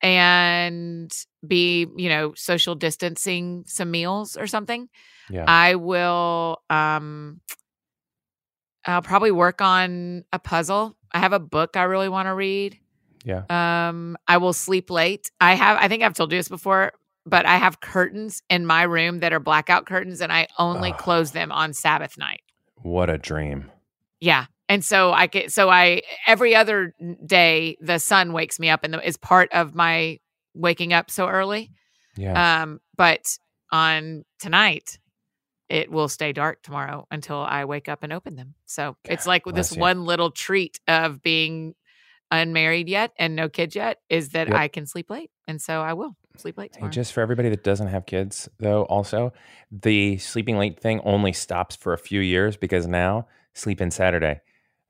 and 0.01 1.11
be, 1.47 1.87
you 1.95 2.09
know, 2.09 2.33
social 2.35 2.75
distancing 2.75 3.63
some 3.67 3.91
meals 3.91 4.35
or 4.37 4.47
something. 4.47 4.89
yeah. 5.29 5.45
I 5.47 5.75
will 5.75 6.61
um 6.69 7.39
I'll 8.85 9.01
probably 9.01 9.31
work 9.31 9.61
on 9.61 10.25
a 10.33 10.39
puzzle. 10.39 10.97
I 11.13 11.19
have 11.19 11.31
a 11.33 11.39
book 11.39 11.77
I 11.77 11.83
really 11.83 12.09
want 12.09 12.27
to 12.27 12.33
read. 12.33 12.77
Yeah. 13.23 13.43
Um 13.49 14.17
I 14.27 14.37
will 14.37 14.53
sleep 14.53 14.89
late. 14.89 15.31
I 15.39 15.55
have 15.55 15.77
I 15.79 15.87
think 15.87 16.03
I've 16.03 16.13
told 16.13 16.31
you 16.31 16.39
this 16.39 16.49
before, 16.49 16.93
but 17.25 17.45
I 17.45 17.57
have 17.57 17.79
curtains 17.79 18.41
in 18.49 18.65
my 18.65 18.83
room 18.83 19.19
that 19.19 19.33
are 19.33 19.39
blackout 19.39 19.85
curtains 19.85 20.21
and 20.21 20.31
I 20.31 20.47
only 20.59 20.91
close 20.93 21.31
them 21.31 21.51
on 21.51 21.73
Sabbath 21.73 22.17
night. 22.17 22.41
What 22.77 23.09
a 23.09 23.17
dream. 23.17 23.71
Yeah. 24.19 24.45
And 24.69 24.83
so 24.83 25.11
I 25.11 25.27
get 25.27 25.51
so 25.51 25.69
I 25.69 26.01
every 26.27 26.55
other 26.55 26.93
day 27.25 27.77
the 27.81 27.99
sun 27.99 28.33
wakes 28.33 28.59
me 28.59 28.69
up 28.69 28.83
and 28.83 28.93
the, 28.93 29.07
is 29.07 29.17
part 29.17 29.51
of 29.53 29.75
my 29.75 30.19
waking 30.53 30.93
up 30.93 31.09
so 31.09 31.27
early. 31.27 31.71
Yeah. 32.17 32.61
Um 32.63 32.79
but 32.97 33.21
on 33.71 34.23
tonight 34.39 34.99
it 35.69 35.89
will 35.89 36.07
stay 36.07 36.33
dark 36.33 36.61
tomorrow 36.61 37.07
until 37.09 37.37
I 37.37 37.65
wake 37.65 37.89
up 37.89 38.03
and 38.03 38.13
open 38.13 38.35
them. 38.35 38.53
So 38.65 38.95
it's 39.05 39.25
like 39.25 39.43
this 39.45 39.73
you. 39.73 39.79
one 39.79 40.05
little 40.05 40.29
treat 40.29 40.79
of 40.87 41.21
being 41.21 41.73
unmarried 42.41 42.89
yet 42.89 43.11
and 43.17 43.35
no 43.35 43.49
kids 43.49 43.75
yet 43.75 43.99
is 44.09 44.29
that 44.29 44.47
Yep. 44.47 44.57
I 44.57 44.67
can 44.67 44.85
sleep 44.85 45.09
late. 45.09 45.29
And 45.47 45.61
so 45.61 45.81
I 45.81 45.93
will 45.93 46.15
sleep 46.37 46.57
late 46.57 46.71
Hey, 46.73 46.79
tomorrow. 46.79 46.91
just 46.91 47.13
for 47.13 47.21
everybody 47.21 47.49
that 47.49 47.63
doesn't 47.63 47.87
have 47.87 48.05
kids, 48.05 48.49
though, 48.59 48.83
also, 48.83 49.33
the 49.71 50.17
sleeping 50.17 50.57
late 50.57 50.79
thing 50.79 50.99
only 51.03 51.33
stops 51.33 51.75
for 51.75 51.93
a 51.93 51.97
few 51.97 52.21
years 52.21 52.57
because 52.57 52.87
now 52.87 53.27
sleep 53.53 53.81
in 53.81 53.91
Saturday. 53.91 54.41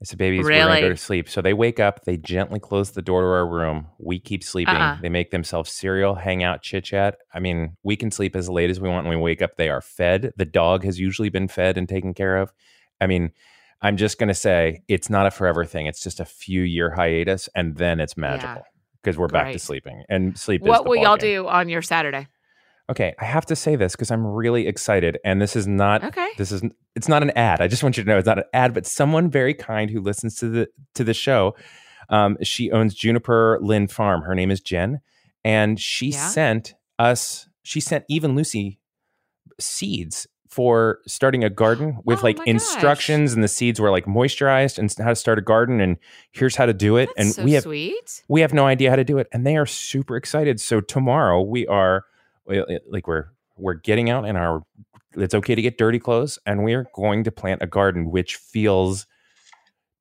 Said, 0.06 0.18
babies, 0.18 0.44
we're 0.44 0.50
going 0.52 0.76
to 0.76 0.82
go 0.82 0.90
to 0.90 0.98
sleep. 0.98 1.30
So 1.30 1.42
they 1.42 1.54
wake 1.54 1.80
up, 1.80 2.04
they 2.04 2.18
gently 2.18 2.60
close 2.60 2.92
the 2.92 3.02
door 3.02 3.22
to 3.22 3.28
our 3.28 3.48
room. 3.48 3.88
We 4.00 4.20
keep 4.20 4.44
sleeping. 4.44 4.76
Uh-uh. 4.76 4.98
They 5.02 5.08
make 5.08 5.32
themselves 5.32 5.72
cereal, 5.72 6.14
hang 6.14 6.44
out, 6.44 6.62
chit 6.62 6.84
chat. 6.84 7.16
I 7.34 7.40
mean, 7.40 7.78
we 7.84 7.96
can 7.96 8.12
sleep 8.12 8.36
as 8.36 8.50
late 8.50 8.70
as 8.70 8.82
we 8.82 8.90
want. 8.90 9.08
When 9.08 9.18
we 9.18 9.24
wake 9.24 9.42
up, 9.42 9.56
they 9.56 9.70
are 9.70 9.80
fed. 9.80 10.34
The 10.36 10.44
dog 10.44 10.84
has 10.84 11.00
usually 11.00 11.30
been 11.30 11.48
fed 11.48 11.78
and 11.78 11.88
taken 11.88 12.14
care 12.14 12.36
of. 12.36 12.52
I 13.00 13.08
mean, 13.08 13.32
I'm 13.84 13.98
just 13.98 14.18
going 14.18 14.30
to 14.30 14.34
say 14.34 14.82
it's 14.88 15.10
not 15.10 15.26
a 15.28 15.32
forever 15.32 15.66
thing. 15.66 15.86
It's 15.88 16.02
just 16.02 16.20
a 16.20 16.26
few 16.26 16.62
year 16.62 16.90
hiatus, 16.92 17.50
and 17.54 17.76
then 17.76 18.00
it's 18.00 18.16
magical 18.18 18.64
because 19.02 19.18
we're 19.18 19.28
back 19.28 19.52
to 19.54 19.60
sleeping. 19.60 20.04
And 20.10 20.38
sleep 20.38 20.62
is 20.62 20.68
what 20.68 20.86
will 20.86 20.96
y'all 20.96 21.18
game. 21.18 21.44
do 21.44 21.48
on 21.48 21.70
your 21.70 21.82
Saturday? 21.82 22.28
Okay, 22.90 23.14
I 23.20 23.26
have 23.26 23.46
to 23.48 23.56
say 23.56 23.76
this 23.76 23.94
because 23.96 24.12
I'm 24.12 24.26
really 24.26 24.68
excited, 24.68 25.18
and 25.24 25.42
this 25.42 25.56
is 25.56 25.68
not 25.68 26.04
Okay. 26.04 26.30
this 26.38 26.52
is 26.52 26.62
it's 26.96 27.08
not 27.08 27.24
an 27.24 27.32
ad. 27.32 27.62
I 27.62 27.68
just 27.68 27.82
want 27.84 27.98
you 27.98 28.04
to 28.04 28.10
know 28.10 28.18
it's 28.18 28.26
not 28.26 28.38
an 28.40 28.44
ad, 28.54 28.74
but 28.74 28.86
someone 28.86 29.30
very 29.30 29.54
kind 29.54 29.90
who 29.90 30.00
listens 30.02 30.36
to 30.38 30.50
the 30.50 30.68
to 30.96 31.04
the 31.04 31.14
show. 31.14 31.56
Um, 32.10 32.38
she 32.44 32.72
owns 32.72 32.94
Juniper 32.94 33.58
Lynn 33.62 33.88
Farm. 33.88 34.22
Her 34.24 34.36
name 34.36 34.52
is 34.52 34.60
Jen, 34.60 35.00
and 35.46 35.80
she 35.80 36.08
Yeah. 36.10 36.28
sent 36.28 36.74
us. 37.00 37.48
She 37.64 37.80
sent 37.80 38.04
Eve 38.10 38.26
and 38.26 38.36
Lucy 38.36 38.80
seeds 39.60 40.28
for 40.54 41.00
starting 41.08 41.44
a 41.44 41.50
garden 41.50 42.00
with 42.06 42.20
Oh 42.20 42.24
like 42.24 42.38
my 42.38 42.46
gosh. 42.46 42.54
instructions, 42.54 43.34
and 43.34 43.44
the 43.44 43.48
seeds 43.48 43.80
were 43.80 43.92
like 43.92 44.06
moisturized 44.06 44.78
and 44.78 44.94
how 44.98 45.10
to 45.10 45.16
start 45.16 45.40
a 45.40 45.42
garden, 45.42 45.82
and 45.82 45.98
here's 46.32 46.56
how 46.56 46.66
to 46.68 46.74
do 46.74 46.98
it. 46.98 47.10
That's 47.18 47.20
and 47.20 47.36
so 47.36 47.44
we 47.44 47.52
have 47.54 47.64
sweet. 47.64 48.24
we 48.28 48.42
have 48.42 48.54
no 48.54 48.66
idea 48.66 48.90
how 48.90 48.96
to 48.96 49.04
do 49.04 49.18
it 49.18 49.28
and 49.32 49.46
they 49.46 49.58
are 49.58 49.66
super 49.66 50.16
excited 50.16 50.60
so 50.62 50.80
tomorrow 50.82 51.42
we 51.42 51.66
are 51.68 52.06
uh, 52.50 52.62
like 52.88 53.08
we're 53.08 53.26
we're 53.58 53.74
getting 53.74 54.10
out 54.10 54.26
in 54.26 54.36
our 54.36 54.64
it's 55.16 55.34
okay 55.36 55.56
to 55.56 55.62
get 55.62 55.78
dirty 55.78 56.00
clothes 56.00 56.40
and 56.46 56.64
we 56.64 56.74
are 56.74 56.86
going 56.96 57.24
to 57.24 57.32
plant 57.32 57.62
a 57.62 57.68
garden 57.68 58.10
which 58.12 58.36
feels 58.36 59.06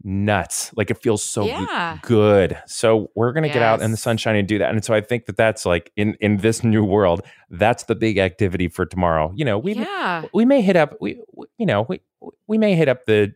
nuts. 0.04 0.72
Like 0.76 0.90
it 0.90 1.02
feels 1.02 1.22
so 1.22 1.44
Yeah. 1.46 1.98
good. 2.02 2.58
So 2.66 3.10
we're 3.14 3.32
going 3.32 3.44
to 3.44 3.48
get 3.48 3.62
out 3.62 3.80
in 3.82 3.90
the 3.90 3.96
sunshine 3.96 4.36
and 4.36 4.46
do 4.48 4.58
that. 4.58 4.70
And 4.70 4.84
so 4.84 4.94
i 4.94 5.00
think 5.00 5.26
that 5.26 5.36
that's 5.36 5.64
like 5.66 5.92
in 5.96 6.14
in 6.20 6.38
this 6.38 6.64
new 6.64 6.84
world 6.84 7.22
that's 7.50 7.84
the 7.84 7.94
big 7.94 8.18
activity 8.18 8.68
for 8.68 8.84
tomorrow. 8.86 9.32
You 9.34 9.44
know 9.44 9.58
we 9.58 9.74
yeah. 9.74 10.24
we 10.32 10.44
may 10.44 10.60
hit 10.62 10.76
up 10.76 10.96
we, 11.00 11.20
we 11.34 11.46
you 11.58 11.66
know 11.66 11.86
we 11.88 12.00
we 12.46 12.58
may 12.58 12.74
hit 12.74 12.88
up 12.88 13.04
the 13.06 13.32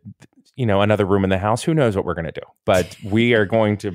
you 0.57 0.67
know 0.67 0.81
another 0.81 1.05
room 1.05 1.25
in 1.25 1.31
the 1.31 1.39
house. 1.39 1.63
Who 1.63 1.75
knows 1.75 1.95
what 1.97 2.05
we're 2.05 2.15
going 2.15 2.25
to 2.27 2.33
do? 2.33 2.47
But 2.65 2.97
we 3.05 3.35
are 3.35 3.45
going 3.47 3.77
to 3.79 3.93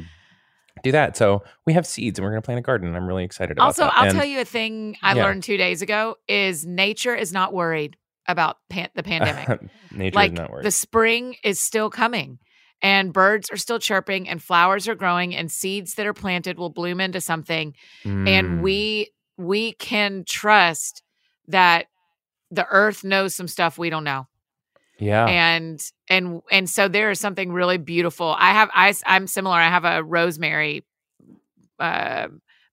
do 0.83 0.91
that. 0.93 1.17
So 1.17 1.43
we 1.65 1.73
have 1.73 1.85
seeds 1.85 2.17
and 2.17 2.23
we're 2.25 2.31
going 2.31 2.41
to 2.41 2.45
plant 2.45 2.59
a 2.59 2.61
garden 2.63 2.95
i'm 2.95 3.05
really 3.05 3.23
excited 3.25 3.51
about 3.57 3.65
Also, 3.65 3.83
that. 3.83 3.93
I'll 3.95 4.05
And- 4.09 4.15
tell 4.17 4.25
you 4.25 4.39
a 4.41 4.45
thing 4.45 4.95
I 5.03 5.13
Yeah. 5.15 5.25
learned 5.25 5.43
two 5.43 5.57
days 5.57 5.81
ago 5.81 6.15
is 6.27 6.65
nature 6.65 7.13
is 7.15 7.31
not 7.33 7.53
worried 7.53 7.97
about 8.27 8.57
pan- 8.69 8.89
the 8.95 9.03
pandemic. 9.03 9.61
nature 9.91 10.15
like 10.15 10.31
is 10.31 10.37
not 10.37 10.49
worried. 10.51 10.65
the 10.65 10.71
spring 10.71 11.35
is 11.43 11.59
still 11.59 11.89
coming 11.89 12.39
and 12.81 13.13
birds 13.13 13.49
are 13.51 13.57
still 13.57 13.79
chirping 13.79 14.27
and 14.27 14.41
flowers 14.41 14.87
are 14.87 14.95
growing 14.95 15.35
and 15.35 15.51
seeds 15.51 15.95
that 15.95 16.05
are 16.05 16.13
planted 16.13 16.57
will 16.57 16.69
bloom 16.69 16.99
into 16.99 17.21
something. 17.21 17.75
Mm, 18.03 18.27
and 18.27 18.61
we 18.61 19.11
we 19.37 19.73
can 19.73 20.23
trust 20.25 21.03
that 21.47 21.87
the 22.49 22.65
earth 22.69 23.03
knows 23.03 23.33
some 23.33 23.47
stuff 23.47 23.77
we 23.77 23.89
don't 23.89 24.03
know. 24.03 24.27
Yeah. 24.99 25.25
And 25.25 25.81
and 26.09 26.41
and 26.51 26.69
so 26.69 26.87
there 26.87 27.09
is 27.11 27.19
something 27.19 27.51
really 27.51 27.77
beautiful. 27.77 28.35
I 28.37 28.51
have 28.51 28.69
i 28.73 28.93
i'm 29.05 29.27
similar. 29.27 29.55
I 29.55 29.69
have 29.69 29.85
a 29.85 30.03
rosemary 30.03 30.85
uh 31.79 32.27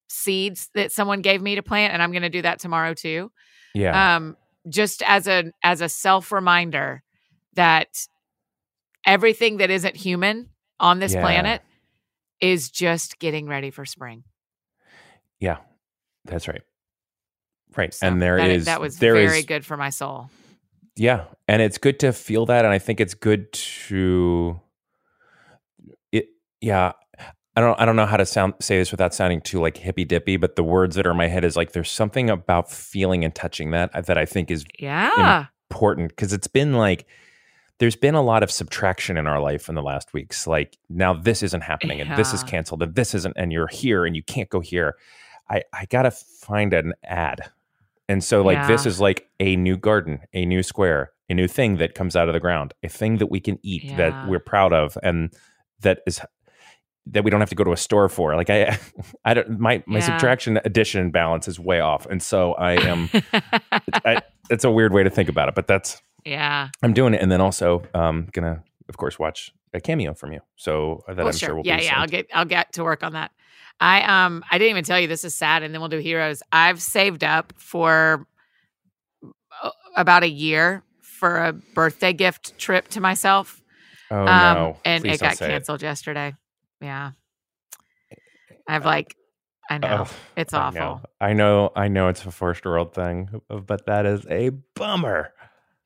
seeds 0.09 0.71
that 0.75 0.93
someone 0.93 1.23
gave 1.23 1.41
me 1.41 1.55
to 1.55 1.63
plant, 1.63 1.93
and 1.93 2.03
I'm 2.03 2.13
going 2.13 2.23
to 2.23 2.29
do 2.29 2.43
that 2.43 2.61
tomorrow 2.61 2.95
too. 2.95 3.31
Yeah. 3.75 4.17
Um, 4.17 4.37
just 4.69 5.03
as 5.07 5.27
a 5.27 5.53
as 5.63 5.81
a 5.81 5.89
self 5.89 6.33
reminder 6.33 7.03
that 7.55 8.07
everything 9.09 9.57
that 9.57 9.71
isn't 9.71 9.97
human 9.97 10.49
on 10.79 11.01
this 11.01 11.15
Yeah. 11.15 11.23
planet 11.23 11.63
is 12.41 12.71
just 12.71 13.19
getting 13.19 13.49
ready 13.49 13.71
for 13.71 13.85
spring. 13.85 14.23
yeah. 15.41 15.59
That's 16.25 16.47
right. 16.47 16.61
Right. 17.77 17.95
So 17.95 18.07
and 18.07 18.21
there 18.21 18.37
that, 18.37 18.51
is 18.51 18.65
that 18.67 18.81
was 18.81 18.99
very 18.99 19.25
is- 19.25 19.45
good 19.47 19.65
for 19.65 19.77
my 19.77 19.91
soul. 19.91 20.31
Yeah, 20.97 21.25
and 21.47 21.63
it's 21.63 21.79
good 21.79 22.01
to 22.01 22.13
feel 22.13 22.45
that, 22.47 22.65
and 22.65 22.75
I 22.75 22.79
think 22.79 23.01
it's 23.01 23.15
good 23.15 23.53
to 23.53 24.61
it. 26.13 26.27
Yeah, 26.61 26.93
I 27.57 27.61
don't. 27.61 27.81
I 27.81 27.85
don't 27.87 27.95
know 27.97 28.05
how 28.05 28.17
to 28.17 28.27
sound 28.27 28.55
say 28.61 28.79
this 28.79 28.91
without 28.91 29.15
sounding 29.15 29.41
too 29.41 29.61
like 29.61 29.77
hippy 29.77 30.05
dippy, 30.05 30.37
but 30.37 30.57
the 30.57 30.65
words 30.65 30.97
that 30.97 31.07
are 31.07 31.13
in 31.13 31.17
my 31.17 31.29
head 31.29 31.45
is 31.45 31.57
like 31.57 31.71
there's 31.73 31.91
something 31.91 32.29
about 32.29 32.71
feeling 32.71 33.25
and 33.25 33.33
touching 33.35 33.71
that 33.71 33.95
uh, 33.95 34.01
that 34.03 34.19
I 34.19 34.25
think 34.27 34.51
is 34.51 34.65
Yeah. 34.79 35.47
important 35.71 36.09
because 36.11 36.33
it's 36.33 36.49
been 36.49 36.73
like 36.75 37.07
there's 37.79 37.97
been 37.97 38.15
a 38.15 38.23
lot 38.23 38.43
of 38.43 38.51
subtraction 38.51 39.17
in 39.17 39.27
our 39.27 39.41
life 39.41 39.69
in 39.69 39.75
the 39.75 39.83
last 39.83 40.13
weeks. 40.13 40.47
Like 40.47 40.77
now 40.89 41.15
this 41.15 41.43
isn't 41.43 41.63
happening, 41.63 42.01
and 42.01 42.17
this 42.17 42.33
is 42.35 42.43
canceled, 42.43 42.83
and 42.83 42.95
this 42.95 43.15
isn't, 43.15 43.35
and 43.37 43.53
you're 43.53 43.69
here, 43.69 44.05
and 44.05 44.15
you 44.17 44.23
can't 44.23 44.49
go 44.49 44.61
here. 44.61 44.97
I 45.51 45.63
I 45.73 45.87
gotta 45.87 46.11
find 46.11 46.73
an 46.75 46.95
ad. 47.05 47.51
And 48.11 48.25
so, 48.25 48.41
like, 48.43 48.67
this 48.67 48.87
is 48.87 49.01
like 49.01 49.29
a 49.39 49.55
new 49.57 49.77
garden, 49.77 50.21
a 50.33 50.47
new 50.47 50.63
square, 50.63 51.11
a 51.29 51.35
new 51.35 51.47
thing 51.47 51.77
that 51.77 51.95
comes 51.95 52.17
out 52.17 52.27
of 52.29 52.33
the 52.33 52.41
ground, 52.41 52.73
a 52.83 52.89
thing 52.89 53.19
that 53.19 53.27
we 53.31 53.39
can 53.39 53.59
eat 53.63 53.85
Yeah. 53.85 53.97
that 53.97 54.27
we're 54.29 54.39
proud 54.41 54.73
of, 54.73 54.97
and 55.03 55.31
that 55.81 56.01
is 56.07 56.19
that 57.11 57.23
we 57.25 57.31
don't 57.31 57.41
have 57.41 57.49
to 57.51 57.55
go 57.55 57.65
to 57.65 57.73
a 57.73 57.77
store 57.77 58.09
for. 58.09 58.35
Like, 58.35 58.49
I, 58.51 58.79
I 59.27 59.35
don't. 59.35 59.61
My 59.61 59.83
my 59.87 59.99
Yeah. 59.99 60.07
subtraction 60.07 60.59
addition 60.65 61.11
balance 61.11 61.49
is 61.49 61.61
way 61.61 61.81
off, 61.81 62.07
and 62.07 62.23
so 62.23 62.55
I 62.55 62.73
am. 62.73 63.11
I, 64.05 64.23
it's 64.51 64.65
a 64.65 64.71
weird 64.71 64.95
way 64.95 65.03
to 65.03 65.11
think 65.11 65.29
about 65.29 65.49
it, 65.51 65.55
but 65.55 65.67
that's 65.67 66.01
yeah. 66.29 66.69
I'm 66.83 66.93
doing 66.93 67.15
it, 67.15 67.23
and 67.23 67.31
then 67.31 67.41
also 67.41 67.83
um 67.95 68.29
gonna 68.33 68.63
of 68.89 68.97
course 68.97 69.19
watch 69.19 69.53
a 69.75 69.81
cameo 69.81 70.15
from 70.15 70.33
you. 70.33 70.41
So 70.57 71.05
uh, 71.09 71.15
that 71.15 71.19
Well, 71.19 71.27
I'm 71.29 71.33
sure. 71.33 71.49
sure 71.49 71.57
will 71.57 71.67
yeah, 71.67 71.79
be 71.79 71.85
yeah. 71.85 71.93
Yeah. 71.93 72.01
I'll 72.01 72.07
get 72.07 72.27
I'll 72.35 72.45
get 72.45 72.73
to 72.75 72.85
work 72.85 73.03
on 73.03 73.13
that. 73.13 73.31
I 73.81 74.03
um 74.03 74.45
I 74.51 74.59
didn't 74.59 74.71
even 74.71 74.85
tell 74.85 74.99
you 75.01 75.07
this 75.09 75.25
is 75.25 75.35
sad, 75.35 75.63
and 75.63 75.73
then 75.73 75.81
we'll 75.81 75.89
do 75.89 75.99
heroes. 75.99 76.43
I've 76.53 76.83
saved 76.83 77.25
up 77.25 77.53
for 77.57 78.27
uh, 79.63 79.71
about 79.97 80.23
a 80.23 80.29
year 80.29 80.83
for 81.01 81.37
a 81.37 81.53
birthday 81.53 82.13
gift 82.13 82.59
trip 82.59 82.89
to 82.89 83.01
myself. 83.01 83.61
Oh 84.11 84.21
um, 84.21 84.55
no! 84.55 84.77
and 84.85 85.05
Please 85.05 85.17
it 85.17 85.21
got 85.21 85.39
canceled 85.39 85.83
yesterday. 85.83 86.35
Yeah. 86.81 87.13
I've 88.67 88.85
like 88.85 89.15
I 89.71 89.79
know. 89.79 90.07
Oh, 90.09 90.17
it's 90.37 90.55
I 90.55 90.59
awful. 90.59 90.81
know. 90.81 91.01
I 91.21 91.33
know. 91.35 91.73
I 91.77 91.89
know 91.89 92.09
it's 92.09 92.25
a 92.25 92.31
first 92.31 92.65
world 92.65 92.95
thing, 92.95 93.43
but 93.49 93.87
that 93.87 94.07
is 94.07 94.27
a 94.31 94.51
bummer. 94.75 95.33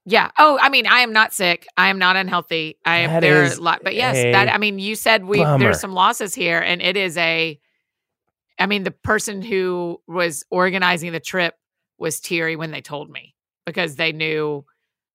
Yeah. 0.05 0.31
Oh, 0.39 0.59
I 0.61 0.69
mean, 0.69 0.87
I 0.87 1.01
am 1.01 1.13
not 1.13 1.33
sick. 1.33 1.67
I 1.77 1.89
am 1.89 1.99
not 1.99 2.17
unhealthy. 2.17 2.77
I 2.85 2.99
am 2.99 3.11
That 3.11 3.21
there 3.21 3.45
is 3.45 3.59
a 3.59 3.63
lot, 3.63 3.83
but 3.85 3.95
yes, 3.95 4.17
that 4.17 4.53
I 4.53 4.59
mean, 4.59 4.79
you 4.79 4.97
said 4.97 5.25
we 5.25 5.39
bummer. 5.39 5.59
there's 5.65 5.81
some 5.81 5.93
losses 5.93 6.35
here, 6.35 6.59
and 6.59 6.83
it 6.83 6.97
is 6.97 7.17
a. 7.17 7.59
I 8.59 8.67
mean, 8.67 8.83
the 8.83 8.91
person 8.91 9.43
who 9.43 10.01
was 10.07 10.45
organizing 10.51 11.13
the 11.13 11.21
trip 11.21 11.55
was 11.99 12.21
teary 12.21 12.57
when 12.57 12.71
they 12.71 12.81
told 12.81 13.11
me 13.11 13.35
because 13.65 13.97
they 13.97 14.13
knew. 14.13 14.65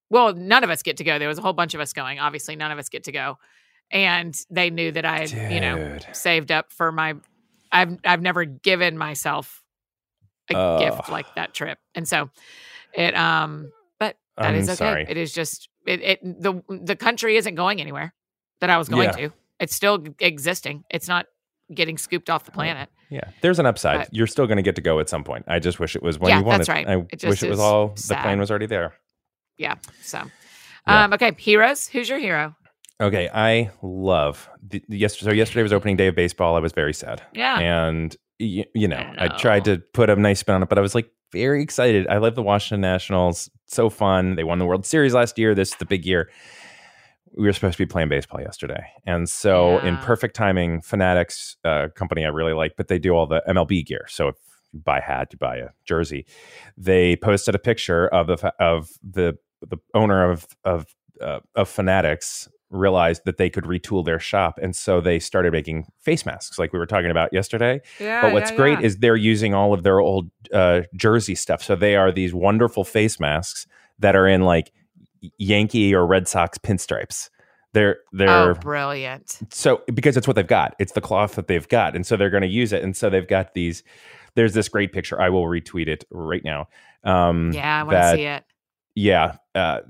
Well, 0.10 0.34
none 0.34 0.64
of 0.64 0.70
us 0.70 0.84
get 0.84 0.98
to 0.98 1.04
go. 1.04 1.20
There 1.20 1.28
was 1.28 1.38
a 1.38 1.42
whole 1.42 1.52
bunch 1.52 1.74
of 1.74 1.82
us 1.82 1.92
going. 1.92 2.18
Obviously, 2.20 2.56
none 2.56 2.72
of 2.72 2.80
us 2.80 2.88
get 2.88 3.04
to 3.06 3.12
go, 3.12 3.38
and 3.92 4.40
they 4.50 4.70
knew 4.70 4.94
that 4.94 5.04
I 5.04 5.20
had, 5.28 5.52
you 5.52 5.60
know, 5.60 5.98
saved 6.14 6.50
up 6.52 6.72
for 6.72 6.94
my. 6.94 7.16
I've 7.74 7.98
I've 8.06 8.22
never 8.22 8.46
given 8.46 8.98
myself 8.98 9.62
a 10.50 10.58
Ugh. 10.58 10.80
gift 10.80 11.10
like 11.10 11.36
that 11.36 11.54
trip, 11.54 11.78
and 11.94 12.08
so 12.08 12.30
it 12.94 13.14
um. 13.18 13.70
That 14.38 14.48
I'm 14.48 14.56
is 14.56 14.70
okay. 14.70 14.76
sorry. 14.76 15.06
It 15.10 15.18
is 15.18 15.34
just 15.34 15.70
it, 15.86 16.02
it. 16.02 16.20
The 16.42 16.62
the 16.70 16.96
country 16.96 17.38
isn't 17.38 17.56
going 17.56 17.82
anywhere 17.82 18.14
that 18.62 18.70
I 18.70 18.78
was 18.78 18.90
going 18.90 19.06
Yeah. 19.10 19.28
to. 19.28 19.34
It's 19.60 19.74
still 19.76 20.04
existing. 20.20 20.84
It's 20.92 21.08
not 21.08 21.26
getting 21.74 21.98
scooped 21.98 22.30
off 22.30 22.46
the 22.46 22.52
planet. 22.52 22.90
Yeah, 23.10 23.22
there's 23.42 23.58
an 23.60 23.66
upside. 23.66 24.00
But- 24.00 24.10
You're 24.14 24.28
still 24.28 24.46
going 24.48 24.58
to 24.58 24.64
get 24.64 24.76
to 24.76 24.82
go 24.82 25.00
at 25.00 25.10
some 25.10 25.24
point. 25.24 25.46
I 25.48 25.60
just 25.60 25.80
wish 25.80 25.96
it 25.96 26.04
was 26.04 26.20
when 26.20 26.30
Yeah, 26.30 26.40
you 26.40 26.46
wanted. 26.46 26.60
that's 26.60 26.70
right. 26.70 26.88
I 26.88 26.94
It 27.12 27.24
wish 27.24 27.42
it 27.44 27.50
was 27.50 27.60
all 27.60 27.90
the 27.90 28.16
plane 28.22 28.40
was 28.40 28.50
already 28.52 28.68
there. 28.68 28.94
Yeah. 29.58 29.76
So, 30.02 30.22
Yeah. 30.88 31.06
um, 31.06 31.14
okay, 31.14 31.32
heroes. 31.38 31.88
Who's 31.88 32.08
your 32.10 32.20
hero? 32.20 32.56
Okay, 33.02 33.30
I 33.34 33.72
love 33.82 34.50
the, 34.62 34.84
yes. 34.90 35.18
So 35.20 35.32
yesterday 35.32 35.64
was 35.64 35.74
opening 35.74 35.98
day 35.98 36.08
of 36.08 36.16
baseball. 36.16 36.56
I 36.56 36.60
was 36.60 36.74
very 36.74 36.94
sad, 36.94 37.22
Yeah. 37.34 37.60
and 37.60 38.16
y- 38.40 38.66
you 38.74 38.88
know, 38.88 38.98
I 39.18 39.26
I 39.26 39.28
tried 39.30 39.66
to 39.66 39.78
put 39.94 40.10
a 40.10 40.16
nice 40.16 40.40
spin 40.40 40.56
on 40.56 40.64
it, 40.64 40.70
but 40.70 40.78
I 40.78 40.82
was 40.82 40.96
like 40.96 41.10
very 41.32 41.62
excited. 41.62 42.08
I 42.08 42.18
love 42.18 42.36
the 42.36 42.42
Washington 42.44 42.82
Nationals. 42.82 43.50
So 43.68 43.90
fun. 43.90 44.36
They 44.36 44.44
won 44.44 44.60
the 44.60 44.66
World 44.66 44.86
Series 44.86 45.14
last 45.14 45.38
year. 45.38 45.54
This 45.54 45.72
is 45.72 45.76
the 45.76 45.86
big 45.86 46.06
year. 46.06 46.30
We 47.38 47.46
were 47.46 47.54
supposed 47.54 47.78
to 47.78 47.86
be 47.86 47.88
playing 47.88 48.10
baseball 48.10 48.42
yesterday, 48.42 48.88
and 49.06 49.30
so 49.30 49.78
in 49.80 49.98
perfect 49.98 50.36
timing, 50.36 50.82
Fanatics, 50.82 51.58
uh, 51.64 51.90
company 51.94 52.26
I 52.26 52.30
really 52.30 52.54
like, 52.54 52.76
but 52.78 52.88
they 52.88 52.98
do 52.98 53.12
all 53.12 53.28
the 53.28 53.44
MLB 53.48 53.86
gear. 53.86 54.06
So 54.08 54.30
if 54.30 54.36
you 54.72 54.80
buy 54.80 55.00
a 55.00 55.02
hat, 55.02 55.28
you 55.34 55.38
buy 55.38 55.58
a 55.58 55.68
jersey. 55.86 56.26
They 56.78 57.18
posted 57.18 57.54
a 57.54 57.60
picture 57.60 58.08
of 58.08 58.28
the 58.28 58.54
of 58.60 58.90
the 59.04 59.38
the 59.62 59.78
owner 59.94 60.30
of 60.30 60.48
of 60.64 60.86
uh, 61.22 61.40
of 61.56 61.70
Fanatics 61.70 62.48
realized 62.70 63.24
that 63.26 63.38
they 63.38 63.50
could 63.50 63.64
retool 63.64 64.04
their 64.04 64.20
shop, 64.20 64.60
and 64.62 64.76
so 64.76 65.00
they 65.02 65.20
started 65.20 65.54
making 65.54 65.86
face 66.00 66.26
masks, 66.26 66.60
like 66.60 66.74
we 66.74 66.80
were 66.80 66.86
talking 66.86 67.10
about 67.12 67.32
yesterday. 67.32 67.80
yeah. 68.00 68.22
but 68.22 68.34
what's 68.34 68.52
great 68.52 68.80
is 68.82 68.98
they're 68.98 69.16
using 69.16 69.54
all 69.54 69.74
of 69.74 69.84
their 69.84 70.00
old 70.00 70.30
uh, 70.54 70.82
jersey 70.96 71.36
stuff, 71.36 71.64
so 71.64 71.76
they 71.76 71.96
are 71.96 72.12
these 72.12 72.34
wonderful 72.34 72.84
face 72.84 73.20
masks 73.20 73.66
that 74.00 74.16
are 74.16 74.28
in 74.28 74.42
like 74.42 74.72
Yankee 75.38 75.94
or 75.96 76.06
Red 76.06 76.28
Sox 76.28 76.58
pinstripes. 76.58 77.30
They're 77.74 77.98
they're 78.12 78.30
oh, 78.52 78.54
brilliant. 78.56 79.40
so 79.52 79.82
because 79.94 80.18
it's 80.18 80.26
what 80.26 80.36
they've 80.36 80.48
got 80.48 80.74
it's 80.80 80.94
the 80.94 81.02
cloth 81.02 81.36
that 81.36 81.48
they've 81.48 81.68
got 81.68 81.96
and 81.96 82.08
so 82.08 82.16
they're 82.18 82.30
going 82.32 82.42
to 82.42 82.48
use 82.48 82.74
it 82.74 82.82
and 82.82 82.96
so 82.96 83.10
they've 83.10 83.28
got 83.28 83.54
these 83.54 83.84
there's 84.36 84.54
this 84.54 84.68
great 84.70 84.94
picture 84.94 85.22
i 85.22 85.30
will 85.30 85.44
retweet 85.44 85.88
it 85.88 86.04
right 86.10 86.44
now 86.44 86.68
um 87.04 87.52
Yeah, 87.52 87.82
I 87.82 87.84
want 87.84 87.98
to 87.98 88.12
see 88.16 88.24
it. 88.24 88.44
yeah 88.96 89.36
uh 89.54 89.82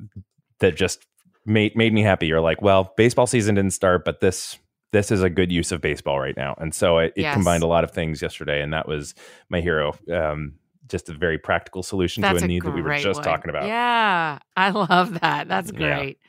that 0.60 0.76
just 0.76 1.06
made 1.48 1.76
made 1.76 1.94
me 1.94 2.02
happy 2.04 2.28
you're 2.28 2.42
like 2.42 2.62
well 2.62 2.94
baseball 2.98 3.26
season 3.28 3.56
didn't 3.56 3.72
start 3.74 4.04
but 4.06 4.20
this 4.22 4.58
this 4.94 5.12
is 5.12 5.22
a 5.24 5.30
good 5.30 5.52
use 5.52 5.72
of 5.72 5.82
baseball 5.82 6.20
right 6.20 6.38
now 6.38 6.56
and 6.60 6.74
so 6.76 6.98
it, 7.00 7.14
it 7.16 7.22
Yes. 7.22 7.34
combined 7.34 7.64
a 7.64 7.68
lot 7.68 7.84
of 7.84 7.92
things 7.92 8.22
yesterday 8.22 8.62
and 8.62 8.74
that 8.74 8.88
was 8.88 9.16
my 9.50 9.60
hero 9.62 9.94
um 10.14 10.54
just 10.88 11.10
a 11.10 11.14
very 11.14 11.38
practical 11.38 11.84
solution 11.84 12.22
That's 12.22 12.40
to 12.40 12.46
a 12.46 12.48
need 12.48 12.64
that 12.64 12.72
we 12.74 12.82
were 12.82 12.96
just 12.96 13.18
one. 13.18 13.24
talking 13.24 13.50
about 13.50 13.66
Yeah, 13.68 14.40
I 14.56 14.70
love 14.70 15.20
that. 15.20 15.48
That's 15.50 15.72
Yeah. 15.72 15.78
great. 15.78 16.20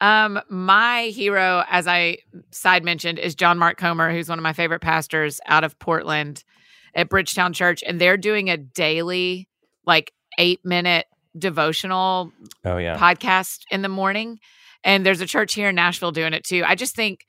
Um, 0.00 0.40
my 0.50 1.04
hero, 1.14 1.62
as 1.70 1.86
I 1.86 2.18
side 2.50 2.82
mentioned, 2.82 3.20
is 3.20 3.36
John 3.36 3.56
Mark 3.56 3.78
Comer, 3.78 4.10
who's 4.12 4.28
one 4.28 4.38
of 4.38 4.42
my 4.42 4.52
favorite 4.52 4.80
pastors 4.80 5.40
out 5.46 5.62
of 5.62 5.78
Portland 5.78 6.42
at 6.96 7.08
Bridgetown 7.08 7.52
Church, 7.52 7.84
and 7.86 8.00
they're 8.00 8.16
doing 8.16 8.50
a 8.50 8.56
daily, 8.56 9.48
like 9.86 10.12
eight 10.38 10.58
minute 10.64 11.06
devotional 11.36 12.32
oh 12.64 12.76
yeah 12.76 12.98
podcast 12.98 13.60
in 13.70 13.82
the 13.82 13.88
morning. 13.88 14.38
And 14.84 15.04
there's 15.04 15.20
a 15.22 15.26
church 15.26 15.54
here 15.54 15.70
in 15.70 15.74
Nashville 15.74 16.12
doing 16.12 16.34
it 16.34 16.44
too. 16.44 16.62
I 16.66 16.74
just 16.74 16.94
think 16.94 17.20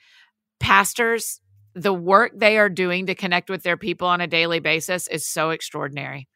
pastors, 0.60 1.40
the 1.74 1.94
work 1.94 2.32
they 2.36 2.58
are 2.58 2.70
doing 2.70 3.06
to 3.08 3.16
connect 3.16 3.50
with 3.50 3.64
their 3.64 3.78
people 3.78 4.08
on 4.08 4.22
a 4.22 4.28
daily 4.28 4.60
basis 4.60 5.08
is 5.08 5.26
so 5.28 5.50
extraordinary. 5.52 6.28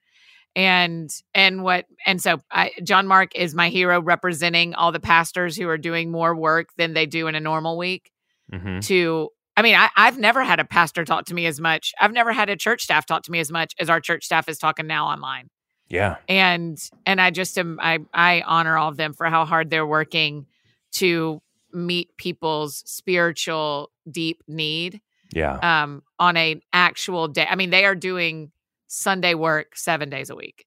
And 0.56 1.10
and 1.34 1.62
what 1.64 1.86
and 2.06 2.22
so 2.22 2.40
I, 2.52 2.72
John 2.84 3.08
Mark 3.08 3.36
is 3.36 3.54
my 3.54 3.70
hero 3.70 4.02
representing 4.02 4.74
all 4.74 4.92
the 4.92 5.00
pastors 5.00 5.56
who 5.56 5.70
are 5.70 5.78
doing 5.78 6.12
more 6.12 6.36
work 6.36 6.70
than 6.78 6.94
they 6.94 7.06
do 7.06 7.28
in 7.28 7.36
a 7.36 7.40
normal 7.40 7.78
week 7.78 8.12
Mhm. 8.52 8.84
to 8.88 9.30
I 9.56 9.62
mean, 9.62 9.76
I, 9.76 9.90
I've 9.96 10.18
never 10.18 10.42
had 10.44 10.60
a 10.60 10.66
pastor 10.66 11.04
talk 11.06 11.26
to 11.26 11.34
me 11.36 11.46
as 11.46 11.60
much. 11.60 11.94
I've 12.00 12.14
never 12.14 12.32
had 12.32 12.50
a 12.50 12.56
church 12.56 12.82
staff 12.82 13.06
talk 13.06 13.24
to 13.24 13.32
me 13.32 13.40
as 13.40 13.52
much 13.52 13.74
as 13.80 13.90
our 13.90 14.00
church 14.00 14.24
staff 14.24 14.48
is 14.50 14.58
talking 14.58 14.88
now 14.88 15.06
online 15.08 15.50
yeah 15.90 16.18
and 16.28 16.90
and 17.06 17.20
i 17.20 17.30
just 17.32 17.58
am 17.58 17.80
i 17.82 18.00
i 18.14 18.42
honor 18.46 18.78
all 18.78 18.90
of 18.90 18.98
them 18.98 19.14
for 19.14 19.26
how 19.28 19.46
hard 19.46 19.70
they're 19.70 19.86
working 19.88 20.46
to 20.92 21.42
meet 21.74 22.16
people's 22.18 22.84
spiritual 22.86 23.92
deep 24.10 24.42
need 24.48 25.02
yeah 25.34 25.82
um 25.82 26.02
on 26.20 26.38
a 26.38 26.62
actual 26.74 27.28
day 27.28 27.46
i 27.50 27.56
mean 27.56 27.70
they 27.70 27.86
are 27.86 27.96
doing 27.96 28.52
sunday 28.88 29.34
work 29.34 29.76
seven 29.76 30.10
days 30.10 30.30
a 30.30 30.36
week 30.36 30.66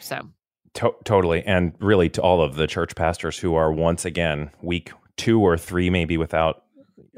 so 0.00 0.28
To- 0.74 0.94
totally. 1.04 1.42
And 1.44 1.72
really 1.80 2.08
to 2.10 2.22
all 2.22 2.40
of 2.42 2.54
the 2.56 2.66
church 2.66 2.94
pastors 2.94 3.38
who 3.38 3.54
are 3.54 3.72
once 3.72 4.04
again 4.04 4.50
week 4.62 4.90
two 5.16 5.40
or 5.40 5.56
three, 5.58 5.90
maybe 5.90 6.16
without 6.16 6.64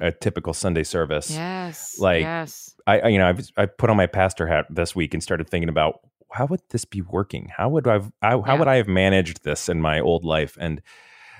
a 0.00 0.10
typical 0.12 0.54
Sunday 0.54 0.84
service. 0.84 1.30
yes 1.30 1.96
Like, 1.98 2.22
yes 2.22 2.74
I, 2.86 3.00
I, 3.00 3.08
you 3.08 3.18
know, 3.18 3.28
I've, 3.28 3.48
I 3.56 3.66
put 3.66 3.90
on 3.90 3.96
my 3.96 4.06
pastor 4.06 4.46
hat 4.46 4.66
this 4.70 4.94
week 4.96 5.12
and 5.14 5.22
started 5.22 5.50
thinking 5.50 5.68
about 5.68 6.00
how 6.32 6.46
would 6.46 6.60
this 6.70 6.84
be 6.84 7.00
working? 7.02 7.50
How 7.56 7.68
would 7.68 7.86
I've, 7.86 8.10
how, 8.22 8.42
how 8.42 8.54
Yeah. 8.54 8.58
would 8.58 8.68
I 8.68 8.76
have 8.76 8.88
managed 8.88 9.44
this 9.44 9.68
in 9.68 9.80
my 9.80 10.00
old 10.00 10.24
life? 10.24 10.56
And, 10.60 10.82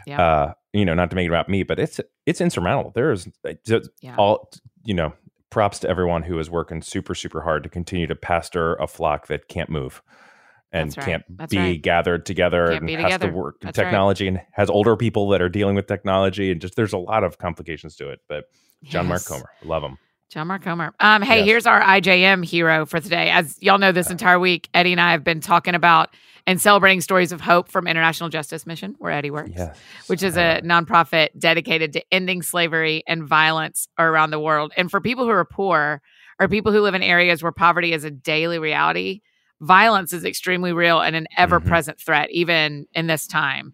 Yeah. 0.06 0.20
uh, 0.20 0.54
you 0.72 0.84
know, 0.84 0.94
not 0.94 1.10
to 1.10 1.16
make 1.16 1.26
it 1.26 1.30
about 1.30 1.48
me, 1.48 1.62
but 1.62 1.78
it's, 1.78 2.00
it's 2.26 2.40
insurmountable. 2.40 2.92
There's 2.94 3.28
Yeah. 4.00 4.16
all, 4.16 4.50
you 4.84 4.94
know, 4.94 5.12
props 5.50 5.78
to 5.80 5.88
everyone 5.88 6.22
who 6.22 6.38
is 6.38 6.50
working 6.50 6.82
super, 6.82 7.14
super 7.14 7.40
hard 7.42 7.62
to 7.62 7.68
continue 7.68 8.06
to 8.06 8.14
pastor 8.14 8.74
a 8.76 8.86
flock 8.86 9.26
that 9.28 9.48
can't 9.48 9.70
move 9.70 10.02
and 10.72 10.94
right. 10.96 11.04
can't 11.06 11.24
That's 11.30 11.50
be 11.50 11.58
right. 11.58 11.82
gathered 11.82 12.26
together 12.26 12.68
Can't 12.68 12.82
and 12.82 12.90
has 12.90 13.12
together. 13.14 13.30
to 13.30 13.36
work 13.36 13.56
That's 13.62 13.78
right. 13.78 13.84
technology 13.84 14.28
and 14.28 14.40
has 14.52 14.68
older 14.68 14.96
people 14.96 15.28
that 15.30 15.40
are 15.40 15.48
dealing 15.48 15.74
with 15.74 15.86
technology 15.86 16.50
and 16.52 16.60
just 16.60 16.76
there's 16.76 16.92
a 16.92 16.98
lot 16.98 17.24
of 17.24 17.38
complications 17.38 17.96
to 17.96 18.10
it. 18.10 18.20
But 18.28 18.44
John 18.84 19.06
Mark 19.06 19.24
Comer, 19.24 19.48
love 19.64 19.82
him. 19.82 19.96
John 20.28 20.46
Mark 20.48 20.62
Comer. 20.62 20.92
Um, 21.00 21.22
hey, 21.22 21.38
Yes. 21.38 21.46
here's 21.46 21.66
our 21.66 21.80
IJM 21.80 22.44
hero 22.44 22.84
for 22.84 23.00
today. 23.00 23.30
As 23.30 23.56
y'all 23.62 23.78
know, 23.78 23.92
this 23.92 24.10
entire 24.10 24.38
week, 24.38 24.68
Eddie 24.74 24.92
and 24.92 25.00
I 25.00 25.12
have 25.12 25.24
been 25.24 25.40
talking 25.40 25.74
about 25.74 26.10
and 26.46 26.60
celebrating 26.60 27.00
stories 27.00 27.32
of 27.32 27.40
hope 27.40 27.68
from 27.68 27.86
International 27.86 28.28
Justice 28.28 28.66
Mission, 28.66 28.94
where 28.98 29.10
Eddie 29.12 29.30
works, 29.30 29.50
Yes. 29.56 29.78
which 30.06 30.22
is 30.22 30.36
a 30.36 30.60
nonprofit 30.64 31.28
dedicated 31.38 31.92
to 31.94 32.02
ending 32.12 32.42
slavery 32.42 33.02
and 33.06 33.26
violence 33.26 33.88
around 33.98 34.30
the 34.30 34.38
world. 34.40 34.72
And 34.76 34.90
for 34.90 35.00
people 35.00 35.24
who 35.24 35.30
are 35.30 35.44
poor 35.44 36.00
or 36.38 36.48
people 36.48 36.72
who 36.72 36.80
live 36.80 36.94
in 36.94 37.02
areas 37.02 37.42
where 37.42 37.52
poverty 37.52 37.92
is 37.92 38.04
a 38.04 38.10
daily 38.10 38.58
reality, 38.58 39.20
violence 39.60 40.12
is 40.12 40.24
extremely 40.24 40.72
real 40.72 41.00
and 41.00 41.16
an 41.16 41.26
ever 41.36 41.58
present 41.60 41.98
threat, 42.00 42.30
even 42.30 42.86
in 42.94 43.06
this 43.08 43.26
time. 43.26 43.72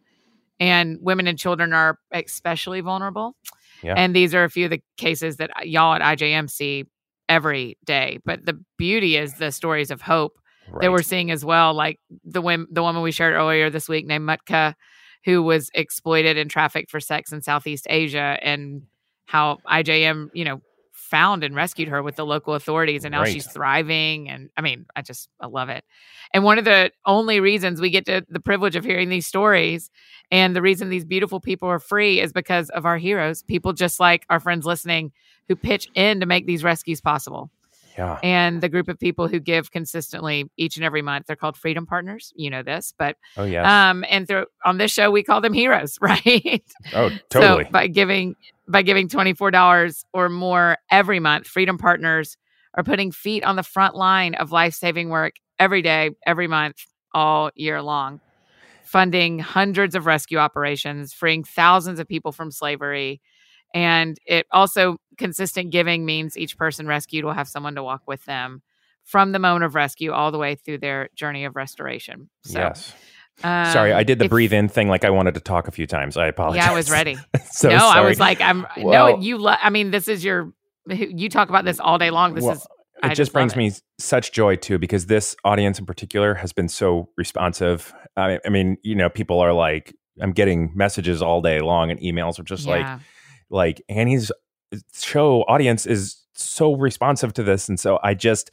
And 0.61 0.99
women 1.01 1.27
and 1.27 1.37
children 1.39 1.73
are 1.73 1.99
especially 2.13 2.81
vulnerable. 2.81 3.37
Yeah. 3.85 3.95
And 3.97 4.17
these 4.17 4.35
are 4.35 4.45
a 4.45 4.51
few 4.51 4.65
of 4.65 4.71
the 4.71 4.83
cases 4.97 5.37
that 5.37 5.51
uh, 5.51 5.63
y'all 5.63 5.95
at 5.95 6.01
IJM 6.01 6.51
see 6.51 6.85
every 7.29 7.77
day. 7.85 8.19
But 8.25 8.47
the 8.47 8.59
beauty 8.79 9.17
is 9.17 9.35
the 9.35 9.53
stories 9.53 9.91
of 9.91 10.01
hope 10.01 10.33
that 10.81 10.91
we're 10.91 11.03
seeing 11.03 11.31
as 11.31 11.45
well. 11.45 11.75
Like 11.75 12.01
the 12.25 12.41
wom- 12.41 12.69
the 12.71 12.83
woman 12.83 13.03
we 13.03 13.13
shared 13.13 13.35
earlier 13.35 13.69
this 13.69 13.89
week 13.89 14.07
named 14.07 14.27
Mutka, 14.27 14.75
who 15.25 15.43
was 15.43 15.71
exploited 15.75 16.39
and 16.39 16.51
trafficked 16.51 16.91
for 16.91 17.01
sex 17.01 17.33
in 17.33 17.43
Southeast 17.43 17.87
Asia, 17.91 18.39
and 18.43 18.83
how 19.27 19.59
IJM, 19.71 20.31
you 20.33 20.45
know, 20.45 20.61
found 21.15 21.45
and 21.45 21.55
rescued 21.55 21.89
her 21.89 22.03
with 22.03 22.17
the 22.17 22.27
local 22.27 22.55
authorities, 22.55 23.05
and 23.05 23.13
now 23.13 23.21
Right. 23.21 23.33
she's 23.33 23.47
thriving. 23.47 24.29
And 24.29 24.51
I 24.57 24.63
mean, 24.63 24.87
I 24.97 25.03
just 25.03 25.29
I 25.41 25.47
love 25.47 25.69
it. 25.69 25.85
And 26.33 26.43
one 26.43 26.59
of 26.59 26.65
the 26.65 26.91
only 27.07 27.39
reasons 27.39 27.81
we 27.81 27.91
get 27.91 28.05
to 28.07 28.25
the 28.29 28.41
privilege 28.41 28.75
of 28.75 28.85
hearing 28.85 29.11
these 29.11 29.27
stories, 29.27 29.91
and 30.33 30.57
the 30.57 30.63
reason 30.63 30.89
these 30.89 31.05
beautiful 31.05 31.39
people 31.39 31.69
are 31.69 31.79
free, 31.79 32.21
is 32.21 32.33
because 32.33 32.69
of 32.71 32.85
our 32.85 32.99
heroes, 32.99 33.45
people 33.45 33.73
just 33.73 34.01
like 34.01 34.27
our 34.29 34.41
friends 34.41 34.67
listening 34.67 35.13
who 35.47 35.55
pitch 35.55 35.89
in 35.95 36.19
to 36.19 36.27
make 36.27 36.47
these 36.47 36.65
rescues 36.65 37.01
possible 37.01 37.49
yeah. 37.97 38.19
and 38.23 38.61
the 38.61 38.69
group 38.69 38.89
of 38.89 38.99
people 38.99 39.29
who 39.29 39.41
give 39.41 39.71
consistently 39.71 40.51
each 40.57 40.77
and 40.77 40.85
every 40.85 41.03
month. 41.03 41.27
They're 41.27 41.37
called 41.37 41.57
Freedom 41.57 41.87
Partners. 41.87 42.33
You 42.37 42.51
know 42.51 42.63
this, 42.63 42.93
but 42.99 43.17
Oh 43.37 43.45
yes. 43.45 43.67
um, 43.67 44.05
and 44.09 44.27
through, 44.27 44.47
on 44.65 44.79
this 44.79 44.93
show 44.93 45.11
we 45.11 45.23
call 45.23 45.41
them 45.41 45.53
heroes, 45.53 45.99
right? 46.01 46.63
oh 46.95 47.11
totally. 47.31 47.65
So 47.65 47.71
by 47.71 47.87
giving 47.87 48.37
by 48.69 48.83
giving 48.83 49.09
twenty 49.09 49.35
four 49.35 49.51
dollars 49.51 50.05
or 50.13 50.29
more 50.29 50.79
every 50.91 51.21
month, 51.21 51.47
Freedom 51.47 51.79
Partners 51.79 52.37
are 52.75 52.85
putting 52.85 53.13
feet 53.13 53.45
on 53.45 53.57
the 53.57 53.63
front 53.63 53.95
line 53.95 54.35
of 54.35 54.51
life 54.53 54.75
saving 54.75 55.09
work 55.09 55.35
every 55.59 55.83
day, 55.83 56.11
every 56.27 56.49
month, 56.49 56.77
all 57.13 57.51
year 57.55 57.81
long, 57.81 58.21
funding 58.85 59.39
hundreds 59.39 59.95
of 59.95 60.07
rescue 60.07 60.39
operations, 60.39 61.13
freeing 61.13 61.45
thousands 61.45 62.01
of 62.01 62.09
people 62.09 62.33
from 62.33 62.51
slavery. 62.51 63.21
And 63.73 64.19
it 64.27 64.47
also 64.53 64.99
consistent 65.19 65.71
giving 65.71 66.05
means 66.05 66.37
each 66.37 66.57
person 66.57 66.87
rescued 66.87 67.25
will 67.25 67.33
have 67.33 67.49
someone 67.49 67.75
to 67.75 67.83
walk 67.83 68.03
with 68.07 68.25
them 68.25 68.63
from 69.05 69.33
the 69.33 69.39
moment 69.39 69.65
of 69.65 69.75
rescue 69.75 70.13
all 70.13 70.33
the 70.33 70.39
way 70.39 70.55
through 70.55 70.79
their 70.79 71.09
journey 71.15 71.45
of 71.45 71.57
restoration. 71.57 72.31
So, 72.45 72.59
yes. 72.61 72.95
Sorry, 73.43 73.93
um, 73.93 73.99
I 73.99 74.05
did 74.05 74.19
the 74.19 74.27
if- 74.27 74.31
breathe 74.31 74.53
in 74.53 74.69
thing 74.69 74.89
like 74.89 75.05
I 75.05 75.11
wanted 75.11 75.35
to 75.35 75.41
talk 75.41 75.67
a 75.69 75.73
few 75.73 75.87
times. 75.87 76.17
I 76.17 76.27
apologize. 76.29 76.65
Yeah, 76.65 76.71
I 76.71 76.75
was 76.75 76.91
ready. 76.91 77.17
so 77.51 77.69
no, 77.69 77.77
I 77.89 78.01
was 78.01 78.21
like, 78.21 78.41
I'm 78.41 78.67
Well- 78.77 79.17
no, 79.17 79.21
you. 79.21 79.39
Lo- 79.39 79.57
I 79.61 79.71
mean, 79.71 79.91
this 79.91 80.09
is 80.09 80.25
your. 80.25 80.53
You 80.89 81.29
talk 81.29 81.49
about 81.49 81.65
this 81.65 81.81
all 81.81 81.99
day 81.99 82.11
long. 82.11 82.35
This 82.35 82.45
Well, 82.45 82.53
is. 82.55 82.63
it 82.63 82.69
I 83.03 83.09
just 83.09 83.17
just 83.19 83.33
brings 83.33 83.55
it. 83.55 83.57
me 83.59 83.73
such 83.99 84.33
joy 84.33 84.57
too 84.57 84.79
because 84.79 85.07
this 85.07 85.35
audience 85.45 85.79
in 85.79 85.87
particular 85.87 86.35
has 86.35 86.53
been 86.53 86.69
so 86.69 87.09
responsive. 87.17 87.93
I, 88.17 88.39
I 88.47 88.51
mean, 88.51 88.77
you 88.83 88.95
know, 88.95 89.09
people 89.09 89.41
are 89.41 89.53
like, 89.53 89.95
I'm 90.21 90.33
getting 90.33 90.71
messages 90.77 91.21
all 91.23 91.41
day 91.41 91.61
long 91.61 91.91
and 91.91 91.99
emails 92.01 92.39
are 92.39 92.43
just 92.45 92.67
like, 92.69 92.83
Yeah. 92.83 92.99
like 93.51 93.83
Annie's 93.89 94.31
show 94.95 95.43
audience 95.43 95.87
is 95.87 96.17
so 96.35 96.75
responsive 96.75 97.33
to 97.35 97.43
this, 97.43 97.69
and 97.69 97.79
so 97.79 97.99
I 98.03 98.15
just, 98.15 98.51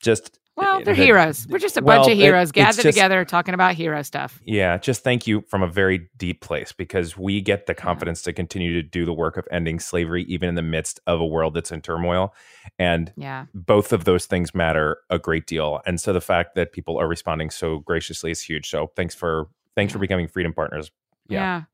just 0.00 0.38
Well, 0.56 0.82
they're 0.82 0.94
the- 0.94 1.04
heroes. 1.04 1.46
We're 1.48 1.58
just 1.58 1.76
a 1.76 1.82
well, 1.82 2.00
bunch 2.02 2.12
of 2.12 2.18
heroes 2.18 2.44
it's 2.48 2.52
gathered 2.52 2.82
just- 2.82 2.96
together 2.96 3.24
talking 3.24 3.52
about 3.54 3.74
hero 3.74 4.00
stuff. 4.02 4.40
Yeah, 4.44 4.78
just 4.78 5.02
thank 5.04 5.26
you 5.26 5.42
from 5.42 5.62
a 5.62 5.66
very 5.66 6.08
deep 6.16 6.40
place 6.40 6.72
because 6.72 7.16
we 7.16 7.40
get 7.42 7.66
the 7.66 7.74
confidence 7.74 8.22
to 8.22 8.32
continue 8.32 8.72
to 8.74 8.82
do 8.82 9.04
the 9.04 9.12
work 9.12 9.36
of 9.36 9.46
ending 9.50 9.78
slavery 9.80 10.24
even 10.24 10.48
in 10.48 10.54
the 10.54 10.62
midst 10.62 10.98
of 11.06 11.20
a 11.20 11.26
world 11.26 11.54
that's 11.54 11.72
in 11.72 11.82
turmoil. 11.82 12.34
And 12.78 13.12
Yeah. 13.16 13.46
both 13.54 13.92
of 13.92 14.04
those 14.04 14.24
things 14.26 14.54
matter 14.54 14.98
a 15.10 15.18
great 15.18 15.46
deal. 15.46 15.80
And 15.86 16.00
so 16.00 16.12
the 16.14 16.20
fact 16.22 16.54
that 16.54 16.72
people 16.72 16.98
are 16.98 17.06
responding 17.08 17.50
so 17.50 17.80
graciously 17.80 18.30
is 18.30 18.40
huge. 18.40 18.68
So 18.70 18.92
thanks 18.96 19.14
for 19.14 19.48
thanks 19.74 19.92
for 19.92 19.98
becoming 19.98 20.26
freedom 20.26 20.54
partners. 20.54 20.90
Yeah. 21.28 21.64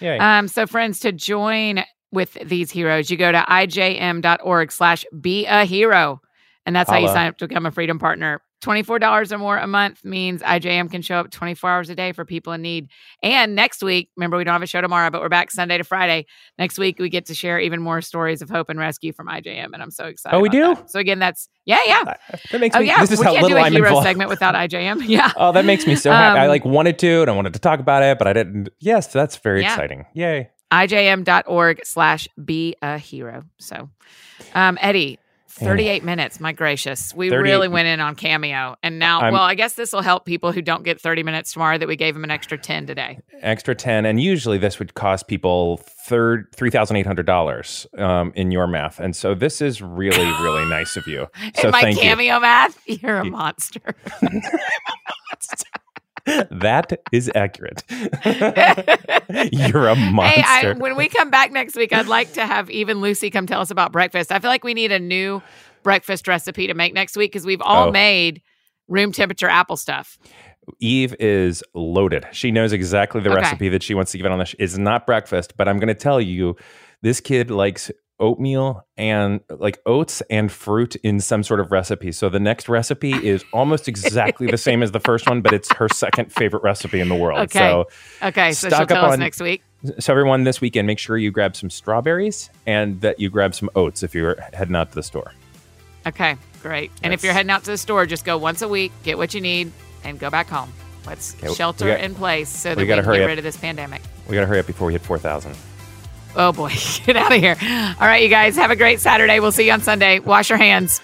Yeah. 0.00 0.12
Yay. 0.12 0.18
Um, 0.18 0.46
so 0.46 0.64
friends, 0.66 1.00
to 1.00 1.10
join 1.10 1.82
with 2.12 2.34
these 2.44 2.70
heroes, 2.70 3.10
you 3.10 3.16
go 3.16 3.30
to 3.32 3.38
ijm.org 3.48 4.72
slash 4.72 5.04
be 5.20 5.46
a 5.46 5.64
hero. 5.64 6.20
And 6.66 6.76
that's 6.76 6.90
how 6.90 6.98
you 6.98 7.08
sign 7.08 7.28
up 7.28 7.38
to 7.38 7.48
become 7.48 7.64
a 7.64 7.70
freedom 7.70 7.98
partner. 7.98 8.42
$24 8.62 9.30
or 9.32 9.38
more 9.38 9.56
a 9.56 9.66
month 9.68 10.04
means 10.04 10.42
IJM 10.42 10.90
can 10.90 11.00
show 11.00 11.14
up 11.18 11.30
24 11.30 11.70
hours 11.70 11.88
a 11.90 11.94
day 11.94 12.10
for 12.12 12.24
people 12.24 12.52
in 12.52 12.60
need. 12.60 12.88
And 13.22 13.54
next 13.54 13.82
week, 13.84 14.10
remember, 14.16 14.36
we 14.36 14.42
don't 14.44 14.52
have 14.52 14.62
a 14.62 14.66
show 14.66 14.80
tomorrow, 14.80 15.10
but 15.10 15.20
we're 15.22 15.28
back 15.28 15.50
Sunday 15.52 15.78
to 15.78 15.84
Friday. 15.84 16.26
Next 16.58 16.76
week, 16.76 16.98
we 16.98 17.08
get 17.08 17.26
to 17.26 17.34
share 17.34 17.60
even 17.60 17.80
more 17.80 18.02
stories 18.02 18.42
of 18.42 18.50
hope 18.50 18.68
and 18.68 18.78
rescue 18.78 19.12
from 19.12 19.28
IJM. 19.28 19.68
And 19.72 19.80
I'm 19.80 19.92
so 19.92 20.06
excited. 20.06 20.36
Oh, 20.36 20.40
we 20.40 20.48
do? 20.48 20.74
that. 20.74 20.90
So, 20.90 20.98
again, 20.98 21.20
that's, 21.20 21.48
yeah, 21.66 21.78
yeah. 21.86 22.02
that 22.50 22.60
makes 22.60 22.74
Oh, 22.74 22.80
me 22.80 22.86
yeah. 22.88 23.00
this 23.00 23.12
is 23.12 23.20
we 23.20 23.24
how 23.26 23.32
can't 23.32 23.44
do 23.46 23.54
little 23.54 23.58
a 23.58 23.66
I'm 23.66 23.72
hero 23.72 23.86
involved. 23.86 24.06
segment 24.06 24.28
without 24.28 24.54
IJM. 24.56 25.04
Yeah. 25.08 25.32
Oh, 25.36 25.52
that 25.52 25.64
makes 25.64 25.86
me 25.86 25.94
so 25.94 26.10
happy. 26.10 26.40
I 26.40 26.42
Um, 26.46 26.48
like 26.48 26.64
wanted 26.64 26.98
to 26.98 27.22
and 27.22 27.30
I 27.30 27.34
wanted 27.34 27.52
to 27.54 27.60
talk 27.60 27.78
about 27.78 28.02
it, 28.02 28.18
but 28.18 28.26
I 28.26 28.32
didn't. 28.32 28.70
Yes, 28.80 29.06
that's 29.12 29.36
very 29.36 29.62
Yeah. 29.62 29.72
exciting. 29.72 30.04
Yay. 30.14 30.50
IJM.org 30.72 31.80
slash 31.84 32.28
be 32.42 32.76
a 32.82 32.98
hero. 32.98 33.44
So, 33.58 33.88
um, 34.54 34.78
Eddie, 34.80 35.18
38 35.48 36.04
minutes. 36.04 36.38
My 36.38 36.52
gracious. 36.52 37.12
We 37.14 37.30
38 37.30 37.42
really 37.52 37.66
went 37.68 37.88
in 37.88 37.98
on 37.98 38.14
Cameo. 38.14 38.76
And 38.82 39.00
now, 39.00 39.20
I'm- 39.22 39.32
well, 39.32 39.42
I 39.42 39.56
guess 39.56 39.72
this 39.74 39.92
will 39.92 40.02
help 40.02 40.24
people 40.24 40.52
who 40.52 40.62
don't 40.62 40.84
get 40.84 41.00
30 41.00 41.24
minutes 41.24 41.52
tomorrow 41.52 41.76
that 41.78 41.88
we 41.88 41.96
gave 41.96 42.14
them 42.14 42.22
an 42.22 42.30
extra 42.30 42.56
10 42.56 42.86
today. 42.86 43.18
extra 43.42 43.74
10 43.74 44.04
and 44.06 44.20
usually 44.20 44.58
this 44.58 44.78
would 44.78 44.94
cost 44.94 45.26
people 45.26 45.78
third 46.06 46.50
$3800 46.56 48.00
um, 48.00 48.32
in 48.34 48.50
your 48.50 48.66
math 48.66 48.98
and 48.98 49.14
so 49.14 49.32
this 49.32 49.60
is 49.60 49.80
really 49.80 50.26
really 50.42 50.68
nice 50.68 50.96
of 50.96 51.06
you 51.06 51.28
so 51.54 51.68
In 51.68 51.70
my 51.70 51.80
thank 51.82 51.96
you 51.96 52.02
Cameo 52.02 52.40
math, 52.40 52.80
you're 52.86 53.18
a 53.18 53.24
monster. 53.24 53.80
that 56.50 56.92
is 57.12 57.30
accurate 57.34 57.82
you're 59.52 59.88
a 59.88 59.96
monster 59.96 60.40
Hey, 60.40 60.68
I, 60.68 60.72
when 60.76 60.96
we 60.96 61.08
come 61.08 61.30
back 61.30 61.52
next 61.52 61.76
week, 61.76 61.92
I'd 61.92 62.06
like 62.08 62.32
to 62.34 62.46
have 62.46 62.70
even 62.70 63.00
Lucy 63.00 63.30
come 63.30 63.46
tell 63.46 63.60
us 63.60 63.70
about 63.70 63.92
breakfast. 63.92 64.30
I 64.32 64.38
feel 64.38 64.50
like 64.50 64.64
we 64.64 64.74
need 64.74 64.92
a 64.92 64.98
new 64.98 65.42
breakfast 65.82 66.26
recipe 66.28 66.66
to 66.66 66.74
make 66.74 66.92
next 66.94 67.16
week 67.16 67.32
because 67.32 67.46
we've 67.46 67.62
all 67.62 67.88
Oh. 67.88 67.90
made 67.92 68.42
room 68.88 69.12
temperature 69.12 69.48
apple 69.48 69.76
stuff. 69.76 70.18
eve 70.80 71.14
is 71.18 71.62
loaded 71.74 72.26
she 72.32 72.50
knows 72.50 72.72
exactly 72.72 73.20
the 73.22 73.30
Okay. 73.30 73.40
recipe 73.40 73.68
that 73.70 73.82
she 73.82 73.94
wants 73.94 74.12
to 74.12 74.18
give 74.18 74.26
it 74.26 74.32
on 74.32 74.38
the 74.38 74.44
sh- 74.44 74.54
it's 74.58 74.76
not 74.76 75.06
breakfast 75.06 75.54
but 75.56 75.66
i'm 75.68 75.78
going 75.78 75.88
to 75.88 75.94
tell 75.94 76.20
you 76.20 76.56
this 77.02 77.20
kid 77.20 77.50
likes 77.50 77.90
oatmeal 78.20 78.84
and 78.96 79.40
like 79.48 79.80
oats 79.86 80.20
and 80.30 80.50
fruit 80.50 80.96
in 80.96 81.20
some 81.20 81.42
sort 81.42 81.60
of 81.60 81.70
recipe 81.72 82.10
so 82.12 82.28
the 82.28 82.40
next 82.40 82.68
recipe 82.68 83.12
is 83.26 83.44
almost 83.52 83.88
exactly 83.88 84.46
the 84.46 84.56
same 84.58 84.82
as 84.82 84.90
the 84.92 85.00
first 85.00 85.28
one 85.28 85.40
but 85.40 85.52
it's 85.52 85.72
her 85.74 85.88
second 85.88 86.32
favorite 86.32 86.62
recipe 86.62 87.00
in 87.00 87.08
the 87.08 87.14
world 87.14 87.38
Okay. 87.40 87.58
so 87.58 87.88
Okay, 88.22 88.52
so 88.52 88.68
she'll 88.68 88.76
Stock 88.76 88.90
up 88.90 89.04
us 89.04 89.12
on- 89.14 89.18
next 89.20 89.40
week. 89.40 89.62
So 90.00 90.12
everyone, 90.12 90.42
this 90.42 90.60
weekend, 90.60 90.88
make 90.88 90.98
sure 90.98 91.16
you 91.16 91.30
grab 91.30 91.54
some 91.54 91.70
strawberries 91.70 92.50
and 92.66 93.00
that 93.02 93.20
you 93.20 93.30
grab 93.30 93.54
some 93.54 93.70
oats 93.76 94.02
if 94.02 94.12
you're 94.12 94.36
heading 94.52 94.74
out 94.74 94.88
to 94.88 94.94
the 94.96 95.04
store. 95.04 95.30
Okay, 96.04 96.34
great. 96.64 96.90
And 97.04 97.12
if 97.14 97.22
you're 97.22 97.32
heading 97.32 97.50
out 97.50 97.62
to 97.62 97.70
the 97.70 97.78
store, 97.78 98.04
just 98.04 98.24
go 98.24 98.36
once 98.38 98.60
a 98.62 98.66
week, 98.66 98.90
get 99.04 99.18
what 99.18 99.34
you 99.34 99.40
need, 99.40 99.70
and 100.02 100.18
go 100.18 100.30
back 100.30 100.48
home. 100.48 100.72
Let's 101.06 101.36
Okay, 101.36 101.54
shelter 101.54 101.86
got- 101.90 102.00
in 102.00 102.16
place 102.16 102.48
so 102.48 102.70
that 102.70 102.76
we 102.76 102.82
we, 102.82 102.88
gotta 102.88 103.02
can 103.04 103.12
get 103.12 103.22
up. 103.22 103.26
rid 103.28 103.38
of 103.38 103.44
this 103.44 103.56
pandemic. 103.56 104.02
We 104.28 104.34
got 104.34 104.40
to 104.40 104.46
hurry 104.48 104.58
up 104.58 104.66
before 104.66 104.88
we 104.88 104.94
hit 104.94 105.02
4,000. 105.02 105.54
Oh 106.38 106.52
boy, 106.52 106.72
get 107.04 107.16
out 107.16 107.32
of 107.32 107.40
here. 107.40 107.56
All 107.60 108.06
right, 108.06 108.22
you 108.22 108.28
guys, 108.28 108.56
have 108.56 108.70
a 108.70 108.76
great 108.76 109.00
Saturday. 109.00 109.40
We'll 109.40 109.52
see 109.52 109.66
you 109.66 109.72
on 109.72 109.80
Sunday. 109.80 110.20
Wash 110.20 110.48
your 110.48 110.58
hands. 110.58 111.00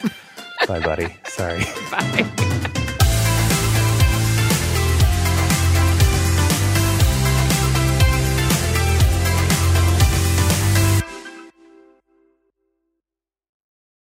Bye, 0.66 0.80
buddy. 0.80 1.14
Sorry. 1.26 1.59
Bye. 1.91 2.44